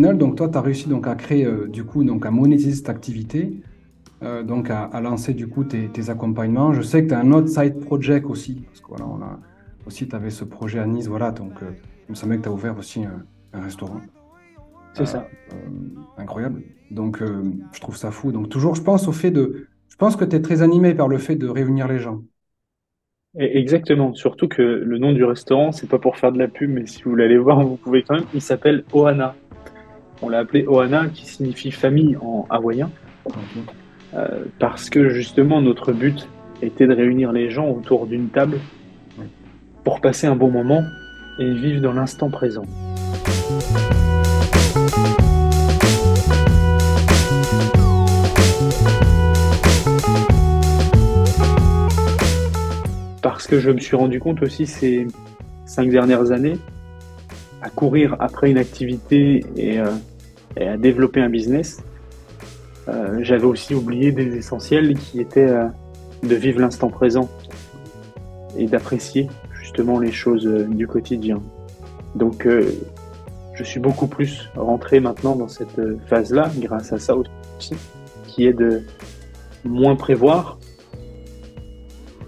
Final, 0.00 0.16
donc 0.16 0.36
toi, 0.36 0.48
tu 0.48 0.56
as 0.56 0.62
réussi 0.62 0.88
donc 0.88 1.06
à 1.06 1.14
créer, 1.14 1.44
euh, 1.44 1.66
du 1.68 1.84
coup, 1.84 2.04
donc 2.04 2.24
à 2.24 2.30
monétiser 2.30 2.72
cette 2.72 2.88
activité, 2.88 3.52
euh, 4.22 4.42
donc 4.42 4.70
à, 4.70 4.84
à 4.84 5.00
lancer 5.02 5.34
du 5.34 5.46
coup 5.46 5.64
tes, 5.64 5.88
tes 5.88 6.08
accompagnements. 6.08 6.72
Je 6.72 6.80
sais 6.80 7.02
que 7.02 7.08
tu 7.08 7.14
as 7.14 7.18
un 7.18 7.32
autre 7.32 7.48
side 7.48 7.80
project 7.80 8.24
aussi, 8.24 8.62
parce 8.66 8.80
que 8.80 8.88
voilà, 8.88 9.06
on 9.06 9.20
a 9.20 9.38
aussi, 9.86 10.08
tu 10.08 10.16
avais 10.16 10.30
ce 10.30 10.44
projet 10.44 10.78
à 10.78 10.86
Nice, 10.86 11.06
voilà, 11.06 11.32
donc 11.32 11.62
euh, 11.62 11.66
il 12.08 12.12
me 12.12 12.14
semblait 12.14 12.38
que 12.38 12.44
tu 12.44 12.48
as 12.48 12.52
ouvert 12.52 12.78
aussi 12.78 13.04
un, 13.04 13.24
un 13.52 13.60
restaurant. 13.60 14.00
C'est 14.94 15.04
ça. 15.04 15.28
Euh, 15.52 15.56
incroyable. 16.16 16.62
Donc, 16.90 17.22
je 17.22 17.80
trouve 17.80 17.96
ça 17.96 18.10
fou. 18.10 18.32
Donc, 18.32 18.48
toujours, 18.48 18.74
je 18.74 18.82
pense 18.82 19.06
au 19.06 19.12
fait 19.12 19.30
de. 19.30 19.68
Je 19.88 19.96
pense 19.96 20.16
que 20.16 20.24
tu 20.24 20.34
es 20.34 20.40
très 20.40 20.62
animé 20.62 20.94
par 20.94 21.06
le 21.06 21.18
fait 21.18 21.36
de 21.36 21.46
réunir 21.46 21.86
les 21.86 22.00
gens. 22.00 22.22
Exactement. 23.38 24.12
Surtout 24.14 24.48
que 24.48 24.62
le 24.62 24.98
nom 24.98 25.12
du 25.12 25.22
restaurant, 25.24 25.70
c'est 25.70 25.88
pas 25.88 26.00
pour 26.00 26.16
faire 26.16 26.32
de 26.32 26.38
la 26.38 26.48
pub, 26.48 26.70
mais 26.70 26.86
si 26.86 27.02
vous 27.04 27.10
voulez 27.10 27.26
aller 27.26 27.38
voir, 27.38 27.64
vous 27.64 27.76
pouvez 27.76 28.02
quand 28.02 28.14
même. 28.14 28.24
Il 28.34 28.42
s'appelle 28.42 28.82
Ohana. 28.92 29.36
On 30.22 30.28
l'a 30.28 30.40
appelé 30.40 30.66
Ohana, 30.66 31.08
qui 31.08 31.24
signifie 31.24 31.70
famille 31.70 32.16
en 32.20 32.46
hawaïen, 32.50 32.90
euh, 34.14 34.44
parce 34.58 34.90
que 34.90 35.08
justement 35.08 35.62
notre 35.62 35.92
but 35.92 36.28
était 36.60 36.86
de 36.86 36.94
réunir 36.94 37.32
les 37.32 37.50
gens 37.50 37.68
autour 37.68 38.06
d'une 38.06 38.28
table 38.28 38.58
pour 39.82 40.00
passer 40.02 40.26
un 40.26 40.36
bon 40.36 40.50
moment 40.50 40.82
et 41.38 41.50
vivre 41.54 41.80
dans 41.80 41.94
l'instant 41.94 42.28
présent. 42.28 42.64
Parce 53.22 53.46
que 53.46 53.58
je 53.58 53.70
me 53.70 53.78
suis 53.78 53.96
rendu 53.96 54.20
compte 54.20 54.42
aussi 54.42 54.66
ces 54.66 55.06
cinq 55.64 55.88
dernières 55.88 56.30
années, 56.30 56.58
à 57.62 57.70
courir 57.70 58.16
après 58.18 58.50
une 58.50 58.58
activité 58.58 59.44
et, 59.56 59.78
euh, 59.78 59.92
et 60.56 60.66
à 60.66 60.76
développer 60.76 61.20
un 61.20 61.28
business, 61.28 61.82
euh, 62.88 63.18
j'avais 63.22 63.44
aussi 63.44 63.74
oublié 63.74 64.12
des 64.12 64.36
essentiels 64.36 64.96
qui 64.98 65.20
étaient 65.20 65.48
euh, 65.48 65.66
de 66.22 66.34
vivre 66.34 66.60
l'instant 66.60 66.88
présent 66.88 67.28
et 68.56 68.66
d'apprécier 68.66 69.28
justement 69.60 69.98
les 69.98 70.12
choses 70.12 70.46
euh, 70.46 70.64
du 70.64 70.86
quotidien. 70.86 71.40
Donc 72.16 72.48
je 73.54 73.62
suis 73.62 73.78
beaucoup 73.78 74.08
plus 74.08 74.50
rentré 74.56 74.98
maintenant 74.98 75.36
dans 75.36 75.46
cette 75.46 75.80
phase-là 76.08 76.50
grâce 76.58 76.92
à 76.92 76.98
ça 76.98 77.14
aussi, 77.14 77.76
qui 78.26 78.46
est 78.46 78.52
de 78.52 78.82
moins 79.64 79.94
prévoir 79.94 80.58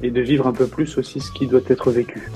et 0.04 0.12
de 0.12 0.20
vivre 0.20 0.46
un 0.46 0.52
peu 0.52 0.68
plus 0.68 0.98
aussi 0.98 1.18
ce 1.18 1.32
qui 1.32 1.48
doit 1.48 1.62
être 1.68 1.90
vécu. 1.90 2.30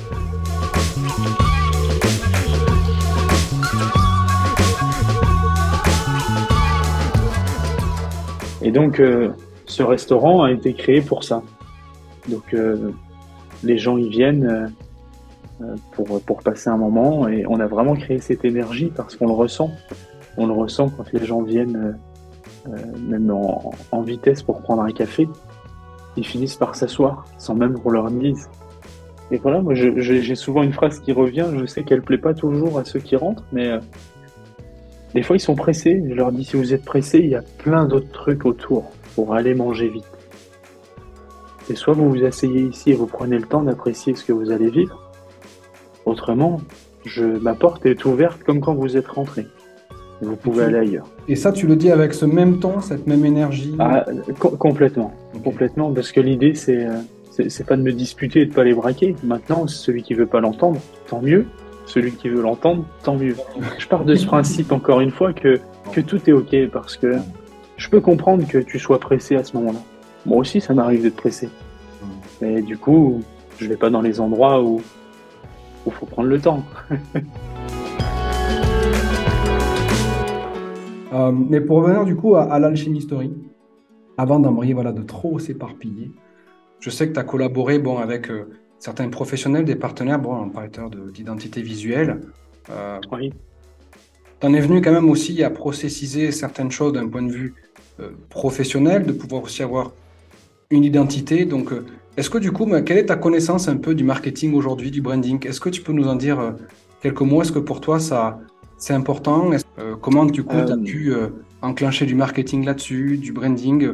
Et 8.66 8.72
donc, 8.72 8.98
euh, 8.98 9.30
ce 9.66 9.84
restaurant 9.84 10.42
a 10.42 10.50
été 10.50 10.74
créé 10.74 11.00
pour 11.00 11.22
ça. 11.22 11.40
Donc, 12.28 12.52
euh, 12.52 12.90
les 13.62 13.78
gens 13.78 13.96
y 13.96 14.08
viennent 14.08 14.74
euh, 15.62 15.76
pour, 15.92 16.20
pour 16.22 16.42
passer 16.42 16.68
un 16.68 16.76
moment 16.76 17.28
et 17.28 17.46
on 17.46 17.60
a 17.60 17.68
vraiment 17.68 17.94
créé 17.94 18.18
cette 18.18 18.44
énergie 18.44 18.90
parce 18.92 19.14
qu'on 19.14 19.28
le 19.28 19.34
ressent. 19.34 19.70
On 20.36 20.48
le 20.48 20.52
ressent 20.52 20.88
quand 20.88 21.04
les 21.12 21.24
gens 21.24 21.42
viennent, 21.42 21.96
même 23.08 23.30
en, 23.30 23.70
en 23.92 24.00
vitesse 24.02 24.42
pour 24.42 24.60
prendre 24.62 24.82
un 24.82 24.90
café. 24.90 25.28
Ils 26.16 26.26
finissent 26.26 26.56
par 26.56 26.74
s'asseoir 26.74 27.24
sans 27.38 27.54
même 27.54 27.78
qu'on 27.78 27.90
leur 27.90 28.10
dise. 28.10 28.50
Et 29.30 29.36
voilà, 29.36 29.62
moi 29.62 29.74
j'ai 29.74 30.34
souvent 30.34 30.64
une 30.64 30.72
phrase 30.72 30.98
qui 30.98 31.12
revient. 31.12 31.46
Je 31.56 31.66
sais 31.66 31.84
qu'elle 31.84 32.02
plaît 32.02 32.18
pas 32.18 32.34
toujours 32.34 32.80
à 32.80 32.84
ceux 32.84 32.98
qui 32.98 33.14
rentrent, 33.14 33.44
mais 33.52 33.70
des 35.16 35.22
fois 35.22 35.34
ils 35.36 35.40
sont 35.40 35.54
pressés. 35.54 36.02
Je 36.08 36.14
leur 36.14 36.30
dis 36.30 36.44
si 36.44 36.56
vous 36.56 36.74
êtes 36.74 36.84
pressés, 36.84 37.20
il 37.20 37.30
y 37.30 37.34
a 37.34 37.42
plein 37.58 37.86
d'autres 37.86 38.12
trucs 38.12 38.44
autour 38.44 38.92
pour 39.14 39.34
aller 39.34 39.54
manger 39.54 39.88
vite. 39.88 40.04
Et 41.70 41.74
soit 41.74 41.94
vous 41.94 42.10
vous 42.10 42.22
asseyez 42.24 42.60
ici 42.60 42.90
et 42.90 42.94
vous 42.94 43.06
prenez 43.06 43.38
le 43.38 43.46
temps 43.46 43.62
d'apprécier 43.62 44.14
ce 44.14 44.24
que 44.24 44.32
vous 44.32 44.50
allez 44.50 44.68
vivre. 44.68 45.10
Autrement, 46.04 46.60
je, 47.06 47.24
ma 47.24 47.54
porte 47.54 47.86
est 47.86 48.04
ouverte 48.04 48.42
comme 48.44 48.60
quand 48.60 48.74
vous 48.74 48.96
êtes 48.98 49.08
rentré. 49.08 49.46
Vous 50.20 50.36
pouvez 50.36 50.64
aller 50.64 50.78
ailleurs. 50.78 51.08
Et 51.28 51.34
ça, 51.34 51.50
tu 51.50 51.66
le 51.66 51.76
dis 51.76 51.90
avec 51.90 52.12
ce 52.14 52.26
même 52.26 52.58
ton, 52.58 52.80
cette 52.80 53.06
même 53.06 53.24
énergie? 53.24 53.74
Ah, 53.78 54.04
co- 54.38 54.50
complètement, 54.50 55.12
complètement, 55.42 55.92
parce 55.92 56.12
que 56.12 56.20
l'idée 56.20 56.52
euh, 56.68 57.00
c'est 57.30 57.50
c'est 57.50 57.66
pas 57.66 57.76
de 57.76 57.82
me 57.82 57.92
disputer 57.92 58.42
et 58.42 58.46
de 58.46 58.54
pas 58.54 58.64
les 58.64 58.74
braquer. 58.74 59.16
Maintenant, 59.24 59.66
celui 59.66 60.02
qui 60.02 60.14
veut 60.14 60.26
pas 60.26 60.40
l'entendre, 60.40 60.80
tant 61.08 61.20
mieux. 61.22 61.46
Celui 61.86 62.12
qui 62.12 62.28
veut 62.28 62.42
l'entendre, 62.42 62.84
tant 63.02 63.16
mieux. 63.16 63.36
Je 63.78 63.86
pars 63.86 64.04
de 64.04 64.14
ce 64.14 64.26
principe 64.26 64.72
encore 64.72 65.00
une 65.00 65.10
fois 65.10 65.32
que 65.32 65.60
que 65.92 66.00
tout 66.00 66.20
est 66.28 66.32
ok 66.32 66.68
parce 66.72 66.96
que 66.96 67.16
je 67.76 67.88
peux 67.88 68.00
comprendre 68.00 68.46
que 68.46 68.58
tu 68.58 68.78
sois 68.78 68.98
pressé 68.98 69.36
à 69.36 69.44
ce 69.44 69.56
moment-là. 69.56 69.78
Moi 70.26 70.38
aussi, 70.38 70.60
ça 70.60 70.74
m'arrive 70.74 71.02
d'être 71.02 71.16
pressé. 71.16 71.48
Mais 72.40 72.60
du 72.60 72.76
coup, 72.76 73.22
je 73.58 73.66
vais 73.66 73.76
pas 73.76 73.90
dans 73.90 74.02
les 74.02 74.20
endroits 74.20 74.62
où 74.62 74.80
où 75.86 75.90
faut 75.90 76.06
prendre 76.06 76.28
le 76.28 76.40
temps. 76.40 76.64
Euh, 81.12 81.30
mais 81.32 81.60
pour 81.60 81.78
revenir 81.78 82.04
du 82.04 82.16
coup 82.16 82.34
à, 82.34 82.42
à 82.42 82.58
l'Alchimie 82.58 83.00
Story, 83.00 83.32
avant 84.18 84.40
d'embrayer 84.40 84.74
voilà, 84.74 84.92
de 84.92 85.02
trop 85.02 85.38
s'éparpiller, 85.38 86.10
je 86.80 86.90
sais 86.90 87.08
que 87.08 87.14
tu 87.14 87.20
as 87.20 87.24
collaboré 87.24 87.78
bon, 87.78 87.98
avec 87.98 88.28
euh, 88.28 88.50
certains 88.78 89.08
professionnels, 89.08 89.64
des 89.64 89.76
partenaires, 89.76 90.18
bon, 90.18 90.34
on 90.34 90.48
parlait 90.48 90.68
tout 90.68 90.80
à 90.80 90.82
l'heure 90.82 90.90
de- 90.90 91.10
d'identité 91.10 91.62
visuelle. 91.62 92.20
Euh, 92.70 92.98
oui. 93.12 93.32
Tu 94.40 94.46
en 94.46 94.52
es 94.54 94.60
venu 94.60 94.80
quand 94.82 94.92
même 94.92 95.08
aussi 95.08 95.42
à 95.42 95.50
processiser 95.50 96.30
certaines 96.30 96.70
choses 96.70 96.92
d'un 96.92 97.08
point 97.08 97.22
de 97.22 97.32
vue 97.32 97.54
euh, 98.00 98.10
professionnel, 98.28 99.04
de 99.06 99.12
pouvoir 99.12 99.42
aussi 99.44 99.62
avoir 99.62 99.92
une 100.70 100.84
identité. 100.84 101.46
Donc, 101.46 101.72
euh, 101.72 101.86
est-ce 102.16 102.28
que 102.28 102.38
du 102.38 102.52
coup, 102.52 102.66
mais 102.66 102.84
quelle 102.84 102.98
est 102.98 103.06
ta 103.06 103.16
connaissance 103.16 103.68
un 103.68 103.76
peu 103.76 103.94
du 103.94 104.04
marketing 104.04 104.54
aujourd'hui, 104.54 104.90
du 104.90 105.00
branding? 105.00 105.46
Est-ce 105.46 105.60
que 105.60 105.70
tu 105.70 105.80
peux 105.80 105.92
nous 105.92 106.06
en 106.06 106.16
dire 106.16 106.38
euh, 106.38 106.52
quelques 107.02 107.22
mots? 107.22 107.40
Est-ce 107.42 107.52
que 107.52 107.58
pour 107.58 107.80
toi, 107.80 107.98
ça, 107.98 108.40
c'est 108.76 108.92
important? 108.92 109.50
Euh, 109.78 109.96
Comment 110.00 110.26
du 110.26 110.42
coup, 110.44 110.56
tu 110.66 110.72
as 110.72 110.76
pu 110.76 111.14
euh, 111.14 111.28
enclencher 111.62 112.04
du 112.04 112.14
marketing 112.14 112.64
là-dessus, 112.64 113.16
du 113.16 113.32
branding? 113.32 113.92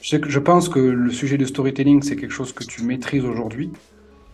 Je, 0.00 0.08
sais 0.08 0.20
que, 0.20 0.30
je 0.30 0.38
pense 0.38 0.68
que 0.68 0.80
le 0.80 1.10
sujet 1.10 1.36
de 1.36 1.44
storytelling, 1.44 2.02
c'est 2.02 2.16
quelque 2.16 2.32
chose 2.32 2.52
que 2.52 2.64
tu 2.64 2.82
maîtrises 2.82 3.24
aujourd'hui. 3.24 3.70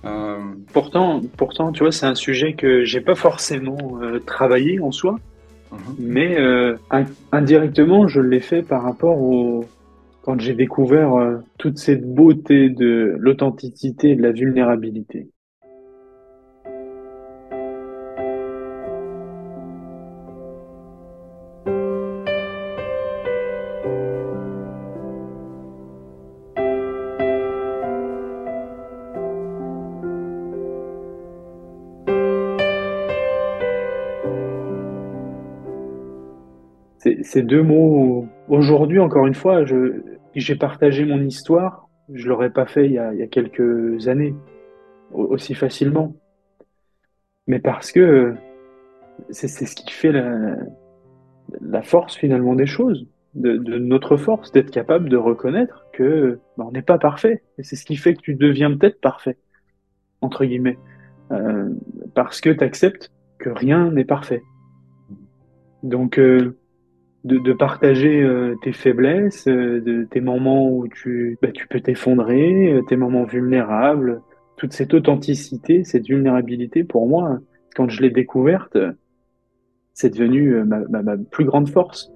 Euh, 0.04 0.38
Pourtant, 0.72 1.20
pourtant, 1.36 1.72
tu 1.72 1.82
vois, 1.82 1.92
c'est 1.92 2.06
un 2.06 2.14
sujet 2.14 2.52
que 2.54 2.84
j'ai 2.84 3.00
pas 3.00 3.14
forcément 3.14 3.98
euh, 4.02 4.20
travaillé 4.20 4.80
en 4.80 4.92
soi, 4.92 5.18
Mhm. 5.72 5.78
mais 5.98 6.38
euh, 6.38 6.76
in- 6.90 7.04
indirectement, 7.32 8.06
je 8.08 8.20
l'ai 8.20 8.40
fait 8.40 8.62
par 8.62 8.82
rapport 8.82 9.20
au 9.20 9.64
quand 10.22 10.38
j'ai 10.40 10.54
découvert 10.54 11.14
euh, 11.14 11.36
toute 11.58 11.78
cette 11.78 12.04
beauté 12.14 12.68
de 12.70 13.16
l'authenticité 13.18 14.10
et 14.10 14.16
de 14.16 14.22
la 14.22 14.32
vulnérabilité. 14.32 15.28
Ces, 37.28 37.42
deux 37.42 37.62
mots, 37.62 38.26
aujourd'hui, 38.48 38.98
encore 38.98 39.26
une 39.26 39.34
fois, 39.34 39.62
j'ai 40.34 40.56
partagé 40.56 41.04
mon 41.04 41.20
histoire, 41.20 41.86
je 42.10 42.26
l'aurais 42.26 42.48
pas 42.48 42.64
fait 42.64 42.86
il 42.86 42.92
y 42.92 42.98
a, 42.98 43.26
quelques 43.26 44.08
années, 44.08 44.34
au- 45.12 45.26
aussi 45.26 45.54
facilement. 45.54 46.16
Mais 47.46 47.58
parce 47.58 47.92
que 47.92 48.34
c'est 49.28 49.46
ce 49.48 49.76
qui 49.76 49.92
fait 49.92 50.10
la, 50.10 51.82
force 51.82 52.16
finalement 52.16 52.54
des 52.54 52.64
choses, 52.64 53.06
de, 53.34 53.58
notre 53.76 54.16
force, 54.16 54.50
d'être 54.50 54.70
capable 54.70 55.10
de 55.10 55.18
reconnaître 55.18 55.84
que 55.92 56.40
ben, 56.56 56.64
on 56.68 56.72
n'est 56.72 56.80
pas 56.80 56.98
parfait. 56.98 57.42
Et 57.58 57.62
c'est 57.62 57.76
ce 57.76 57.84
qui 57.84 57.96
fait 57.96 58.14
que 58.14 58.22
tu 58.22 58.36
deviens 58.36 58.74
peut-être 58.74 59.02
parfait, 59.02 59.36
entre 60.22 60.46
guillemets. 60.46 60.78
Euh, 61.30 61.68
parce 62.14 62.40
que 62.40 62.48
tu 62.48 62.64
acceptes 62.64 63.12
que 63.38 63.50
rien 63.50 63.90
n'est 63.90 64.06
parfait. 64.06 64.42
Donc, 65.82 66.18
euh, 66.18 66.56
de, 67.24 67.38
de 67.38 67.52
partager 67.52 68.22
euh, 68.22 68.54
tes 68.62 68.72
faiblesses, 68.72 69.46
euh, 69.48 69.80
de 69.80 70.04
tes 70.04 70.20
moments 70.20 70.70
où 70.70 70.88
tu, 70.88 71.38
bah, 71.42 71.50
tu 71.52 71.66
peux 71.66 71.80
t'effondrer, 71.80 72.72
euh, 72.72 72.82
tes 72.82 72.96
moments 72.96 73.24
vulnérables, 73.24 74.22
toute 74.56 74.72
cette 74.72 74.94
authenticité, 74.94 75.84
cette 75.84 76.06
vulnérabilité, 76.06 76.84
pour 76.84 77.08
moi, 77.08 77.38
quand 77.74 77.88
je 77.88 78.02
l'ai 78.02 78.10
découverte, 78.10 78.76
c'est 79.94 80.10
devenu 80.10 80.54
euh, 80.54 80.64
ma, 80.64 80.80
ma, 80.88 81.02
ma 81.02 81.16
plus 81.16 81.44
grande 81.44 81.68
force. 81.68 82.10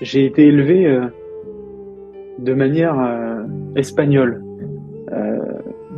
J'ai 0.00 0.24
été 0.24 0.46
élevé 0.46 0.86
euh, 0.86 1.06
de 2.38 2.54
manière 2.54 2.98
euh, 2.98 3.44
espagnole. 3.76 4.42
Euh, 5.12 5.38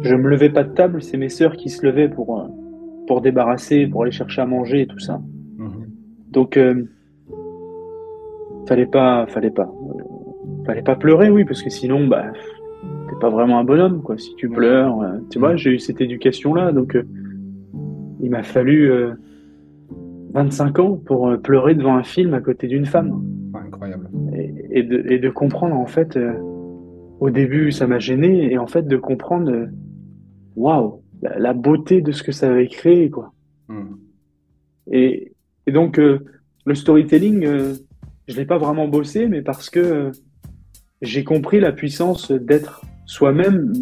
je 0.03 0.15
me 0.15 0.29
levais 0.29 0.51
pas 0.51 0.65
de 0.65 0.73
table, 0.73 1.03
c'est 1.03 1.17
mes 1.17 1.29
sœurs 1.29 1.57
qui 1.57 1.69
se 1.69 1.85
levaient 1.87 2.09
pour 2.09 2.49
pour 3.07 3.21
débarrasser, 3.21 3.87
pour 3.87 4.03
aller 4.03 4.13
chercher 4.13 4.43
à 4.43 4.47
manger 4.47 4.83
et 4.83 4.87
tout 4.87 4.99
ça. 4.99 5.21
Mhm. 5.59 5.87
Donc 6.31 6.57
euh, 6.57 6.85
fallait 8.67 8.87
pas, 8.87 9.27
fallait 9.27 9.51
pas, 9.51 9.71
fallait 10.67 10.83
pas 10.83 10.97
pleurer, 10.97 11.31
oui, 11.31 11.45
parce 11.45 11.63
que 11.63 11.71
sinon, 11.71 12.07
bah, 12.07 12.25
t'es 13.09 13.17
pas 13.21 13.31
vraiment 13.31 13.59
un 13.59 13.65
bonhomme, 13.65 14.03
quoi. 14.03 14.19
Si 14.19 14.35
tu 14.37 14.49
pleures, 14.49 14.99
tu 15.31 15.39
vois, 15.39 15.57
j'ai 15.57 15.71
eu 15.71 15.79
cette 15.79 16.01
éducation-là, 16.01 16.73
donc 16.73 16.97
euh, 16.97 17.05
il 18.21 18.31
m'a 18.31 18.43
fallu 18.43 18.91
euh, 18.91 19.13
25 20.33 20.79
ans 20.79 20.97
pour 20.97 21.37
pleurer 21.43 21.75
devant 21.75 21.97
un 21.97 22.05
film 22.05 22.35
à 22.35 22.41
côté 22.41 22.67
d'une 22.67 22.87
femme 22.87 23.23
Incroyable. 23.83 24.09
et, 24.35 24.78
et 24.78 24.83
de, 24.83 25.05
et 25.12 25.18
de 25.18 25.30
comprendre 25.30 25.74
en 25.76 25.87
fait 25.87 26.16
euh, 26.16 26.33
au 27.20 27.30
début 27.30 27.72
ça 27.72 27.87
m'a 27.87 27.99
gêné 27.99 28.53
et 28.53 28.59
en 28.59 28.66
fait 28.66 28.87
de 28.87 28.97
comprendre 28.97 29.51
euh, 29.51 29.66
waouh 30.57 31.03
la, 31.22 31.39
la 31.39 31.53
beauté 31.53 32.01
de 32.01 32.12
ce 32.12 32.22
que 32.22 32.33
ça 32.33 32.51
avait 32.51 32.68
créé 32.68 33.11
quoi 33.11 33.33
Mhm. 33.68 33.99
et, 34.91 35.33
et 35.66 35.72
donc 35.72 35.99
euh, 35.99 36.18
le 36.66 36.74
storytelling 36.74 37.45
euh, 37.47 37.74
je 38.28 38.37
l'ai 38.37 38.45
pas 38.45 38.59
vraiment 38.59 38.89
bossé 38.89 39.28
mais 39.28 39.41
parce 39.43 39.70
que 39.70 40.11
j'ai 41.01 41.24
compris 41.24 41.61
la 41.61 41.72
puissance 41.72 42.30
d'être 42.33 42.83
soi-même 43.07 43.72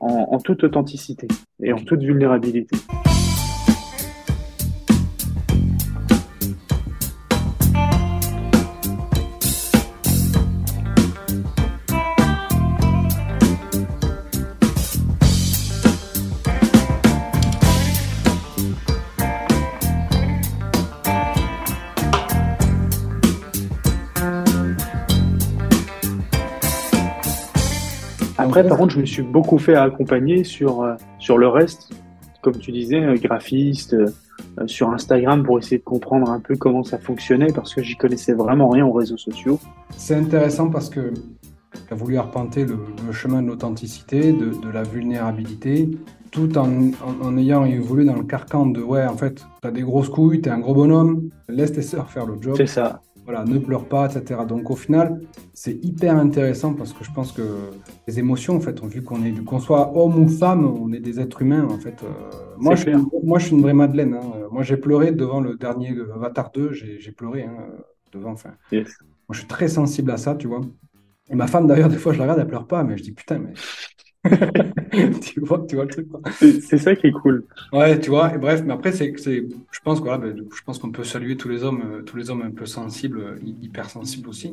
en, 0.00 0.28
en 0.30 0.38
toute 0.38 0.64
authenticité 0.64 1.26
et 1.62 1.72
en 1.72 1.78
toute 1.78 2.02
vulnérabilité 2.02 2.76
Après, 28.58 28.68
par 28.68 28.78
contre, 28.78 28.94
je 28.94 29.00
me 29.00 29.06
suis 29.06 29.22
beaucoup 29.22 29.58
fait 29.58 29.74
accompagner 29.76 30.42
sur, 30.42 30.82
euh, 30.82 30.94
sur 31.18 31.38
le 31.38 31.48
reste, 31.48 31.90
comme 32.42 32.56
tu 32.58 32.72
disais, 32.72 33.02
euh, 33.02 33.14
graphiste, 33.14 33.94
euh, 33.94 34.06
euh, 34.60 34.66
sur 34.66 34.90
Instagram 34.90 35.44
pour 35.44 35.58
essayer 35.58 35.78
de 35.78 35.84
comprendre 35.84 36.30
un 36.30 36.40
peu 36.40 36.56
comment 36.56 36.82
ça 36.82 36.98
fonctionnait 36.98 37.52
parce 37.52 37.74
que 37.74 37.82
j'y 37.82 37.96
connaissais 37.96 38.32
vraiment 38.32 38.68
rien 38.68 38.84
aux 38.84 38.92
réseaux 38.92 39.16
sociaux. 39.16 39.60
C'est 39.96 40.16
intéressant 40.16 40.70
parce 40.70 40.90
que 40.90 41.12
tu 41.12 41.92
as 41.92 41.96
voulu 41.96 42.18
arpenter 42.18 42.64
le, 42.64 42.78
le 43.06 43.12
chemin 43.12 43.42
de 43.42 43.46
l'authenticité, 43.46 44.32
de, 44.32 44.46
de 44.46 44.70
la 44.72 44.82
vulnérabilité, 44.82 45.90
tout 46.30 46.58
en, 46.58 46.68
en, 46.68 47.26
en 47.26 47.36
ayant 47.38 47.64
évolué 47.64 48.04
dans 48.04 48.16
le 48.16 48.24
carcan 48.24 48.66
de 48.66 48.80
ouais, 48.80 49.06
en 49.06 49.16
fait, 49.16 49.44
tu 49.62 49.68
as 49.68 49.70
des 49.70 49.82
grosses 49.82 50.08
couilles, 50.08 50.40
tu 50.40 50.48
es 50.48 50.52
un 50.52 50.58
gros 50.58 50.74
bonhomme, 50.74 51.30
laisse 51.48 51.72
tes 51.72 51.82
sœurs 51.82 52.10
faire 52.10 52.26
le 52.26 52.34
job. 52.40 52.54
C'est 52.56 52.66
ça. 52.66 53.02
Voilà, 53.28 53.44
ne 53.44 53.58
pleure 53.58 53.86
pas, 53.86 54.06
etc. 54.08 54.46
Donc 54.46 54.70
au 54.70 54.76
final, 54.76 55.20
c'est 55.52 55.84
hyper 55.84 56.16
intéressant 56.16 56.72
parce 56.72 56.94
que 56.94 57.04
je 57.04 57.12
pense 57.12 57.30
que 57.32 57.42
les 58.06 58.18
émotions, 58.18 58.56
en 58.56 58.60
fait, 58.60 58.82
vu 58.86 59.02
qu'on 59.02 59.22
est, 59.22 59.32
qu'on 59.44 59.58
soit 59.60 59.94
homme 59.94 60.18
ou 60.18 60.28
femme, 60.30 60.64
on 60.64 60.90
est 60.94 61.00
des 61.00 61.20
êtres 61.20 61.42
humains, 61.42 61.66
en 61.68 61.78
fait. 61.78 62.02
Euh, 62.02 62.08
moi, 62.56 62.74
je 62.74 62.84
moi, 63.22 63.38
je 63.38 63.46
suis 63.46 63.54
une 63.54 63.60
vraie 63.60 63.74
Madeleine. 63.74 64.14
hein. 64.14 64.32
Euh, 64.36 64.48
Moi, 64.50 64.62
j'ai 64.62 64.78
pleuré 64.78 65.12
devant 65.12 65.40
le 65.42 65.56
dernier 65.56 65.94
Avatar 66.14 66.50
2, 66.52 66.72
j'ai 66.72 67.00
j'ai 67.00 67.12
pleuré 67.12 67.42
hein, 67.44 67.68
devant. 68.12 68.32
Enfin, 68.32 68.54
Yes. 68.72 68.88
moi, 69.28 69.34
je 69.34 69.38
suis 69.40 69.48
très 69.48 69.68
sensible 69.68 70.10
à 70.10 70.16
ça, 70.18 70.34
tu 70.34 70.48
vois. 70.48 70.62
Et 71.30 71.34
ma 71.36 71.46
femme, 71.48 71.66
d'ailleurs, 71.66 71.90
des 71.90 71.98
fois, 71.98 72.12
je 72.14 72.18
la 72.18 72.24
regarde, 72.24 72.40
elle 72.40 72.48
pleure 72.48 72.66
pas, 72.66 72.84
mais 72.84 72.96
je 72.98 73.02
dis 73.04 73.12
putain, 73.12 73.38
mais. 73.40 73.54
tu, 75.22 75.40
vois, 75.40 75.64
tu 75.68 75.76
vois 75.76 75.84
le 75.84 75.90
truc. 75.90 76.08
C'est 76.40 76.78
ça 76.78 76.94
qui 76.96 77.06
est 77.06 77.12
cool. 77.12 77.44
Ouais, 77.72 77.98
tu 78.00 78.10
vois, 78.10 78.34
et 78.34 78.38
bref, 78.38 78.62
mais 78.64 78.72
après, 78.74 78.92
c'est, 78.92 79.12
c'est, 79.16 79.46
je 79.70 79.80
pense, 79.84 80.02
ben, 80.02 80.34
je 80.36 80.62
pense 80.64 80.78
qu'on 80.78 80.90
peut 80.90 81.04
saluer 81.04 81.36
tous 81.36 81.48
les 81.48 81.62
hommes, 81.64 81.82
euh, 81.84 82.02
tous 82.02 82.16
les 82.16 82.30
hommes 82.30 82.42
un 82.42 82.50
peu 82.50 82.66
sensibles, 82.66 83.20
euh, 83.20 83.36
hy- 83.42 83.56
hypersensibles 83.62 84.28
aussi. 84.28 84.52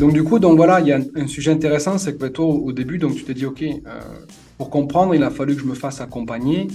Donc 0.00 0.12
du 0.14 0.24
coup, 0.24 0.38
donc 0.38 0.56
voilà, 0.56 0.80
il 0.80 0.86
y 0.86 0.92
a 0.92 0.96
un, 0.96 1.02
un 1.14 1.26
sujet 1.26 1.50
intéressant, 1.52 1.98
c'est 1.98 2.14
que 2.14 2.18
ben, 2.18 2.30
toi, 2.30 2.46
au 2.46 2.54
au 2.68 2.72
début, 2.72 2.96
donc 2.98 3.14
tu 3.14 3.24
t'es 3.24 3.34
dit, 3.34 3.44
ok, 3.46 3.62
euh, 3.62 4.00
pour 4.56 4.70
comprendre, 4.70 5.14
il 5.14 5.22
a 5.22 5.30
fallu 5.30 5.54
que 5.54 5.60
je 5.60 5.66
me 5.66 5.74
fasse 5.74 6.00
accompagner, 6.00 6.68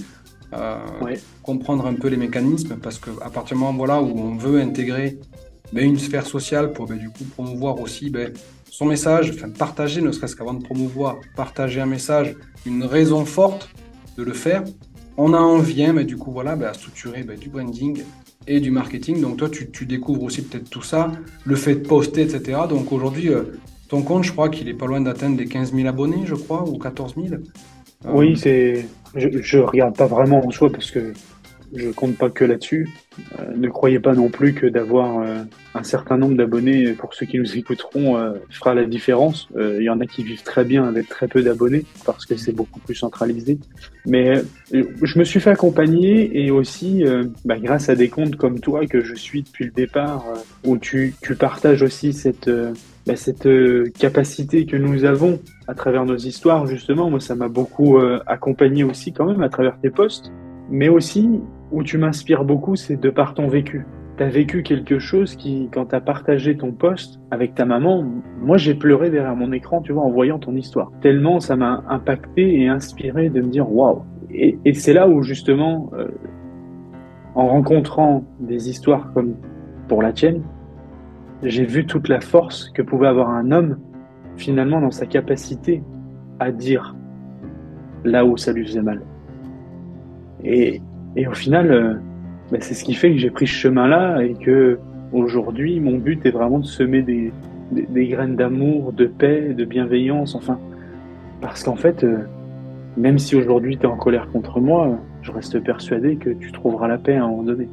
euh, 0.54 0.76
Ouais. 1.02 1.18
comprendre 1.42 1.86
un 1.86 1.94
peu 1.94 2.08
les 2.08 2.16
mécanismes, 2.16 2.76
parce 2.80 2.98
que 2.98 3.10
à 3.22 3.30
partir 3.30 3.56
du 3.56 3.62
moment 3.62 3.76
voilà, 3.76 4.00
où 4.00 4.16
on 4.16 4.36
veut 4.36 4.60
intégrer 4.60 5.18
ben, 5.72 5.84
une 5.84 5.98
sphère 5.98 6.24
sociale 6.26 6.72
pour 6.72 6.86
ben, 6.86 6.96
du 6.98 7.08
coup 7.10 7.24
promouvoir 7.24 7.80
aussi 7.80 8.10
ben, 8.10 8.32
son 8.70 8.86
message, 8.86 9.32
enfin 9.34 9.48
partager, 9.50 10.00
ne 10.02 10.12
serait-ce 10.12 10.36
qu'avant 10.36 10.54
de 10.54 10.62
promouvoir, 10.62 11.16
partager 11.34 11.80
un 11.80 11.86
message, 11.86 12.36
une 12.64 12.84
raison 12.84 13.24
forte 13.24 13.68
de 14.16 14.22
le 14.22 14.32
faire, 14.34 14.62
on 15.16 15.32
a 15.34 15.38
en 15.38 15.58
vient, 15.58 15.92
mais 15.92 16.04
du 16.04 16.16
coup 16.16 16.30
voilà, 16.30 16.56
ben, 16.56 16.68
à 16.68 16.74
structurer 16.74 17.22
ben, 17.22 17.38
du 17.38 17.48
branding 17.48 18.02
et 18.46 18.60
du 18.60 18.70
marketing. 18.70 19.20
Donc 19.20 19.38
toi, 19.38 19.48
tu, 19.48 19.86
découvres 19.86 20.24
aussi 20.24 20.42
peut-être 20.42 20.70
tout 20.70 20.82
ça, 20.82 21.12
le 21.44 21.56
fait 21.56 21.76
de 21.76 21.86
poster, 21.86 22.22
etc. 22.22 22.60
Donc 22.68 22.92
aujourd'hui, 22.92 23.28
euh, 23.28 23.58
ton 23.88 24.02
compte, 24.02 24.24
je 24.24 24.32
crois 24.32 24.48
qu'il 24.48 24.68
est 24.68 24.74
pas 24.74 24.86
loin 24.86 25.00
d'atteindre 25.00 25.38
les 25.38 25.46
15 25.46 25.72
000 25.74 25.88
abonnés, 25.88 26.24
je 26.24 26.34
crois, 26.34 26.68
ou 26.68 26.78
14 26.78 27.14
000. 27.14 27.26
Euh, 27.34 27.38
Oui, 28.12 28.36
c'est. 28.36 28.86
Je, 29.14 29.28
je 29.40 29.58
regarde 29.58 29.96
pas 29.96 30.06
vraiment 30.06 30.44
en 30.44 30.50
soi 30.50 30.70
parce 30.70 30.90
que 30.90 31.14
je 31.74 31.90
compte 31.90 32.16
pas 32.16 32.30
que 32.30 32.44
là-dessus. 32.44 32.88
Euh, 33.38 33.44
ne 33.56 33.68
croyez 33.68 33.98
pas 33.98 34.14
non 34.14 34.28
plus 34.28 34.54
que 34.54 34.66
d'avoir 34.66 35.18
euh, 35.18 35.42
un 35.74 35.82
certain 35.82 36.16
nombre 36.16 36.36
d'abonnés, 36.36 36.92
pour 36.92 37.14
ceux 37.14 37.26
qui 37.26 37.38
nous 37.38 37.56
écouteront, 37.56 38.16
euh, 38.16 38.34
fera 38.50 38.74
la 38.74 38.84
différence. 38.84 39.48
Il 39.56 39.82
y 39.82 39.90
en 39.90 40.00
a 40.00 40.06
qui 40.06 40.22
vivent 40.22 40.42
très 40.42 40.64
bien 40.64 40.84
avec 40.84 41.08
très 41.08 41.28
peu 41.28 41.42
d'abonnés 41.42 41.84
parce 42.04 42.26
que 42.26 42.36
c'est 42.36 42.52
beaucoup 42.52 42.80
plus 42.80 42.94
centralisé. 42.94 43.58
Mais 44.06 44.42
je 44.72 45.18
me 45.18 45.24
suis 45.24 45.40
fait 45.40 45.50
accompagner 45.50 46.44
et 46.44 46.50
aussi 46.50 47.04
bah, 47.44 47.58
grâce 47.58 47.88
à 47.88 47.94
des 47.94 48.08
comptes 48.08 48.36
comme 48.36 48.60
toi 48.60 48.86
que 48.86 49.02
je 49.02 49.14
suis 49.14 49.42
depuis 49.42 49.64
le 49.64 49.70
départ, 49.70 50.24
où 50.64 50.78
tu, 50.78 51.14
partages 51.38 51.82
aussi 51.82 52.12
cette, 52.12 52.50
bah, 53.06 53.16
cette 53.16 53.48
capacité 53.98 54.66
que 54.66 54.76
nous 54.76 55.04
avons 55.04 55.40
à 55.66 55.74
travers 55.74 56.04
nos 56.04 56.16
histoires. 56.16 56.66
Justement, 56.66 57.10
moi, 57.10 57.20
ça 57.20 57.34
m'a 57.34 57.48
beaucoup 57.48 57.98
accompagné 58.26 58.84
aussi 58.84 59.12
quand 59.12 59.26
même 59.26 59.42
à 59.42 59.48
travers 59.48 59.78
tes 59.80 59.90
posts. 59.90 60.32
Mais 60.68 60.88
aussi, 60.88 61.28
où 61.72 61.82
tu 61.82 61.98
m'inspires 61.98 62.44
beaucoup, 62.44 62.76
c'est 62.76 62.96
de 62.96 63.10
par 63.10 63.34
ton 63.34 63.48
vécu. 63.48 63.86
Tu 64.16 64.22
as 64.22 64.28
vécu 64.28 64.62
quelque 64.62 64.98
chose 64.98 65.36
qui, 65.36 65.68
quand 65.72 65.86
tu 65.86 65.94
as 65.94 66.00
partagé 66.00 66.56
ton 66.56 66.72
post 66.72 67.20
avec 67.30 67.54
ta 67.54 67.64
maman, 67.64 68.04
moi 68.40 68.56
j'ai 68.56 68.74
pleuré 68.74 69.10
derrière 69.10 69.36
mon 69.36 69.52
écran, 69.52 69.82
tu 69.82 69.92
vois, 69.92 70.04
en 70.04 70.10
voyant 70.10 70.38
ton 70.38 70.54
histoire. 70.54 70.90
Tellement 71.02 71.40
ça 71.40 71.56
m'a 71.56 71.84
impacté 71.88 72.60
et 72.60 72.68
inspiré 72.68 73.28
de 73.28 73.40
me 73.40 73.48
dire 73.48 73.70
waouh. 73.70 74.02
Et, 74.30 74.58
et 74.64 74.74
c'est 74.74 74.94
là 74.94 75.08
où 75.08 75.22
justement, 75.22 75.90
euh, 75.94 76.08
en 77.34 77.48
rencontrant 77.48 78.24
des 78.40 78.70
histoires 78.70 79.12
comme 79.12 79.34
pour 79.88 80.02
la 80.02 80.12
tienne, 80.12 80.42
j'ai 81.42 81.64
vu 81.64 81.84
toute 81.84 82.08
la 82.08 82.20
force 82.20 82.70
que 82.70 82.82
pouvait 82.82 83.08
avoir 83.08 83.30
un 83.30 83.52
homme 83.52 83.78
finalement 84.36 84.80
dans 84.80 84.90
sa 84.90 85.06
capacité 85.06 85.82
à 86.40 86.50
dire 86.50 86.94
là 88.04 88.24
où 88.24 88.36
ça 88.36 88.52
lui 88.52 88.66
faisait 88.66 88.82
mal. 88.82 89.02
Et, 90.44 90.80
et 91.16 91.26
au 91.26 91.32
final, 91.32 91.70
euh, 91.72 91.94
bah, 92.52 92.58
c'est 92.60 92.74
ce 92.74 92.84
qui 92.84 92.94
fait 92.94 93.10
que 93.10 93.18
j'ai 93.18 93.30
pris 93.30 93.46
ce 93.46 93.54
chemin-là 93.54 94.22
et 94.22 94.34
que 94.34 94.78
aujourd'hui, 95.12 95.80
mon 95.80 95.96
but 95.96 96.24
est 96.26 96.30
vraiment 96.30 96.58
de 96.58 96.66
semer 96.66 97.02
des, 97.02 97.32
des, 97.72 98.06
graines 98.06 98.36
d'amour, 98.36 98.92
de 98.92 99.06
paix, 99.06 99.54
de 99.54 99.64
bienveillance, 99.64 100.34
enfin. 100.34 100.58
Parce 101.40 101.62
qu'en 101.62 101.76
fait, 101.76 102.04
euh, 102.04 102.18
même 102.96 103.18
si 103.18 103.34
aujourd'hui 103.36 103.76
tu 103.76 103.84
es 103.84 103.86
en 103.86 103.96
colère 103.96 104.28
contre 104.30 104.60
moi, 104.60 104.98
je 105.22 105.32
reste 105.32 105.58
persuadé 105.60 106.16
que 106.16 106.30
tu 106.30 106.52
trouveras 106.52 106.88
la 106.88 106.98
paix 106.98 107.16
à 107.16 107.24
un 107.24 107.28
moment 107.28 107.42
donné. 107.42 107.68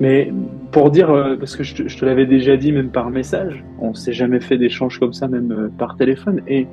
Mais 0.00 0.32
pour 0.72 0.90
dire, 0.90 1.10
euh, 1.10 1.36
parce 1.36 1.56
que 1.56 1.62
je 1.62 1.74
te, 1.74 2.04
l'avais 2.04 2.26
déjà 2.26 2.56
dit 2.56 2.72
même 2.72 2.90
par 2.90 3.10
message, 3.10 3.64
on 3.78 3.94
s'est 3.94 4.12
jamais 4.12 4.40
fait 4.40 4.58
d'échanges 4.58 4.98
comme 4.98 5.12
ça, 5.12 5.28
même 5.28 5.70
par 5.78 5.96
téléphone, 5.96 6.42
et 6.48 6.66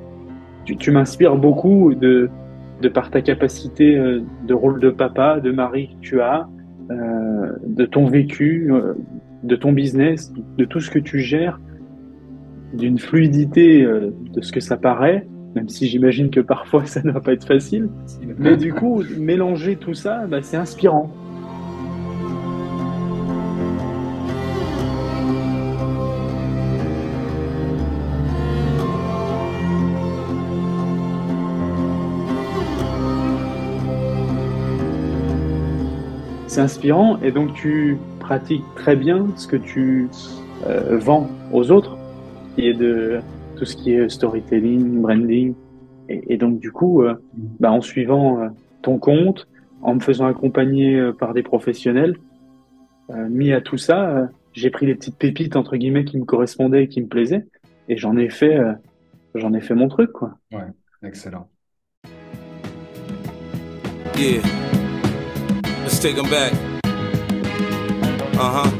tu 0.64 0.90
m'inspires 0.90 1.36
beaucoup 1.36 1.94
de, 1.94 2.30
de 2.82 2.88
par 2.88 3.10
ta 3.10 3.22
capacité 3.22 3.96
euh, 3.96 4.20
de 4.46 4.54
rôle 4.54 4.80
de 4.80 4.90
papa, 4.90 5.40
de 5.40 5.50
mari 5.50 5.88
que 5.88 6.06
tu 6.06 6.20
as, 6.20 6.48
euh, 6.90 7.52
de 7.66 7.86
ton 7.86 8.06
vécu, 8.06 8.70
euh, 8.70 8.94
de 9.44 9.56
ton 9.56 9.72
business, 9.72 10.32
de 10.58 10.64
tout 10.64 10.80
ce 10.80 10.90
que 10.90 10.98
tu 10.98 11.20
gères, 11.20 11.60
d'une 12.74 12.98
fluidité 12.98 13.82
euh, 13.82 14.10
de 14.34 14.40
ce 14.40 14.52
que 14.52 14.60
ça 14.60 14.76
paraît, 14.76 15.26
même 15.54 15.68
si 15.68 15.86
j'imagine 15.86 16.30
que 16.30 16.40
parfois 16.40 16.84
ça 16.86 17.00
ne 17.04 17.12
va 17.12 17.20
pas 17.20 17.32
être 17.32 17.46
facile. 17.46 17.88
Mais 18.38 18.56
du 18.56 18.72
coup, 18.72 19.02
mélanger 19.18 19.76
tout 19.76 19.94
ça, 19.94 20.26
bah, 20.26 20.42
c'est 20.42 20.56
inspirant. 20.56 21.10
C'est 36.52 36.60
inspirant 36.60 37.18
et 37.22 37.32
donc 37.32 37.54
tu 37.54 37.96
pratiques 38.20 38.62
très 38.74 38.94
bien 38.94 39.26
ce 39.36 39.46
que 39.46 39.56
tu 39.56 40.10
euh, 40.66 40.98
vends 40.98 41.30
aux 41.50 41.70
autres, 41.70 41.96
qui 42.54 42.68
est 42.68 42.74
de 42.74 43.20
tout 43.56 43.64
ce 43.64 43.74
qui 43.74 43.94
est 43.94 44.10
storytelling, 44.10 45.00
branding. 45.00 45.54
Et, 46.10 46.34
et 46.34 46.36
donc 46.36 46.58
du 46.58 46.70
coup, 46.70 47.04
euh, 47.04 47.14
bah, 47.58 47.72
en 47.72 47.80
suivant 47.80 48.42
euh, 48.42 48.48
ton 48.82 48.98
compte, 48.98 49.48
en 49.80 49.94
me 49.94 50.00
faisant 50.00 50.26
accompagner 50.26 50.96
euh, 50.96 51.14
par 51.14 51.32
des 51.32 51.42
professionnels, 51.42 52.18
euh, 53.08 53.30
mis 53.30 53.54
à 53.54 53.62
tout 53.62 53.78
ça, 53.78 54.10
euh, 54.10 54.26
j'ai 54.52 54.68
pris 54.68 54.84
les 54.84 54.94
petites 54.94 55.16
pépites 55.16 55.56
entre 55.56 55.78
guillemets 55.78 56.04
qui 56.04 56.18
me 56.18 56.26
correspondaient 56.26 56.84
et 56.84 56.88
qui 56.88 57.00
me 57.00 57.06
plaisaient, 57.06 57.46
et 57.88 57.96
j'en 57.96 58.14
ai 58.18 58.28
fait, 58.28 58.58
euh, 58.58 58.74
j'en 59.34 59.54
ai 59.54 59.62
fait 59.62 59.74
mon 59.74 59.88
truc 59.88 60.12
quoi. 60.12 60.34
Ouais, 60.52 60.68
excellent. 61.02 61.48
Yeah. 64.18 64.71
Let's 65.82 65.98
take 65.98 66.16
them 66.16 66.30
back. 66.30 66.52
Uh 68.38 68.64
huh. 68.64 68.70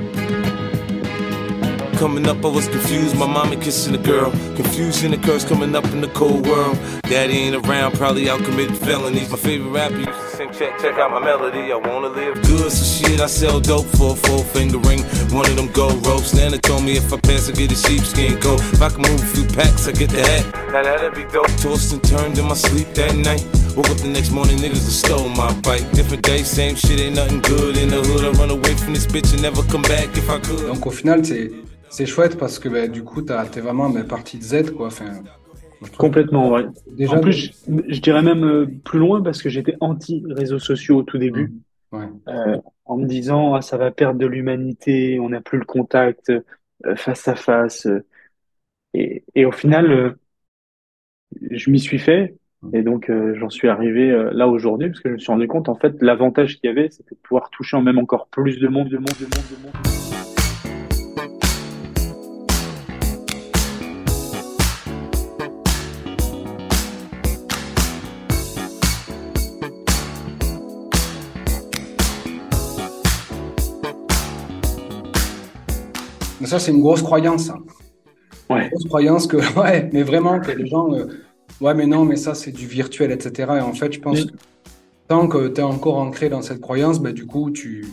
Coming 1.99 2.27
up, 2.27 2.45
I 2.45 2.49
was 2.49 2.69
confused. 2.69 3.17
My 3.17 3.27
mama 3.27 3.57
kissing 3.57 3.95
a 3.95 3.99
girl. 3.99 4.31
Confusion 4.57 5.13
occurs 5.13 5.45
coming 5.45 5.75
up 5.77 5.85
in 5.87 6.01
the 6.01 6.09
cold 6.09 6.47
world. 6.47 6.79
Daddy 7.03 7.35
ain't 7.35 7.67
around, 7.67 7.93
probably 7.93 8.29
out 8.29 8.43
committing 8.45 8.75
felonies. 8.75 9.31
My 9.31 9.37
favorite 9.37 9.71
rapper 9.71 10.22
used 10.43 10.59
to 10.59 10.59
sing, 10.59 10.69
check, 10.69 10.81
check 10.81 10.99
out 10.99 11.11
my 11.11 11.21
melody. 11.21 11.73
I 11.73 11.77
wanna 11.77 12.09
live 12.09 12.35
good, 12.43 12.71
so 12.71 12.85
shit, 12.85 13.21
I 13.21 13.27
sell 13.27 13.61
dope 13.61 13.87
for 13.97 14.13
a 14.13 14.17
four 14.17 14.45
finger 14.45 14.79
ring. 14.79 15.03
One 15.31 15.47
of 15.47 15.57
them 15.57 15.69
gold 15.73 16.07
ropes. 16.07 16.35
Nana 16.35 16.59
told 16.59 16.85
me 16.85 16.97
if 16.97 17.13
I 17.13 17.19
pass, 17.21 17.49
I 17.49 17.53
get 17.53 17.73
a 17.73 17.77
sheepskin 17.77 18.41
coat. 18.41 18.61
If 18.73 18.83
I 18.83 18.89
can 18.89 19.03
move 19.03 19.21
a 19.21 19.27
few 19.27 19.45
packs, 19.45 19.89
I 19.89 19.93
get 19.93 20.11
the 20.11 20.23
hat. 20.23 20.73
Now 20.73 20.83
that'd 20.83 21.15
be 21.15 21.25
dope. 21.33 21.49
Tossed 21.59 21.93
and 21.93 22.03
turned 22.03 22.39
in 22.39 22.47
my 22.47 22.55
sleep 22.55 22.89
that 22.95 23.15
night. 23.15 23.45
Woke 23.77 23.91
up 23.91 23.97
the 23.99 24.09
next 24.09 24.31
morning, 24.31 24.59
niggas 24.59 24.85
have 24.85 24.93
stole 24.93 25.29
my 25.31 25.53
bike. 25.61 25.91
Different 25.93 26.23
day, 26.23 26.43
same 26.43 26.77
shit, 26.77 27.01
ain't 27.01 27.17
nothing 27.17 27.41
good 27.41 27.77
in 27.77 27.89
the 27.89 28.03
hood. 28.03 28.25
I 28.25 28.31
run 28.39 28.51
away 28.51 28.75
from 28.77 28.95
this 28.95 29.07
bitch 29.07 29.33
and 29.33 29.43
never 29.43 29.63
come 29.65 29.83
back 29.83 30.17
if 30.17 30.29
I 30.29 30.39
could. 30.41 30.67
Donc 30.67 30.87
au 30.87 30.91
final, 30.91 31.25
c'est 31.25 31.51
c'est 31.89 32.07
chouette 32.07 32.39
parce 32.39 32.59
que 32.59 32.69
bah, 32.69 32.87
du 32.87 33.05
coup, 33.05 33.23
t'es 33.23 33.61
vraiment 33.61 33.91
bah, 33.91 34.05
partie 34.05 34.39
de 34.39 34.43
Z, 34.43 34.73
quoi. 34.75 34.87
Enfin, 34.87 35.05
moi, 35.05 35.23
je 35.25 35.31
trouve 35.45 35.52
Complètement, 35.99 36.51
ouais. 36.51 36.67
Déjà, 36.87 37.17
en 37.17 37.21
plus, 37.21 37.33
je, 37.33 37.73
je 37.89 38.01
dirais 38.01 38.23
même 38.23 38.45
euh, 38.45 38.67
plus 38.85 38.99
loin 38.99 39.23
parce 39.23 39.43
que 39.43 39.49
j'étais 39.49 39.77
anti 39.81 40.23
réseaux 40.29 40.59
sociaux 40.59 40.99
au 40.99 41.03
tout 41.03 41.19
début, 41.19 41.53
ouais. 41.93 42.07
euh, 42.29 42.59
en 42.85 42.97
me 42.97 43.07
disant 43.07 43.55
ah, 43.55 43.63
ça 43.63 43.77
va 43.77 43.91
perdre 43.91 44.19
de 44.19 44.27
l'humanité, 44.27 45.19
on 45.21 45.31
n'a 45.31 45.41
plus 45.41 45.59
le 45.59 45.65
contact 45.65 46.31
euh, 46.31 46.97
face 46.97 47.29
à 47.29 47.35
face. 47.35 47.87
euh. 47.87 48.05
et, 48.95 49.25
et 49.35 49.45
au 49.45 49.53
final, 49.53 49.91
euh, 49.91 50.11
je 51.51 51.71
m'y 51.71 51.79
suis 51.79 51.99
fait 51.99 52.37
et 52.73 52.83
donc 52.83 53.11
euh, 53.11 53.35
j'en 53.41 53.51
suis 53.51 53.69
arrivé 53.69 54.11
là 54.33 54.47
aujourd'hui 54.47 54.89
parce 54.89 55.01
que 55.01 55.09
je 55.09 55.15
me 55.15 55.19
suis 55.19 55.33
rendu 55.33 55.49
compte 55.49 55.69
en 55.69 55.75
fait 55.75 56.01
l'avantage 56.01 56.61
qu'il 56.61 56.69
y 56.69 56.71
avait, 56.71 56.91
c'était 56.91 57.15
de 57.17 57.21
pouvoir 57.21 57.51
toucher 57.51 57.77
en 57.77 57.83
même 57.83 57.99
encore 57.99 58.29
plus 58.29 58.59
de 58.59 58.69
monde, 58.69 58.89
de 58.89 58.99
monde, 58.99 59.07
de 59.19 59.25
monde, 59.25 59.45
de 59.51 59.63
monde. 59.65 60.32
Ça, 76.53 76.59
c'est 76.59 76.71
une 76.73 76.81
grosse 76.81 77.03
croyance. 77.03 77.45
ça. 77.47 77.57
Ouais. 78.51 78.65
Une 78.65 78.69
grosse 78.71 78.85
croyance 78.87 79.27
que, 79.27 79.37
ouais, 79.61 79.89
mais 79.93 80.03
vraiment, 80.03 80.39
que 80.41 80.51
les 80.53 80.67
gens, 80.67 80.93
euh, 80.93 81.07
ouais, 81.61 81.75
mais 81.75 81.87
non, 81.87 82.05
mais 82.05 82.17
ça, 82.17 82.35
c'est 82.35 82.53
du 82.53 82.67
virtuel, 82.67 83.11
etc. 83.11 83.53
Et 83.59 83.61
en 83.61 83.73
fait, 83.73 83.93
je 83.93 84.01
pense 84.01 84.25
que 84.27 84.33
tant 85.09 85.27
que 85.29 85.49
tu 85.49 85.61
es 85.61 85.65
encore 85.65 85.97
ancré 85.99 86.29
dans 86.29 86.43
cette 86.43 86.61
croyance, 86.61 87.01
bah, 87.01 87.13
du 87.13 87.27
coup, 87.27 87.51
tu. 87.51 87.87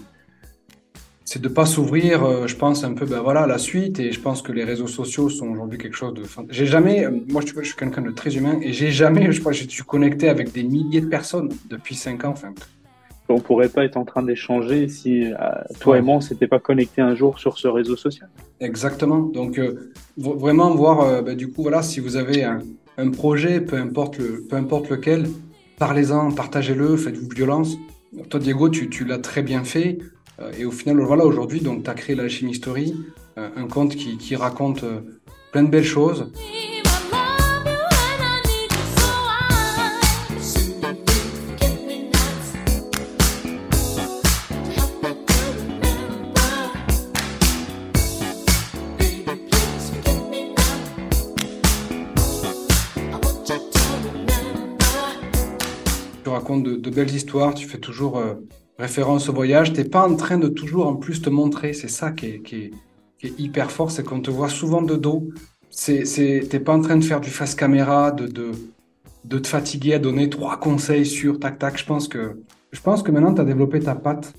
C'est 1.31 1.41
de 1.41 1.47
pas 1.47 1.67
s'ouvrir, 1.67 2.23
euh, 2.25 2.47
je 2.47 2.55
pense, 2.55 2.83
un 2.83 2.93
peu 2.95 3.05
ben 3.05 3.21
voilà, 3.21 3.41
à 3.41 3.47
la 3.47 3.59
suite. 3.59 3.99
Et 3.99 4.11
je 4.11 4.19
pense 4.19 4.41
que 4.41 4.51
les 4.51 4.63
réseaux 4.63 4.87
sociaux 4.87 5.29
sont 5.29 5.47
aujourd'hui 5.49 5.77
quelque 5.77 5.95
chose 5.95 6.13
de. 6.15 6.23
J'ai 6.49 6.65
jamais. 6.65 7.05
euh, 7.05 7.11
Moi, 7.27 7.41
je, 7.45 7.53
je 7.61 7.67
suis 7.67 7.75
quelqu'un 7.75 8.01
de 8.01 8.09
très 8.11 8.35
humain 8.35 8.57
et 8.63 8.73
j'ai 8.73 8.91
jamais, 8.91 9.31
je 9.31 9.39
crois, 9.39 9.51
je 9.51 9.63
suis 9.67 9.83
connecté 9.83 10.27
avec 10.27 10.51
des 10.51 10.63
milliers 10.63 11.01
de 11.01 11.05
personnes 11.07 11.49
depuis 11.69 11.93
5 11.95 12.25
ans. 12.25 12.31
Enfin, 12.37 12.51
On 13.29 13.39
pourrait 13.39 13.69
pas 13.69 13.85
être 13.85 13.97
en 13.97 14.05
train 14.05 14.23
d'échanger 14.23 14.87
si 14.87 15.25
euh, 15.25 15.35
toi 15.79 15.97
et 15.97 16.01
moi 16.01 16.15
on 16.15 16.21
s'était 16.21 16.47
pas 16.47 16.59
connectés 16.59 17.01
un 17.01 17.13
jour 17.13 17.39
sur 17.39 17.57
ce 17.57 17.67
réseau 17.67 17.95
social. 17.95 18.29
Exactement. 18.59 19.19
Donc, 19.19 19.59
euh, 19.59 19.91
vraiment 20.17 20.73
voir, 20.75 21.01
euh, 21.01 21.21
bah, 21.21 21.35
du 21.35 21.51
coup, 21.51 21.61
voilà, 21.61 21.83
si 21.83 21.99
vous 21.99 22.15
avez 22.15 22.43
un, 22.43 22.59
un 22.97 23.09
projet, 23.11 23.61
peu 23.61 23.75
importe, 23.77 24.17
le, 24.17 24.45
peu 24.49 24.55
importe 24.55 24.89
lequel, 24.89 25.27
parlez-en, 25.77 26.31
partagez-le, 26.31 26.97
faites-vous 26.97 27.29
violence. 27.29 27.77
Toi, 28.29 28.39
Diego, 28.39 28.69
tu, 28.69 28.89
tu 28.89 29.05
l'as 29.05 29.19
très 29.19 29.43
bien 29.43 29.63
fait. 29.63 29.99
et 30.57 30.65
au 30.65 30.71
final, 30.71 30.99
voilà, 30.99 31.25
aujourd'hui, 31.25 31.61
donc, 31.61 31.83
tu 31.83 31.89
as 31.89 31.93
créé 31.93 32.17
Story, 32.53 32.95
euh, 33.37 33.49
un 33.55 33.67
conte 33.67 33.95
qui, 33.95 34.17
qui 34.17 34.35
raconte 34.35 34.83
plein 35.51 35.63
de 35.63 35.69
belles 35.69 35.83
choses. 35.83 36.31
De, 56.57 56.89
belles 56.89 57.13
histoires, 57.13 57.53
tu 57.53 57.67
fais 57.67 57.77
toujours 57.77 58.17
euh, 58.17 58.35
référence 58.77 59.29
au 59.29 59.33
voyage. 59.33 59.73
Tu 59.73 59.81
n'es 59.81 59.89
pas 59.89 60.07
en 60.07 60.15
train 60.15 60.37
de 60.37 60.47
toujours 60.47 60.87
en 60.87 60.95
plus 60.95 61.21
te 61.21 61.29
montrer. 61.29 61.73
C'est 61.73 61.89
ça 61.89 62.11
qui 62.11 62.41
est, 62.51 62.71
hyper 63.21 63.69
fort, 63.69 63.91
c'est 63.91 64.03
qu'on 64.03 64.21
te 64.21 64.31
voit 64.31 64.49
souvent 64.49 64.81
de 64.81 64.95
dos. 64.95 65.29
C'est, 65.69 66.03
t'es 66.49 66.59
pas 66.59 66.73
en 66.73 66.81
train 66.81 66.97
de 66.97 67.03
faire 67.03 67.21
du 67.21 67.29
face 67.29 67.53
caméra, 67.53 68.11
de, 68.11 68.51
te 69.27 69.47
fatiguer 69.47 69.95
à 69.95 69.99
donner 69.99 70.29
trois 70.29 70.57
conseils 70.57 71.05
sur 71.05 71.39
tac 71.39 71.59
tac. 71.59 71.77
Je 71.77 71.85
pense 71.85 72.07
que, 72.07 72.41
je 72.71 72.81
pense 72.81 73.03
que 73.03 73.11
maintenant 73.11 73.33
tu 73.33 73.41
as 73.41 73.45
développé 73.45 73.79
ta 73.79 73.95
patte. 73.95 74.33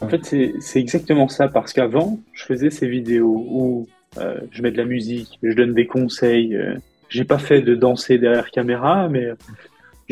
En 0.00 0.08
fait, 0.08 0.24
c'est 0.24 0.80
exactement 0.80 1.28
ça, 1.28 1.48
parce 1.48 1.72
qu'avant, 1.72 2.18
je 2.32 2.44
faisais 2.44 2.70
ces 2.70 2.88
vidéos 2.88 3.44
où 3.48 3.86
euh, 4.18 4.40
je 4.50 4.62
mets 4.62 4.72
de 4.72 4.78
la 4.78 4.84
musique, 4.84 5.38
je 5.42 5.52
donne 5.52 5.74
des 5.74 5.86
conseils. 5.86 6.56
euh, 6.56 6.76
j'ai 7.12 7.24
pas 7.24 7.38
fait 7.38 7.60
de 7.60 7.74
danser 7.74 8.18
derrière 8.18 8.50
caméra, 8.50 9.08
mais 9.08 9.28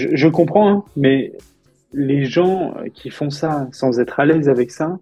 je, 0.01 0.17
je 0.17 0.29
comprends, 0.29 0.71
hein, 0.71 0.85
mais 0.97 1.33
les 1.93 2.25
gens 2.25 2.75
qui 2.95 3.11
font 3.11 3.31
ça 3.31 3.69
sans 3.73 4.01
être 4.01 4.21
à 4.21 4.25
l'aise 4.25 4.49
avec 4.49 4.71
ça, 4.71 4.99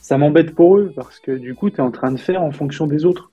ça 0.00 0.18
m'embête 0.18 0.54
pour 0.54 0.76
eux, 0.76 0.92
parce 0.94 1.18
que 1.18 1.32
du 1.32 1.54
coup, 1.54 1.70
tu 1.70 1.76
es 1.76 1.80
en 1.80 1.90
train 1.90 2.12
de 2.12 2.18
faire 2.18 2.42
en 2.42 2.50
fonction 2.50 2.86
des 2.86 3.04
autres. 3.04 3.32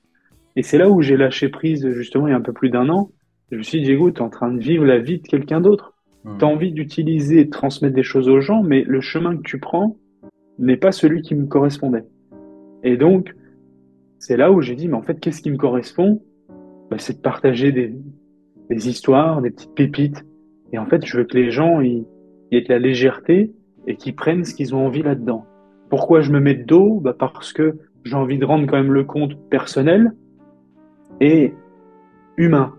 Et 0.56 0.64
c'est 0.64 0.78
là 0.78 0.90
où 0.90 1.02
j'ai 1.02 1.18
lâché 1.18 1.50
prise, 1.50 1.90
justement, 1.92 2.28
il 2.28 2.32
y 2.32 2.34
a 2.34 2.38
un 2.38 2.42
peu 2.42 2.54
plus 2.54 2.70
d'un 2.70 2.90
an. 2.90 3.10
Je 3.52 3.58
me 3.58 3.64
suis 3.64 3.80
dit, 3.80 3.86
Diego, 3.86 4.12
tu 4.12 4.18
es 4.18 4.22
en 4.22 4.30
train 4.30 4.52
de 4.52 4.60
vivre 4.60 4.86
la 4.86 5.00
vie 5.00 5.20
de 5.20 5.28
quelqu'un 5.28 5.62
d'autre. 5.62 5.94
Tu 6.24 6.46
as 6.46 6.48
envie 6.48 6.72
d'utiliser 6.72 7.42
et 7.42 7.46
de 7.46 7.50
transmettre 7.50 7.96
des 7.96 8.04
choses 8.04 8.30
aux 8.30 8.42
gens, 8.42 8.62
mais 8.64 8.84
le 8.84 9.02
chemin 9.02 9.36
que 9.36 9.42
tu 9.42 9.60
prends, 9.60 9.98
n'est 10.60 10.78
pas 10.78 10.92
celui 10.92 11.22
qui 11.22 11.36
me 11.36 11.48
correspondait. 11.48 12.06
Et 12.84 12.96
donc, 12.96 13.36
c'est 14.20 14.38
là 14.38 14.52
où 14.52 14.62
j'ai 14.62 14.76
dit, 14.76 14.88
mais 14.88 14.96
en 14.96 15.02
fait, 15.02 15.20
qu'est-ce 15.20 15.42
qui 15.42 15.52
me 15.52 15.58
correspond? 15.58 16.22
Bah, 16.90 16.98
C'est 17.00 17.18
de 17.18 17.22
partager 17.22 17.72
des, 17.72 17.94
des 18.70 18.90
histoires, 18.90 19.42
des 19.42 19.52
petites 19.52 19.74
pépites. 19.74 20.24
Et 20.72 20.78
en 20.78 20.86
fait, 20.86 21.06
je 21.06 21.18
veux 21.18 21.24
que 21.24 21.38
les 21.38 21.52
gens 21.52 21.82
ils, 21.82 22.06
aient 22.52 22.62
de 22.62 22.70
la 22.70 22.80
légèreté 22.80 23.52
et 23.88 23.96
qu'ils 23.96 24.16
prennent 24.16 24.44
ce 24.44 24.54
qu'ils 24.54 24.76
ont 24.76 24.86
envie 24.86 25.04
là-dedans. 25.04 25.46
Pourquoi 25.90 26.22
je 26.22 26.32
me 26.32 26.40
mets 26.40 26.56
de 26.56 26.64
dos? 26.64 27.00
Bah 27.00 27.16
Parce 27.18 27.54
que 27.54 27.78
j'ai 28.04 28.16
envie 28.16 28.38
de 28.38 28.46
rendre 28.46 28.66
quand 28.68 28.78
même 28.78 28.94
le 28.94 29.04
compte 29.04 29.38
personnel 29.50 30.12
et 31.20 31.54
humain, 32.38 32.74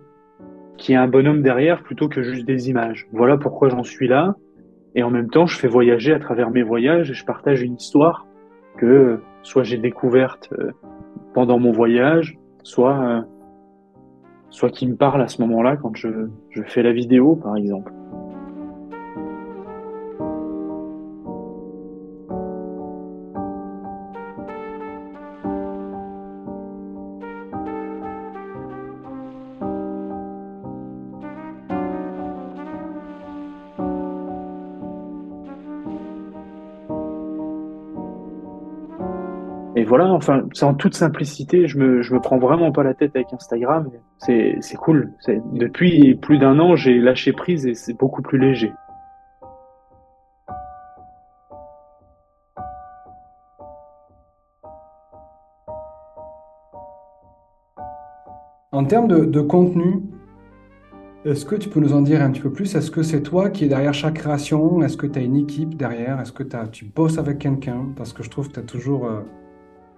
qui 0.77 0.93
est 0.93 0.97
un 0.97 1.09
bonhomme 1.09 1.43
derrière 1.43 1.83
plutôt 1.83 2.09
que 2.09 2.23
juste 2.23 2.47
des 2.47 2.69
images. 2.69 3.07
Voilà 3.13 3.37
pourquoi 3.37 3.69
j'en 3.69 3.83
suis 3.83 4.09
là. 4.09 4.37
Et 4.95 5.03
en 5.03 5.11
même 5.11 5.31
temps, 5.31 5.47
je 5.47 5.57
fais 5.59 5.69
voyager 5.69 6.13
à 6.13 6.19
travers 6.19 6.51
mes 6.51 6.63
voyages 6.63 7.11
et 7.11 7.15
je 7.15 7.25
partage 7.25 7.63
une 7.63 7.75
histoire 7.75 8.27
que 8.79 9.21
soit 9.43 9.63
j'ai 9.63 9.79
découverte 9.79 10.51
euh, 10.59 10.73
pendant 11.35 11.59
mon 11.59 11.73
voyage, 11.73 12.39
soit, 12.63 13.01
euh, 13.01 13.21
soit 14.53 14.71
qui 14.71 14.87
me 14.87 14.95
parle 14.95 15.23
à 15.23 15.29
ce 15.29 15.41
moment-là 15.43 15.77
quand 15.77 15.97
je, 15.97 16.09
je 16.51 16.63
fais 16.63 16.83
la 16.83 16.93
vidéo, 16.93 17.35
par 17.35 17.57
exemple. 17.57 17.93
Voilà, 39.93 40.11
enfin, 40.11 40.49
c'est 40.55 40.65
en 40.65 40.73
toute 40.73 40.95
simplicité, 40.95 41.69
je 41.69 41.77
me, 41.77 42.01
je 42.01 42.15
me 42.15 42.19
prends 42.19 42.39
vraiment 42.39 42.73
pas 42.73 42.83
la 42.83 42.95
tête 42.95 43.15
avec 43.15 43.31
Instagram. 43.35 43.91
C'est, 44.17 44.57
c'est 44.63 44.79
cool. 44.79 45.13
Depuis 45.53 46.15
plus 46.15 46.39
d'un 46.39 46.59
an, 46.61 46.77
j'ai 46.77 46.99
lâché 46.99 47.35
prise 47.35 47.67
et 47.67 47.75
c'est 47.75 47.93
beaucoup 47.93 48.23
plus 48.23 48.39
léger. 48.39 48.73
En 58.73 58.87
termes 58.87 59.09
de, 59.09 59.41
contenu, 59.43 60.05
est-ce 61.27 61.45
que 61.45 61.55
tu 61.55 61.69
peux 61.69 61.81
nous 61.81 61.93
en 61.93 62.01
dire 62.01 62.23
un 62.23 62.31
petit 62.31 62.41
peu 62.41 62.51
plus? 62.51 62.75
Est-ce 62.75 62.91
que 62.91 63.03
c'est 63.03 63.21
toi 63.21 63.51
qui 63.51 63.67
es 63.67 63.69
derrière 63.69 63.93
chaque 63.93 64.15
création? 64.15 64.83
Est-ce 64.83 64.97
que 64.97 65.07
tu 65.07 65.19
as 65.19 65.23
une 65.23 65.37
équipe 65.37 65.77
derrière? 65.77 66.19
Est-ce 66.19 66.33
que 66.33 66.45
tu 66.69 66.87
bosses 66.87 67.19
avec 67.19 67.41
quelqu'un? 67.41 67.93
Parce 67.95 68.15
que 68.15 68.23
je 68.23 68.31
trouve 68.31 68.51
que 68.51 68.59
tu 68.59 68.65
toujours, 68.65 69.05
euh, 69.05 69.21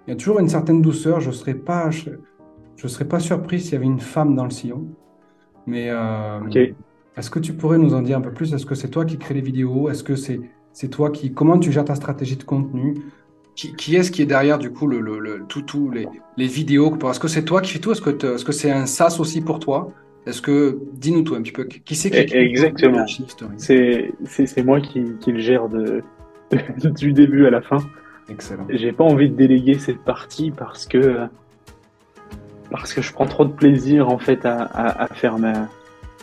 il 0.07 0.11
y 0.11 0.13
a 0.13 0.17
toujours 0.17 0.41
une 0.41 0.49
certaine 0.49 0.83
douceur. 0.83 1.21
Je 1.21 1.31
serais 1.31 1.55
pas, 1.55 1.91
je, 1.91 2.11
je 2.77 2.87
serais 2.89 3.07
pas 3.07 3.21
surpris 3.21 3.61
s'il 3.61 3.73
y 3.75 3.77
avait 3.77 3.87
une 3.87 4.01
femme 4.01 4.35
dans 4.35 4.45
le 4.45 4.51
sillon. 4.51 4.87
Mais 5.67 5.89
euh, 5.91 6.41
est-ce 7.17 7.31
que 7.31 7.39
tu 7.39 7.53
pourrais 7.55 7.79
nous 7.79 7.95
en 7.95 8.03
dire 8.03 8.19
un 8.19 8.21
peu 8.21 8.33
plus? 8.33 8.53
Est-ce 8.53 8.67
que 8.67 8.75
c'est 8.75 8.89
toi 8.91 9.05
qui 9.05 9.19
crée 9.19 9.35
les 9.35 9.41
vidéos? 9.41 9.89
Est-ce 9.89 10.05
que 10.05 10.17
c'est 10.17 10.41
c'est 10.73 10.89
toi 10.89 11.11
qui, 11.11 11.33
comment 11.33 11.59
tu 11.59 11.71
gères 11.71 11.85
ta 11.85 11.95
stratégie 11.95 12.37
de 12.37 12.43
contenu? 12.43 12.97
Qui, 13.55 13.73
qui 13.77 13.95
est-ce 13.95 14.11
qui 14.11 14.21
est 14.23 14.27
derrière 14.27 14.59
du 14.59 14.71
coup 14.73 14.89
le, 14.89 15.01
le, 15.01 15.21
le- 15.21 15.45
tout, 15.49 15.63
tout 15.63 15.89
les, 15.89 16.09
les 16.37 16.47
vidéos? 16.49 16.93
Est-ce 17.09 17.21
que 17.21 17.29
c'est 17.29 17.45
toi 17.45 17.61
qui 17.61 17.71
fais 17.73 17.79
tout? 17.79 17.93
Est-ce 17.93 18.01
que 18.03 18.11
est-ce 18.35 18.45
que 18.45 18.51
c'est 18.53 18.73
un 18.73 18.85
SaaS 18.87 19.19
aussi 19.21 19.41
pour 19.41 19.61
toi? 19.61 19.93
Est-ce 20.27 20.43
que, 20.43 20.81
dis-nous 20.95 21.23
tout 21.23 21.35
un 21.37 21.43
petit 21.43 21.53
peu, 21.53 21.65
qui 21.65 21.95
c'est 21.95 22.11
qui 22.11 22.17
écrit 22.19 22.39
Exactement. 22.39 23.07
C'est, 23.59 24.13
c'est, 24.25 24.47
c'est 24.47 24.65
moi 24.65 24.81
qui, 24.81 25.05
qui 25.21 25.33
le 25.33 25.39
gère 25.39 25.69
de, 25.69 26.03
du 26.99 27.13
début 27.13 27.47
à 27.47 27.51
la 27.51 27.61
fin. 27.63 27.77
Excellent. 28.29 28.67
J'ai 28.71 28.93
pas 28.93 29.05
envie 29.05 29.29
de 29.29 29.37
déléguer 29.37 29.79
cette 29.79 29.99
partie 29.99 30.51
parce 30.51 30.87
que 30.87 31.27
parce 32.71 32.93
que 32.93 33.03
je 33.03 33.13
prends 33.13 33.27
trop 33.27 33.45
de 33.45 33.53
plaisir 33.53 34.09
en 34.09 34.19
fait 34.19 34.47
à, 34.47 34.63
à, 34.63 35.05
à 35.05 35.07
faire 35.09 35.39
ma, 35.39 35.69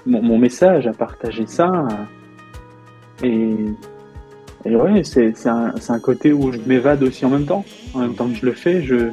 mon, 0.06 0.22
mon 0.22 0.38
message, 0.38 0.88
à 0.88 0.93
partager 0.93 1.45
ça. 1.45 1.88
Et, 3.24 3.56
et 4.66 4.76
ouais, 4.76 5.04
c'est 5.04 5.36
c'est 5.36 5.49
un, 5.49 5.74
c'est 5.78 5.93
un 5.93 5.99
côté 5.99 6.34
où 6.34 6.52
je 6.52 6.60
m'évade 6.60 7.04
aussi 7.04 7.26
en 7.26 7.30
même 7.30 7.45
temps. 7.45 7.64
En 7.93 7.99
même 7.99 8.16
temps 8.16 8.28
que 8.28 8.36
je 8.36 8.45
le 8.45 8.54
fais, 8.54 8.82
je, 8.82 9.12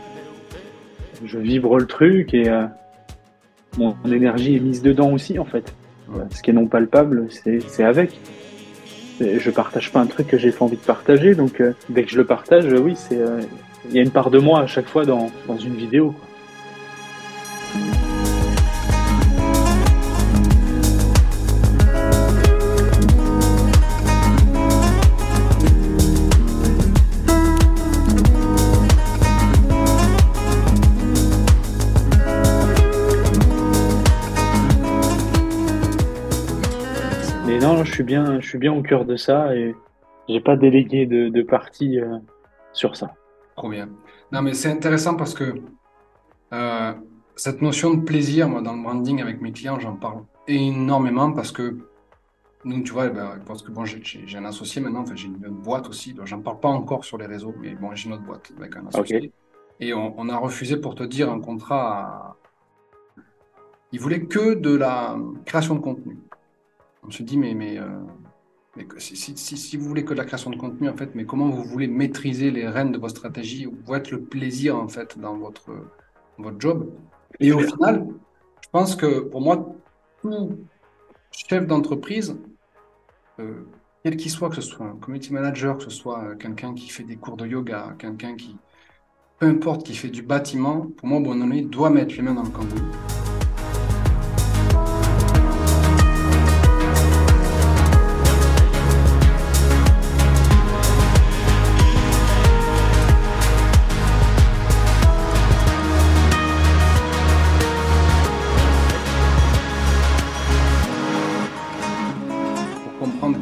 je 1.25 1.39
vibre 1.39 1.79
le 1.79 1.87
truc 1.87 2.33
et 2.33 2.49
euh, 2.49 2.65
mon, 3.77 3.95
mon 4.03 4.13
énergie 4.13 4.57
est 4.57 4.61
mise 4.61 4.83
dedans 4.83 5.13
aussi 5.13 5.39
en 5.39 5.45
fait. 5.45 5.75
Ce 6.31 6.41
qui 6.41 6.51
est 6.51 6.55
non 6.55 6.67
palpable, 6.67 7.27
c'est 7.29 7.61
c'est 7.61 7.85
avec. 7.85 8.19
Je 9.21 9.51
partage 9.51 9.91
pas 9.91 10.01
un 10.01 10.07
truc 10.07 10.29
que 10.29 10.39
j'ai 10.39 10.53
pas 10.53 10.65
envie 10.65 10.77
de 10.77 10.83
partager, 10.83 11.35
donc 11.35 11.61
euh, 11.61 11.75
dès 11.89 12.05
que 12.05 12.11
je 12.11 12.17
le 12.17 12.25
partage, 12.25 12.67
oui, 12.67 12.95
c'est 12.97 13.19
euh, 13.19 13.41
il 13.89 13.97
y 13.97 13.99
a 13.99 14.03
une 14.03 14.11
part 14.11 14.31
de 14.31 14.39
moi 14.39 14.61
à 14.61 14.67
chaque 14.67 14.89
fois 14.89 15.05
dans, 15.05 15.31
dans 15.47 15.59
une 15.59 15.75
vidéo. 15.75 16.13
quoi. 16.13 18.08
Suis 37.99 38.05
bien, 38.05 38.41
je 38.41 38.49
suis 38.49 38.59
bien 38.59 38.73
au 38.73 38.83
cœur 38.83 39.05
de 39.05 39.17
ça 39.17 39.57
et 39.57 39.75
j'ai 40.29 40.41
pas 40.41 40.57
délégué 40.57 41.07
de, 41.07 41.29
de 41.29 41.43
partie 41.43 41.99
euh, 41.99 42.19
sur 42.73 42.95
ça. 42.95 43.15
Trop 43.57 43.71
bien. 43.71 43.89
Non, 44.31 44.41
mais 44.43 44.55
c'est 44.55 44.71
intéressant 44.71 45.17
parce 45.17 45.35
que 45.35 45.55
euh, 46.53 46.93
cette 47.35 47.61
notion 47.61 47.95
de 47.95 48.03
plaisir, 48.03 48.49
moi, 48.49 48.61
dans 48.63 48.75
le 48.75 48.83
branding 48.83 49.21
avec 49.21 49.41
mes 49.41 49.51
clients, 49.51 49.81
j'en 49.81 49.97
parle 49.97 50.23
énormément 50.47 51.33
parce 51.33 51.51
que 51.51 51.79
nous, 52.65 52.83
tu 52.83 52.93
vois, 52.93 53.09
ben, 53.09 53.41
parce 53.47 53.63
que 53.63 53.73
bon, 53.73 53.85
j'ai 53.85 54.37
un 54.37 54.45
associé 54.45 54.81
maintenant, 54.81 55.01
enfin, 55.01 55.17
j'ai 55.17 55.27
une 55.27 55.45
autre 55.45 55.63
boîte 55.69 55.89
aussi, 55.89 56.15
donc 56.15 56.27
j'en 56.27 56.41
parle 56.41 56.61
pas 56.61 56.69
encore 56.69 57.05
sur 57.05 57.19
les 57.19 57.27
réseaux, 57.27 57.55
mais 57.61 57.75
bon, 57.75 57.95
j'ai 57.95 58.09
une 58.09 58.15
autre 58.15 58.25
boîte 58.25 58.53
avec 58.59 58.77
un 58.77 58.87
associé. 58.87 59.33
Et 59.81 59.93
on, 59.93 60.15
on 60.19 60.29
a 60.29 60.37
refusé, 60.37 60.77
pour 60.77 60.95
te 60.95 61.03
dire, 61.03 61.31
un 61.33 61.41
contrat 61.41 62.01
à... 62.01 62.37
Il 63.91 64.01
voulait 64.01 64.25
que 64.27 64.55
de 64.55 64.77
la 64.77 65.17
création 65.47 65.75
de 65.75 65.81
contenu. 65.81 66.19
On 67.07 67.11
se 67.11 67.23
dit, 67.23 67.37
mais, 67.37 67.55
mais, 67.55 67.79
euh, 67.79 67.87
mais 68.77 68.85
que 68.85 68.99
si, 69.01 69.17
si, 69.17 69.37
si, 69.37 69.57
si 69.57 69.77
vous 69.77 69.87
voulez 69.87 70.05
que 70.05 70.13
de 70.13 70.19
la 70.19 70.25
création 70.25 70.51
de 70.51 70.57
contenu, 70.57 70.89
en 70.89 70.97
fait, 70.97 71.15
mais 71.15 71.25
comment 71.25 71.49
vous 71.49 71.65
voulez 71.65 71.89
maîtriser 71.89 72.51
les 72.51 72.69
rênes 72.69 72.93
de 72.93 72.99
votre 72.99 73.17
stratégie, 73.17 73.67
où 73.67 73.95
être 73.95 74.11
le 74.11 74.21
plaisir, 74.21 74.77
en 74.77 74.89
fait, 74.89 75.19
dans 75.19 75.37
votre, 75.37 75.71
votre 76.39 76.61
job? 76.61 76.91
Et 77.41 77.53
au 77.53 77.61
final, 77.61 78.07
je 78.63 78.69
pense 78.71 78.97
que 78.97 79.21
pour 79.21 79.41
moi, 79.41 79.75
tout 80.21 80.59
chef 81.31 81.67
d'entreprise, 81.67 82.37
euh, 83.39 83.65
quel 84.03 84.17
qu'il 84.17 84.31
soit, 84.31 84.49
que 84.49 84.57
ce 84.57 84.63
soit 84.63 84.87
un 84.87 84.97
community 84.97 85.33
manager, 85.33 85.79
que 85.79 85.85
ce 85.85 85.91
soit 85.91 86.23
euh, 86.23 86.35
quelqu'un 86.35 86.75
qui 86.75 86.89
fait 86.89 87.05
des 87.05 87.17
cours 87.17 87.37
de 87.37 87.47
yoga, 87.47 87.95
quelqu'un 87.99 88.37
qui, 88.37 88.57
peu 89.39 89.47
importe, 89.47 89.85
qui 89.85 89.95
fait 89.95 90.09
du 90.09 90.23
bâtiment, 90.23 90.89
pour 90.97 91.09
moi, 91.09 91.21
bon, 91.21 91.51
il 91.53 91.69
doit 91.69 91.91
mettre 91.91 92.15
les 92.17 92.23
mains 92.23 92.35
dans 92.35 92.43
le 92.43 92.51
cambouis. 92.51 92.83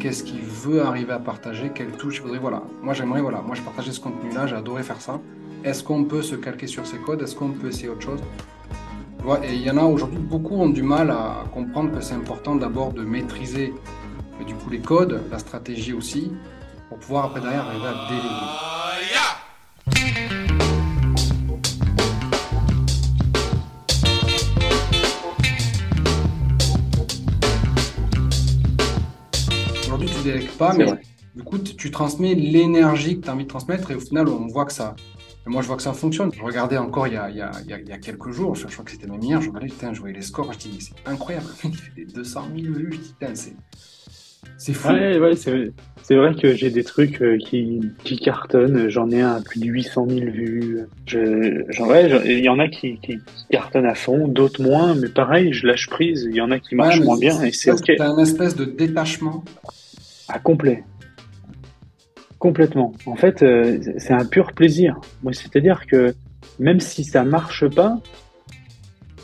Qu'est-ce 0.07 0.23
qu'il 0.23 0.39
veut 0.39 0.83
arriver 0.83 1.11
à 1.11 1.19
partager, 1.19 1.69
quelle 1.75 1.91
touche 1.91 2.15
il 2.15 2.21
voudrait. 2.21 2.39
Voilà, 2.39 2.63
moi 2.81 2.93
j'aimerais, 2.93 3.19
voilà, 3.19 3.41
moi 3.41 3.55
je 3.55 3.61
partageais 3.61 3.91
ce 3.91 3.99
contenu-là, 3.99 4.47
j'ai 4.47 4.55
adoré 4.55 4.81
faire 4.81 5.01
ça. 5.01 5.19
Est-ce 5.65 5.83
qu'on 5.83 6.05
peut 6.05 6.21
se 6.21 6.35
calquer 6.35 6.65
sur 6.65 6.87
ces 6.87 6.95
codes? 6.95 7.21
Est-ce 7.21 7.35
qu'on 7.35 7.49
peut 7.49 7.67
essayer 7.67 7.89
autre 7.89 8.03
chose? 8.03 8.21
Et 9.43 9.53
il 9.53 9.61
y 9.61 9.69
en 9.69 9.75
a 9.75 9.83
aujourd'hui, 9.83 10.19
beaucoup 10.19 10.55
ont 10.55 10.69
du 10.69 10.81
mal 10.81 11.11
à 11.11 11.43
comprendre 11.53 11.91
que 11.91 11.99
c'est 11.99 12.13
important 12.13 12.55
d'abord 12.55 12.93
de 12.93 13.01
maîtriser 13.01 13.73
du 14.45 14.53
coup 14.53 14.69
les 14.69 14.79
codes, 14.79 15.21
la 15.29 15.39
stratégie 15.39 15.91
aussi, 15.91 16.31
pour 16.87 16.99
pouvoir 16.99 17.25
après 17.25 17.41
derrière 17.41 17.65
arriver 17.65 17.87
à 17.87 18.07
déléguer. 18.07 18.76
Pas, 30.57 30.73
mais 30.73 30.85
vrai. 30.85 30.99
du 31.35 31.43
coup, 31.43 31.57
tu 31.59 31.91
transmets 31.91 32.33
l'énergie 32.35 33.17
que 33.19 33.23
tu 33.25 33.29
as 33.29 33.33
envie 33.33 33.43
de 33.43 33.49
transmettre 33.49 33.91
et 33.91 33.95
au 33.95 33.99
final, 33.99 34.27
on 34.27 34.47
voit 34.47 34.65
que 34.65 34.73
ça. 34.73 34.95
et 35.45 35.49
Moi, 35.49 35.61
je 35.61 35.67
vois 35.67 35.77
que 35.77 35.83
ça 35.83 35.93
fonctionne. 35.93 36.31
Je 36.33 36.41
regardais 36.43 36.77
encore 36.77 37.07
il 37.07 37.13
y 37.13 37.17
a, 37.17 37.29
il 37.29 37.37
y 37.37 37.41
a, 37.41 37.51
il 37.63 37.87
y 37.87 37.91
a, 37.91 37.97
quelques 37.97 38.31
jours, 38.31 38.55
je, 38.55 38.67
je 38.67 38.73
crois 38.73 38.85
que 38.85 38.91
c'était 38.91 39.07
même 39.07 39.21
hier, 39.21 39.41
je 39.41 39.47
regardais, 39.47 39.67
putain, 39.67 39.93
je 39.93 39.99
voyais 39.99 40.15
les 40.15 40.21
scores, 40.21 40.53
je 40.53 40.57
dis, 40.59 40.71
mais 40.73 40.79
c'est 40.81 41.09
incroyable, 41.09 41.47
il 41.63 41.75
fait 41.75 41.91
des 41.95 42.05
200 42.05 42.47
000 42.55 42.73
vues, 42.73 42.89
je 42.93 42.97
dis, 42.97 43.13
putain, 43.19 43.35
c'est. 43.35 43.53
C'est 44.59 44.73
fou. 44.73 44.89
Ouais, 44.89 45.19
ouais, 45.19 45.35
c'est 45.35 45.73
c'est 46.01 46.15
vrai 46.15 46.33
que 46.33 46.53
j'ai 46.55 46.69
des 46.69 46.83
trucs 46.85 47.21
euh, 47.21 47.37
qui, 47.37 47.81
qui 48.03 48.17
cartonnent. 48.17 48.87
J'en 48.87 49.11
ai 49.11 49.19
un 49.21 49.35
à 49.35 49.41
plus 49.41 49.59
de 49.59 49.65
800 49.65 50.07
000 50.07 50.19
vues. 50.31 50.79
Je, 51.05 51.63
j'en, 51.69 51.85
ouais, 51.87 52.09
j'en- 52.09 52.21
il 52.23 52.39
y 52.39 52.47
en 52.47 52.57
a 52.59 52.69
qui, 52.69 52.97
qui, 52.99 53.17
qui 53.17 53.45
cartonnent 53.51 53.85
à 53.85 53.93
fond, 53.93 54.27
d'autres 54.29 54.61
moins, 54.61 54.95
mais 54.95 55.09
pareil, 55.09 55.51
je 55.51 55.67
lâche 55.67 55.87
prise. 55.89 56.25
Il 56.29 56.35
y 56.35 56.39
en 56.41 56.49
a 56.49 56.59
qui 56.59 56.75
marchent 56.75 57.01
moins 57.01 57.17
bien 57.17 57.43
et 57.43 57.51
c'est 57.51 57.71
ok. 57.71 57.91
T'as 57.97 58.07
un 58.09 58.17
espèce 58.19 58.55
de 58.55 58.63
détachement. 58.65 59.43
Ah, 60.29 60.39
complet. 60.39 60.83
Complètement. 62.37 62.93
En 63.05 63.15
fait, 63.15 63.41
euh, 63.43 63.79
c'est 63.97 64.13
un 64.13 64.25
pur 64.25 64.51
plaisir. 64.51 64.99
Moi, 65.23 65.33
c'est-à-dire 65.33 65.85
que 65.87 66.13
même 66.59 66.79
si 66.79 67.03
ça 67.03 67.23
marche 67.23 67.67
pas, 67.67 67.99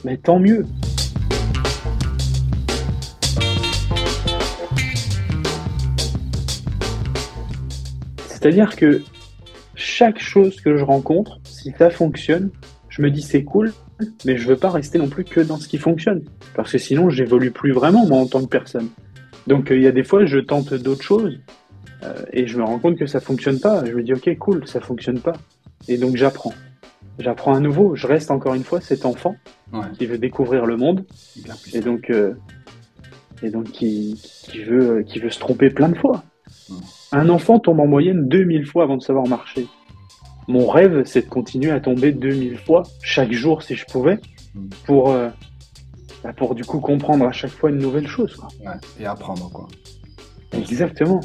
mais 0.05 0.17
tant 0.17 0.39
mieux. 0.39 0.65
C'est-à-dire 8.27 8.75
que 8.75 9.01
chaque 9.75 10.19
chose 10.19 10.59
que 10.61 10.77
je 10.77 10.83
rencontre, 10.83 11.39
si 11.43 11.73
ça 11.77 11.89
fonctionne, 11.89 12.49
je 12.89 13.01
me 13.01 13.11
dis 13.11 13.21
c'est 13.21 13.43
cool, 13.43 13.73
mais 14.25 14.37
je 14.37 14.47
veux 14.47 14.57
pas 14.57 14.69
rester 14.69 14.97
non 14.99 15.07
plus 15.07 15.23
que 15.23 15.41
dans 15.41 15.57
ce 15.57 15.67
qui 15.67 15.77
fonctionne. 15.77 16.23
Parce 16.55 16.71
que 16.71 16.77
sinon, 16.77 17.09
j'évolue 17.09 17.51
plus 17.51 17.71
vraiment, 17.71 18.05
moi, 18.05 18.19
en 18.19 18.27
tant 18.27 18.41
que 18.41 18.49
personne. 18.49 18.89
Donc, 19.47 19.71
euh, 19.71 19.75
il 19.77 19.83
y 19.83 19.87
a 19.87 19.91
des 19.91 20.03
fois, 20.03 20.25
je 20.25 20.39
tente 20.39 20.73
d'autres 20.73 21.01
choses, 21.03 21.39
euh, 22.03 22.13
et 22.31 22.47
je 22.47 22.57
me 22.57 22.63
rends 22.63 22.79
compte 22.79 22.97
que 22.97 23.05
ça 23.07 23.19
fonctionne 23.19 23.59
pas. 23.59 23.83
Je 23.85 23.91
me 23.93 24.03
dis, 24.03 24.13
ok, 24.13 24.37
cool, 24.37 24.67
ça 24.67 24.79
fonctionne 24.79 25.19
pas. 25.19 25.33
Et 25.87 25.97
donc, 25.97 26.15
j'apprends. 26.15 26.53
J'apprends 27.19 27.53
à 27.55 27.59
nouveau. 27.59 27.95
Je 27.95 28.07
reste 28.07 28.31
encore 28.31 28.53
une 28.55 28.63
fois 28.63 28.81
cet 28.81 29.05
enfant 29.05 29.35
Ouais. 29.71 29.79
qui 29.97 30.05
veut 30.05 30.19
découvrir 30.19 30.67
le 30.67 30.77
monde, 30.77 31.03
et 31.73 31.79
donc, 31.79 32.11
euh, 32.11 32.33
et 33.41 33.49
donc 33.49 33.71
qui, 33.71 34.21
qui, 34.43 34.59
veut, 34.63 35.01
qui 35.01 35.17
veut 35.17 35.31
se 35.31 35.39
tromper 35.39 35.71
plein 35.71 35.89
de 35.89 35.95
fois. 35.97 36.23
Un 37.11 37.27
enfant 37.29 37.57
tombe 37.57 37.79
en 37.79 37.87
moyenne 37.87 38.27
2000 38.27 38.67
fois 38.67 38.83
avant 38.83 38.97
de 38.97 39.01
savoir 39.01 39.27
marcher. 39.27 39.65
Mon 40.47 40.67
rêve, 40.67 41.01
c'est 41.05 41.21
de 41.23 41.29
continuer 41.29 41.71
à 41.71 41.79
tomber 41.79 42.11
2000 42.11 42.57
fois 42.59 42.83
chaque 43.01 43.31
jour 43.31 43.63
si 43.63 43.73
je 43.75 43.85
pouvais, 43.85 44.19
pour, 44.85 45.09
euh, 45.09 45.29
bah, 46.23 46.31
pour 46.33 46.55
du 46.55 46.63
coup 46.63 46.79
comprendre 46.79 47.25
à 47.27 47.31
chaque 47.31 47.51
fois 47.51 47.69
une 47.69 47.79
nouvelle 47.79 48.07
chose. 48.07 48.35
Quoi. 48.35 48.47
Ouais, 48.65 48.77
et 48.99 49.05
apprendre, 49.05 49.49
quoi. 49.51 49.67
Exactement. 50.53 51.19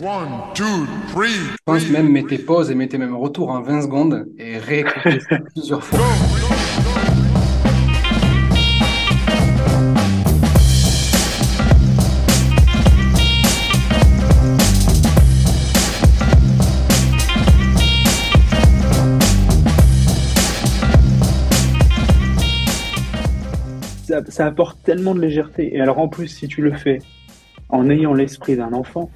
One, 0.00 0.28
two, 0.54 0.64
three. 1.12 1.30
Je 1.30 1.56
pense 1.64 1.88
même 1.88 2.10
mettez 2.10 2.38
pause 2.38 2.70
et 2.70 2.74
mettez 2.74 2.98
même 2.98 3.16
retour 3.16 3.50
en 3.50 3.62
20 3.62 3.82
secondes 3.82 4.26
et 4.38 4.58
réécoutez 4.58 5.18
ça 5.20 5.38
plusieurs 5.54 5.82
fois. 5.82 6.00
Ça, 24.34 24.46
apporte 24.46 24.82
tellement 24.82 25.14
de 25.14 25.20
légèreté. 25.20 25.76
Et 25.76 25.80
alors 25.80 25.98
en 25.98 26.08
plus, 26.08 26.26
si 26.26 26.48
tu 26.48 26.60
le 26.60 26.72
fais 26.72 26.98
en 27.68 27.88
ayant 27.88 28.14
l'esprit 28.14 28.56
d'un 28.56 28.72
enfant, 28.72 29.08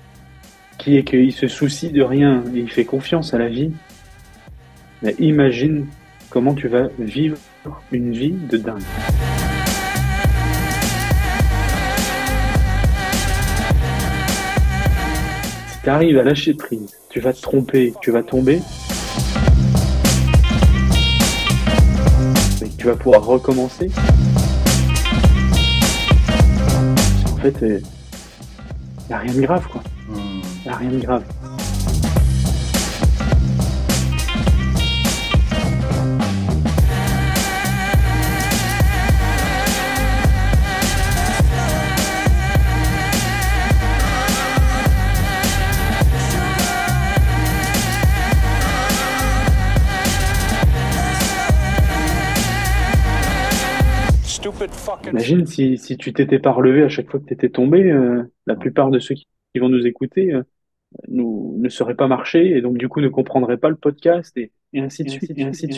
qui 0.78 0.96
est 0.96 1.02
qu'il 1.02 1.32
se 1.32 1.48
soucie 1.48 1.90
de 1.90 2.02
rien 2.02 2.44
et 2.54 2.58
il 2.58 2.70
fait 2.70 2.84
confiance 2.84 3.34
à 3.34 3.38
la 3.38 3.48
vie, 3.48 3.72
imagine 5.18 5.86
comment 6.30 6.54
tu 6.54 6.68
vas 6.68 6.88
vivre 7.00 7.36
une 7.90 8.12
vie 8.12 8.30
de 8.30 8.56
dingue. 8.58 8.80
Si 15.68 15.82
tu 15.82 15.90
arrives 15.90 16.18
à 16.18 16.22
lâcher 16.22 16.54
prise, 16.54 16.96
tu 17.10 17.18
vas 17.18 17.32
te 17.32 17.40
tromper, 17.40 17.92
tu 18.00 18.12
vas 18.12 18.22
tomber, 18.22 18.60
mais 22.60 22.68
tu 22.78 22.86
vas 22.86 22.94
pouvoir 22.94 23.24
recommencer. 23.24 23.90
Fait, 27.38 27.56
il 27.60 27.82
n'y 29.08 29.14
a 29.14 29.18
rien 29.18 29.32
de 29.32 29.40
grave, 29.40 29.66
quoi. 29.68 29.82
Il 30.08 30.42
n'y 30.64 30.70
a 30.70 30.76
rien 30.76 30.90
de 30.90 30.98
grave. 30.98 31.24
Imagine 55.28 55.46
si, 55.46 55.76
si 55.76 55.96
tu 55.98 56.14
t'étais 56.14 56.38
pas 56.38 56.52
relevé 56.52 56.82
à 56.82 56.88
chaque 56.88 57.10
fois 57.10 57.20
que 57.20 57.26
tu 57.26 57.34
étais 57.34 57.50
tombé, 57.50 57.82
euh, 57.90 58.22
la 58.46 58.56
plupart 58.56 58.90
de 58.90 58.98
ceux 58.98 59.14
qui, 59.14 59.26
qui 59.52 59.60
vont 59.60 59.68
nous 59.68 59.86
écouter 59.86 60.32
euh, 60.32 60.42
nous, 61.08 61.54
ne 61.58 61.68
seraient 61.68 61.94
pas 61.94 62.06
marchés 62.06 62.56
et 62.56 62.62
donc 62.62 62.78
du 62.78 62.88
coup 62.88 63.02
ne 63.02 63.08
comprendraient 63.08 63.58
pas 63.58 63.68
le 63.68 63.76
podcast 63.76 64.34
et, 64.38 64.52
et 64.72 64.80
ainsi 64.80 65.04
de 65.04 65.10
suite, 65.10 65.32
et 65.36 65.42
ainsi 65.42 65.66
de. 65.66 65.74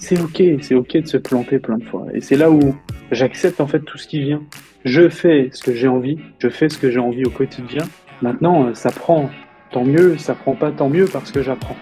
C'est 0.00 0.20
ok, 0.20 0.42
c'est 0.62 0.74
ok 0.74 0.96
de 0.96 1.06
se 1.06 1.16
planter 1.16 1.60
plein 1.60 1.78
de 1.78 1.84
fois. 1.84 2.06
Et 2.12 2.20
c'est 2.20 2.36
là 2.36 2.50
où 2.50 2.74
j'accepte 3.12 3.60
en 3.60 3.68
fait 3.68 3.80
tout 3.80 3.98
ce 3.98 4.08
qui 4.08 4.20
vient. 4.20 4.42
Je 4.84 5.08
fais 5.08 5.50
ce 5.52 5.62
que 5.62 5.74
j'ai 5.74 5.88
envie, 5.88 6.18
je 6.40 6.48
fais 6.48 6.68
ce 6.68 6.78
que 6.78 6.90
j'ai 6.90 6.98
envie 6.98 7.24
au 7.24 7.30
quotidien. 7.30 7.84
Maintenant, 8.20 8.66
euh, 8.66 8.74
ça 8.74 8.90
prend 8.90 9.30
tant 9.70 9.84
mieux, 9.84 10.18
ça 10.18 10.34
prend 10.34 10.56
pas 10.56 10.72
tant 10.72 10.88
mieux 10.88 11.06
parce 11.06 11.30
que 11.30 11.40
j'apprends. 11.40 11.76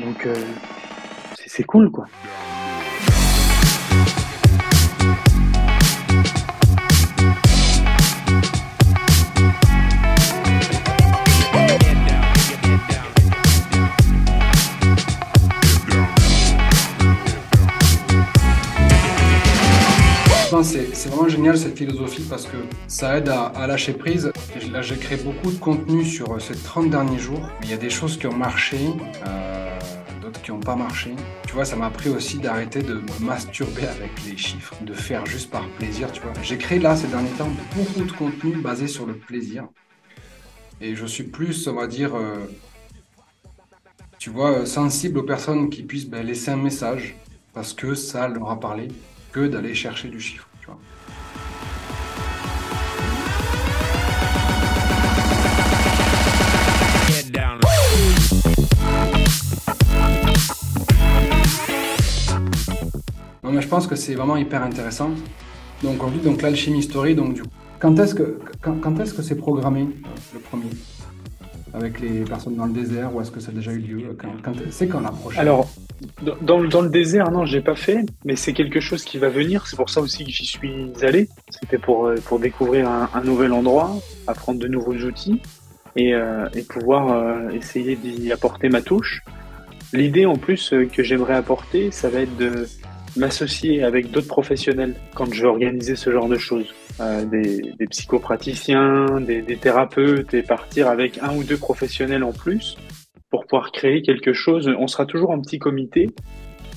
Donc 0.00 0.24
euh, 0.24 0.34
c'est 1.34 1.64
cool 1.64 1.90
quoi. 1.90 2.06
C'est 21.04 21.08
vraiment 21.08 21.28
génial 21.28 21.58
cette 21.58 21.76
philosophie 21.76 22.24
parce 22.28 22.46
que 22.46 22.56
ça 22.88 23.18
aide 23.18 23.28
à, 23.28 23.66
lâcher 23.66 23.92
prise. 23.92 24.32
Là, 24.72 24.80
j'ai 24.80 24.96
créé 24.96 25.18
beaucoup 25.18 25.50
de 25.50 25.58
contenu 25.58 26.04
sur 26.04 26.32
euh, 26.32 26.38
ces 26.38 26.54
30 26.54 26.88
derniers 26.88 27.18
jours. 27.18 27.46
Il 27.62 27.70
y 27.70 27.74
a 27.74 27.76
des 27.76 27.90
choses 27.90 28.16
qui 28.16 28.26
ont 28.26 28.34
marché, 28.34 28.78
euh, 29.26 29.68
qui 30.44 30.52
n'ont 30.52 30.60
pas 30.60 30.76
marché. 30.76 31.16
Tu 31.46 31.54
vois, 31.54 31.64
ça 31.64 31.74
m'a 31.74 31.86
appris 31.86 32.10
aussi 32.10 32.38
d'arrêter 32.38 32.82
de 32.82 32.94
me 32.94 33.24
masturber 33.24 33.86
avec 33.86 34.10
les 34.26 34.36
chiffres, 34.36 34.74
de 34.82 34.92
faire 34.92 35.24
juste 35.24 35.50
par 35.50 35.66
plaisir, 35.78 36.12
tu 36.12 36.20
vois. 36.20 36.32
J'ai 36.42 36.58
créé 36.58 36.78
là, 36.78 36.94
ces 36.94 37.06
derniers 37.06 37.30
temps, 37.30 37.50
beaucoup 37.74 38.04
de 38.04 38.12
contenu 38.12 38.56
basé 38.56 38.86
sur 38.86 39.06
le 39.06 39.14
plaisir. 39.14 39.66
Et 40.82 40.94
je 40.94 41.06
suis 41.06 41.24
plus, 41.24 41.66
on 41.66 41.74
va 41.74 41.86
dire, 41.86 42.14
euh, 42.14 42.44
tu 44.18 44.28
vois, 44.28 44.52
euh, 44.52 44.66
sensible 44.66 45.18
aux 45.18 45.22
personnes 45.22 45.70
qui 45.70 45.82
puissent 45.82 46.08
ben, 46.08 46.24
laisser 46.24 46.50
un 46.50 46.56
message 46.56 47.16
parce 47.54 47.72
que 47.72 47.94
ça 47.94 48.28
leur 48.28 48.50
a 48.50 48.60
parlé 48.60 48.88
que 49.32 49.46
d'aller 49.46 49.74
chercher 49.74 50.08
du 50.08 50.20
chiffre. 50.20 50.48
Mais 63.52 63.62
je 63.62 63.68
pense 63.68 63.86
que 63.86 63.96
c'est 63.96 64.14
vraiment 64.14 64.36
hyper 64.36 64.62
intéressant. 64.62 65.10
Donc 65.82 65.96
aujourd'hui, 65.96 66.20
donc 66.20 66.42
l'alchimie 66.42 66.82
story, 66.82 67.14
donc 67.14 67.40
quand 67.78 67.98
est-ce 67.98 68.14
que 68.14 68.38
quand, 68.62 68.98
est-ce 69.00 69.12
que 69.14 69.22
c'est 69.22 69.34
programmé 69.34 69.88
le 70.32 70.40
premier? 70.40 70.70
Avec 71.74 72.00
les 72.00 72.20
personnes 72.20 72.54
dans 72.54 72.66
le 72.66 72.72
désert 72.72 73.14
ou 73.14 73.20
est-ce 73.20 73.32
que 73.32 73.40
ça 73.40 73.50
a 73.50 73.54
déjà 73.54 73.72
eu 73.72 73.78
lieu? 73.78 74.16
Quand, 74.42 74.52
c'est 74.70 74.86
quand 74.86 75.00
la 75.00 75.10
prochaine? 75.10 75.40
Alors, 75.40 75.68
dans- 76.22 76.62
dans, 76.62 76.80
le- 76.80 76.88
désert, 76.88 77.32
non, 77.32 77.44
j'ai 77.46 77.60
pas 77.60 77.74
fait, 77.74 78.06
mais 78.24 78.36
c'est 78.36 78.52
quelque 78.52 78.78
chose 78.78 79.02
qui 79.04 79.18
va 79.18 79.28
venir. 79.28 79.66
C'est 79.66 79.74
pour 79.74 79.90
ça 79.90 80.00
aussi 80.00 80.24
que 80.24 80.30
j'y 80.30 80.46
suis 80.46 80.92
allé. 81.02 81.28
C'était 81.50 81.78
pour, 81.78 82.06
euh, 82.06 82.14
pour 82.24 82.38
découvrir 82.38 82.88
un, 82.88 83.22
nouvel 83.24 83.52
endroit, 83.52 83.90
apprendre 84.28 84.60
de 84.60 84.68
nouveaux 84.68 84.94
outils 84.94 85.40
et, 85.96 86.14
euh, 86.14 86.46
et 86.54 86.62
pouvoir 86.62 87.12
euh, 87.12 87.50
essayer 87.50 87.96
d'y 87.96 88.30
apporter 88.30 88.68
ma 88.68 88.80
touche. 88.80 89.22
L'idée 89.92 90.26
en 90.26 90.36
plus 90.36 90.72
que 90.92 91.02
j'aimerais 91.02 91.34
apporter, 91.34 91.90
ça 91.90 92.08
va 92.08 92.20
être 92.20 92.36
de 92.36 92.68
m'associer 93.16 93.82
avec 93.82 94.10
d'autres 94.10 94.28
professionnels 94.28 94.94
quand 95.14 95.32
je 95.32 95.42
vais 95.42 95.48
organiser 95.48 95.96
ce 95.96 96.10
genre 96.10 96.28
de 96.28 96.38
choses. 96.38 96.74
Euh, 97.00 97.24
des, 97.24 97.72
des 97.76 97.86
psychopraticiens, 97.86 99.20
des, 99.20 99.42
des 99.42 99.56
thérapeutes 99.56 100.32
et 100.32 100.42
partir 100.42 100.88
avec 100.88 101.18
un 101.22 101.34
ou 101.36 101.42
deux 101.42 101.56
professionnels 101.56 102.22
en 102.22 102.32
plus 102.32 102.76
pour 103.30 103.46
pouvoir 103.46 103.72
créer 103.72 104.02
quelque 104.02 104.32
chose. 104.32 104.70
On 104.78 104.86
sera 104.86 105.06
toujours 105.06 105.30
en 105.30 105.40
petit 105.40 105.58
comité, 105.58 106.08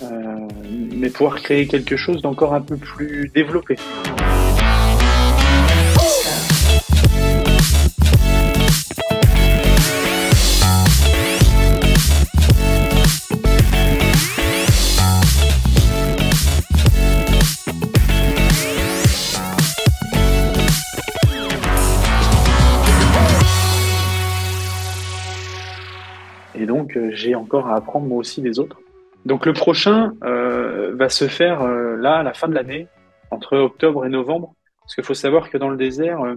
euh, 0.02 0.08
mais 0.96 1.12
pouvoir 1.12 1.36
créer 1.36 1.68
quelque 1.68 1.96
chose 1.96 2.24
d'encore 2.24 2.56
un 2.56 2.62
peu 2.62 2.78
plus 2.78 3.30
développé. 3.34 3.76
J'ai 27.18 27.36
encore 27.36 27.68
à 27.68 27.76
apprendre 27.76 28.07
moi 28.07 28.20
aussi 28.20 28.41
des 28.41 28.59
autres. 28.59 28.78
Donc, 29.26 29.45
le 29.45 29.53
prochain 29.53 30.13
euh, 30.24 30.93
va 30.95 31.09
se 31.09 31.28
faire 31.28 31.61
euh, 31.61 31.97
là, 31.97 32.20
à 32.20 32.24
la 32.24 32.34
fin 32.34 32.47
de 32.47 32.53
l'année, 32.53 32.88
entre 33.32 33.57
octobre 33.57 34.05
et 34.05 34.09
novembre. 34.09 34.53
Parce 34.82 34.95
qu'il 34.95 35.03
faut 35.03 35.13
savoir 35.13 35.49
que 35.49 35.57
dans 35.57 35.70
le 35.70 35.76
désert, 35.76 36.22
euh, 36.22 36.36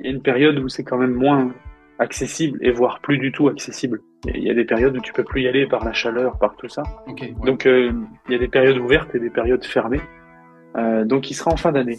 il 0.00 0.06
y 0.06 0.08
a 0.08 0.10
une 0.10 0.22
période 0.22 0.58
où 0.58 0.68
c'est 0.68 0.82
quand 0.82 0.96
même 0.96 1.14
moins 1.14 1.52
accessible, 2.00 2.58
et 2.62 2.72
voire 2.72 2.98
plus 3.00 3.18
du 3.18 3.30
tout 3.30 3.46
accessible. 3.46 4.00
Il 4.26 4.42
y 4.42 4.50
a 4.50 4.54
des 4.54 4.64
périodes 4.64 4.96
où 4.96 5.00
tu 5.00 5.12
peux 5.12 5.22
plus 5.22 5.42
y 5.42 5.48
aller 5.48 5.66
par 5.66 5.84
la 5.84 5.92
chaleur, 5.92 6.36
par 6.38 6.56
tout 6.56 6.68
ça. 6.68 6.82
Ouais. 7.06 7.32
Donc, 7.44 7.66
il 7.66 7.94
y 8.28 8.34
a 8.34 8.38
des 8.38 8.48
périodes 8.48 8.78
ouvertes 8.78 9.14
et 9.14 9.20
des 9.20 9.30
périodes 9.30 9.64
fermées. 9.64 10.00
Donc, 11.04 11.30
il 11.30 11.34
sera 11.34 11.52
en 11.52 11.56
fin 11.56 11.70
d'année. 11.70 11.98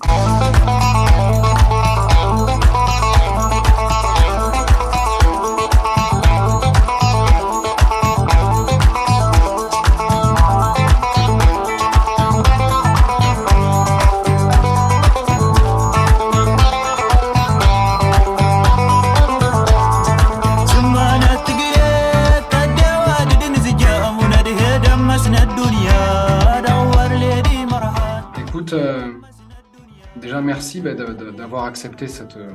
Merci 30.56 30.80
bah, 30.80 30.94
d'avoir 30.94 31.66
accepté 31.66 32.08
cette, 32.08 32.38
euh, 32.38 32.50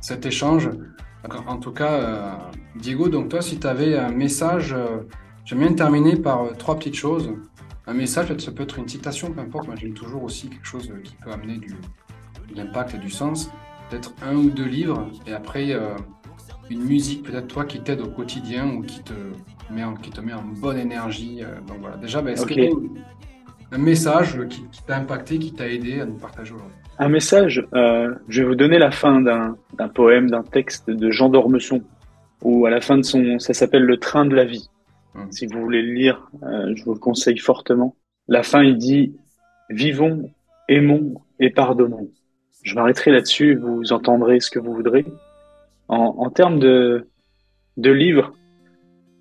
cet 0.00 0.24
échange. 0.24 0.70
En 1.46 1.58
tout 1.58 1.72
cas, 1.72 1.92
euh, 1.92 2.32
Diego, 2.76 3.08
donc 3.08 3.28
toi, 3.28 3.42
si 3.42 3.58
tu 3.58 3.66
avais 3.66 3.98
un 3.98 4.10
message, 4.10 4.72
euh, 4.72 5.02
j'aime 5.44 5.58
bien 5.58 5.74
terminer 5.74 6.16
par 6.16 6.56
trois 6.56 6.76
petites 6.76 6.94
choses. 6.94 7.30
Un 7.86 7.92
message, 7.94 8.28
peut-être 8.28 8.40
ça 8.40 8.52
peut 8.52 8.62
être 8.62 8.78
une 8.78 8.88
citation, 8.88 9.32
peu 9.32 9.40
importe. 9.40 9.66
Moi, 9.66 9.76
j'aime 9.76 9.92
toujours 9.92 10.22
aussi 10.22 10.48
quelque 10.48 10.66
chose 10.66 10.90
qui 11.04 11.14
peut 11.16 11.30
amener 11.30 11.58
du, 11.58 11.68
de 12.48 12.54
l'impact 12.56 12.94
et 12.94 12.98
du 12.98 13.10
sens. 13.10 13.50
Peut-être 13.90 14.14
un 14.22 14.34
ou 14.36 14.48
deux 14.48 14.64
livres, 14.64 15.10
et 15.26 15.34
après 15.34 15.72
euh, 15.72 15.94
une 16.70 16.84
musique, 16.84 17.22
peut-être 17.22 17.48
toi, 17.48 17.66
qui 17.66 17.80
t'aide 17.80 18.00
au 18.00 18.08
quotidien 18.08 18.66
ou 18.72 18.80
qui 18.80 19.02
te 19.02 19.12
met 19.70 19.84
en, 19.84 19.94
qui 19.94 20.10
te 20.10 20.22
met 20.22 20.32
en 20.32 20.42
bonne 20.42 20.78
énergie. 20.78 21.42
donc 21.68 21.78
voilà. 21.80 21.98
Déjà, 21.98 22.22
bah, 22.22 22.30
est-ce 22.30 22.46
qu'il 22.46 22.64
y 22.64 22.66
a 22.66 22.70
un 23.72 23.78
message 23.78 24.40
qui, 24.48 24.66
qui 24.68 24.82
t'a 24.84 24.96
impacté, 24.96 25.38
qui 25.38 25.52
t'a 25.52 25.68
aidé 25.68 26.00
à 26.00 26.06
nous 26.06 26.14
partager 26.14 26.54
aujourd'hui? 26.54 26.85
Un 26.98 27.08
message, 27.08 27.66
euh, 27.74 28.14
je 28.28 28.42
vais 28.42 28.48
vous 28.48 28.54
donner 28.54 28.78
la 28.78 28.90
fin 28.90 29.20
d'un 29.20 29.88
poème, 29.88 30.30
d'un 30.30 30.42
texte 30.42 30.88
de 30.88 31.10
Jean 31.10 31.28
d'Ormesson, 31.28 31.82
où 32.42 32.64
à 32.64 32.70
la 32.70 32.80
fin 32.80 32.96
de 32.96 33.02
son, 33.02 33.38
ça 33.38 33.52
s'appelle 33.52 33.82
Le 33.82 33.98
train 33.98 34.24
de 34.24 34.34
la 34.34 34.44
vie. 34.44 34.70
Si 35.30 35.46
vous 35.46 35.60
voulez 35.60 35.82
le 35.82 35.92
lire, 35.92 36.30
euh, 36.42 36.72
je 36.74 36.84
vous 36.84 36.94
le 36.94 36.98
conseille 36.98 37.38
fortement. 37.38 37.96
La 38.28 38.42
fin, 38.42 38.62
il 38.62 38.78
dit 38.78 39.14
Vivons, 39.68 40.30
aimons 40.68 41.20
et 41.38 41.50
pardonnons. 41.50 42.08
Je 42.62 42.74
m'arrêterai 42.74 43.10
là-dessus, 43.12 43.56
vous 43.56 43.92
entendrez 43.92 44.40
ce 44.40 44.50
que 44.50 44.58
vous 44.58 44.74
voudrez. 44.74 45.04
En, 45.88 46.14
en 46.18 46.30
termes 46.30 46.58
de, 46.58 47.08
de 47.76 47.90
livres, 47.90 48.32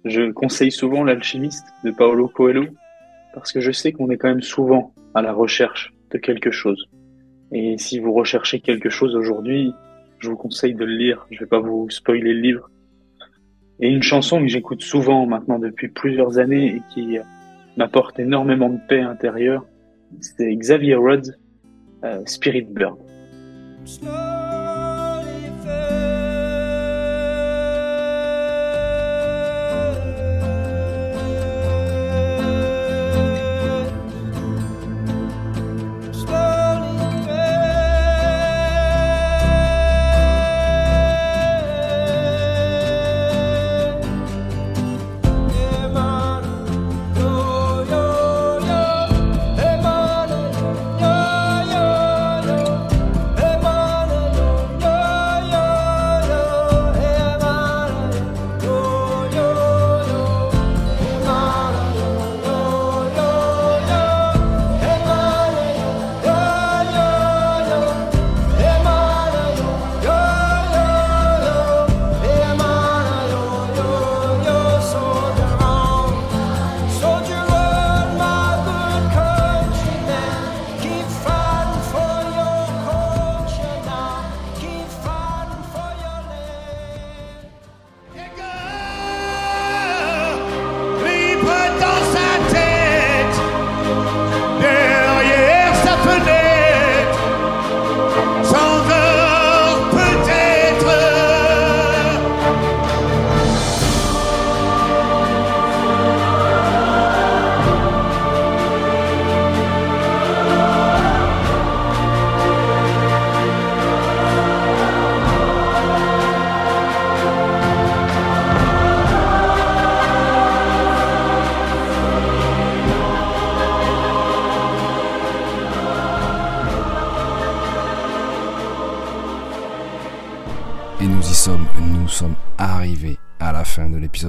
je 0.05 0.31
conseille 0.31 0.71
souvent 0.71 1.03
L'Alchimiste 1.03 1.67
de 1.83 1.91
Paolo 1.91 2.29
Coelho, 2.29 2.67
parce 3.33 3.51
que 3.51 3.59
je 3.59 3.71
sais 3.71 3.91
qu'on 3.91 4.09
est 4.09 4.17
quand 4.17 4.29
même 4.29 4.41
souvent 4.41 4.93
à 5.13 5.21
la 5.21 5.33
recherche 5.33 5.93
de 6.11 6.17
quelque 6.17 6.51
chose. 6.51 6.87
Et 7.51 7.77
si 7.77 7.99
vous 7.99 8.13
recherchez 8.13 8.59
quelque 8.59 8.89
chose 8.89 9.15
aujourd'hui, 9.15 9.73
je 10.19 10.29
vous 10.29 10.35
conseille 10.35 10.73
de 10.73 10.85
le 10.85 10.95
lire. 10.95 11.27
Je 11.31 11.39
vais 11.39 11.45
pas 11.45 11.59
vous 11.59 11.89
spoiler 11.89 12.33
le 12.33 12.41
livre. 12.41 12.69
Et 13.79 13.89
une 13.89 14.03
chanson 14.03 14.41
que 14.41 14.47
j'écoute 14.47 14.81
souvent 14.81 15.25
maintenant 15.25 15.59
depuis 15.59 15.89
plusieurs 15.89 16.39
années 16.39 16.77
et 16.77 16.81
qui 16.93 17.17
euh, 17.17 17.23
m'apporte 17.77 18.19
énormément 18.19 18.69
de 18.69 18.79
paix 18.87 19.01
intérieure, 19.01 19.65
c'est 20.21 20.55
Xavier 20.55 20.95
Rhodes, 20.95 21.37
euh, 22.03 22.21
Spirit 22.25 22.67
Bird. 22.69 22.97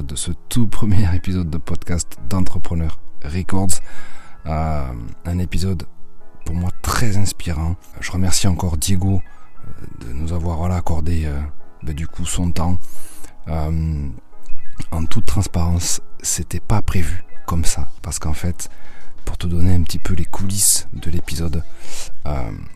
De 0.03 0.17
ce 0.17 0.33
tout 0.49 0.67
premier 0.67 1.07
épisode 1.15 1.51
de 1.51 1.59
podcast 1.59 2.19
d'Entrepreneur 2.29 2.99
Records. 3.25 3.81
Euh, 4.47 4.93
un 5.25 5.39
épisode 5.39 5.85
pour 6.45 6.55
moi 6.55 6.71
très 6.83 7.17
inspirant. 7.17 7.77
Je 8.01 8.13
remercie 8.13 8.47
encore 8.47 8.77
Diego 8.77 9.23
euh, 9.23 10.07
de 10.07 10.13
nous 10.13 10.33
avoir 10.33 10.63
accordé 10.71 11.25
euh, 11.25 11.41
ben, 11.83 11.95
du 11.95 12.07
coup 12.07 12.25
son 12.25 12.51
temps. 12.53 12.79
En 13.49 15.07
toute 15.09 15.25
transparence, 15.25 16.01
c'était 16.21 16.61
pas 16.61 16.83
prévu 16.83 17.25
comme 17.47 17.65
ça. 17.65 17.89
Parce 18.03 18.19
qu'en 18.19 18.35
fait, 18.35 18.69
pour 19.25 19.39
te 19.39 19.47
donner 19.47 19.73
un 19.73 19.83
petit 19.83 19.99
peu 19.99 20.15
les 20.15 20.25
coulisses 20.25 20.89
de 20.93 21.11
l'épisode, 21.11 21.63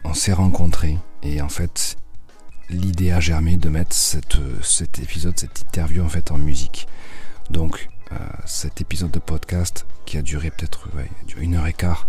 on 0.05 0.15
s'est 0.15 0.33
rencontrés 0.33 0.97
et 1.23 1.43
en 1.43 1.49
fait, 1.49 1.97
l'idée 2.71 3.11
a 3.11 3.19
germé 3.19 3.57
de 3.57 3.69
mettre 3.69 3.95
cette, 3.95 4.39
cet 4.63 5.01
épisode, 5.01 5.39
cette 5.39 5.63
interview 5.63 6.05
en 6.05 6.09
fait 6.09 6.31
en 6.31 6.39
musique. 6.39 6.87
Donc, 7.51 7.89
euh, 8.13 8.17
cet 8.47 8.81
épisode 8.81 9.11
de 9.11 9.19
podcast 9.19 9.85
qui 10.07 10.17
a 10.17 10.23
duré 10.23 10.51
peut-être 10.51 10.89
une 11.37 11.57
heure 11.57 11.67
et 11.67 11.73
quart, 11.73 12.07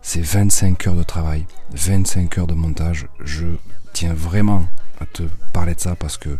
c'est 0.00 0.22
25 0.22 0.86
heures 0.86 0.96
de 0.96 1.02
travail, 1.02 1.46
25 1.72 2.38
heures 2.38 2.46
de 2.46 2.54
montage. 2.54 3.06
Je 3.20 3.46
tiens 3.92 4.14
vraiment 4.14 4.66
à 5.00 5.06
te 5.06 5.22
parler 5.52 5.74
de 5.74 5.80
ça 5.80 5.96
parce 5.96 6.16
que 6.16 6.38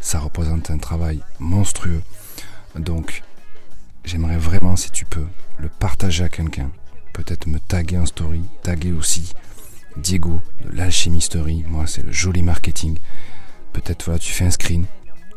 ça 0.00 0.18
représente 0.18 0.70
un 0.70 0.78
travail 0.78 1.20
monstrueux. 1.38 2.02
Donc, 2.74 3.22
j'aimerais 4.04 4.38
vraiment, 4.38 4.76
si 4.76 4.90
tu 4.90 5.04
peux, 5.04 5.26
le 5.58 5.68
partager 5.68 6.24
à 6.24 6.28
quelqu'un. 6.28 6.70
Peut-être 7.12 7.46
me 7.46 7.58
taguer 7.58 7.98
en 7.98 8.06
story, 8.06 8.42
taguer 8.62 8.92
aussi 8.92 9.34
Diego 9.96 10.40
de 10.64 10.76
l'Alchimie 10.76 11.20
Story. 11.20 11.64
Moi, 11.68 11.86
c'est 11.86 12.02
le 12.02 12.12
joli 12.12 12.42
marketing. 12.42 12.98
Peut-être, 13.72 14.04
voilà, 14.04 14.18
tu 14.18 14.32
fais 14.32 14.44
un 14.44 14.50
screen, 14.50 14.86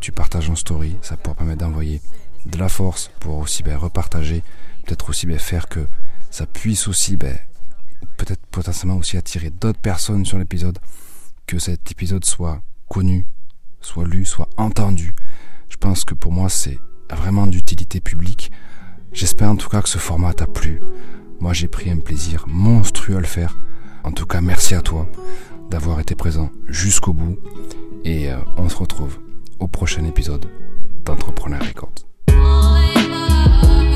tu 0.01 0.11
partages 0.11 0.49
en 0.49 0.55
story, 0.55 0.97
ça 1.01 1.15
pourra 1.15 1.35
permettre 1.35 1.59
d'envoyer 1.59 2.01
de 2.45 2.57
la 2.57 2.69
force 2.69 3.11
pour 3.19 3.37
aussi 3.37 3.63
ben, 3.63 3.77
repartager. 3.77 4.43
Peut-être 4.85 5.09
aussi 5.09 5.25
ben, 5.25 5.39
faire 5.39 5.67
que 5.67 5.87
ça 6.29 6.45
puisse 6.45 6.87
aussi, 6.87 7.17
peut-être 7.17 8.45
potentiellement 8.51 8.97
aussi 8.97 9.17
attirer 9.17 9.49
d'autres 9.49 9.79
personnes 9.79 10.25
sur 10.25 10.37
l'épisode. 10.37 10.79
Que 11.47 11.59
cet 11.59 11.91
épisode 11.91 12.23
soit 12.25 12.61
connu, 12.87 13.27
soit 13.81 14.05
lu, 14.05 14.25
soit 14.25 14.49
entendu. 14.57 15.13
Je 15.69 15.77
pense 15.77 16.05
que 16.05 16.13
pour 16.13 16.31
moi, 16.31 16.49
c'est 16.49 16.79
vraiment 17.09 17.47
d'utilité 17.47 17.99
publique. 17.99 18.51
J'espère 19.13 19.49
en 19.49 19.55
tout 19.55 19.69
cas 19.69 19.81
que 19.81 19.89
ce 19.89 19.97
format 19.97 20.33
t'a 20.33 20.47
plu. 20.47 20.81
Moi, 21.39 21.53
j'ai 21.53 21.67
pris 21.67 21.89
un 21.89 21.99
plaisir 21.99 22.45
monstrueux 22.47 23.17
à 23.17 23.19
le 23.19 23.25
faire. 23.25 23.57
En 24.03 24.11
tout 24.11 24.25
cas, 24.25 24.41
merci 24.41 24.75
à 24.75 24.81
toi 24.81 25.09
d'avoir 25.69 25.99
été 25.99 26.15
présent 26.15 26.51
jusqu'au 26.67 27.13
bout. 27.13 27.37
Et 28.03 28.31
euh, 28.31 28.37
on 28.57 28.69
se 28.69 28.77
retrouve 28.77 29.19
au 29.59 29.67
prochain 29.67 30.05
épisode 30.05 30.49
d'Entrepreneur 31.05 31.61
Records. 31.61 32.10
Oh, 32.33 33.90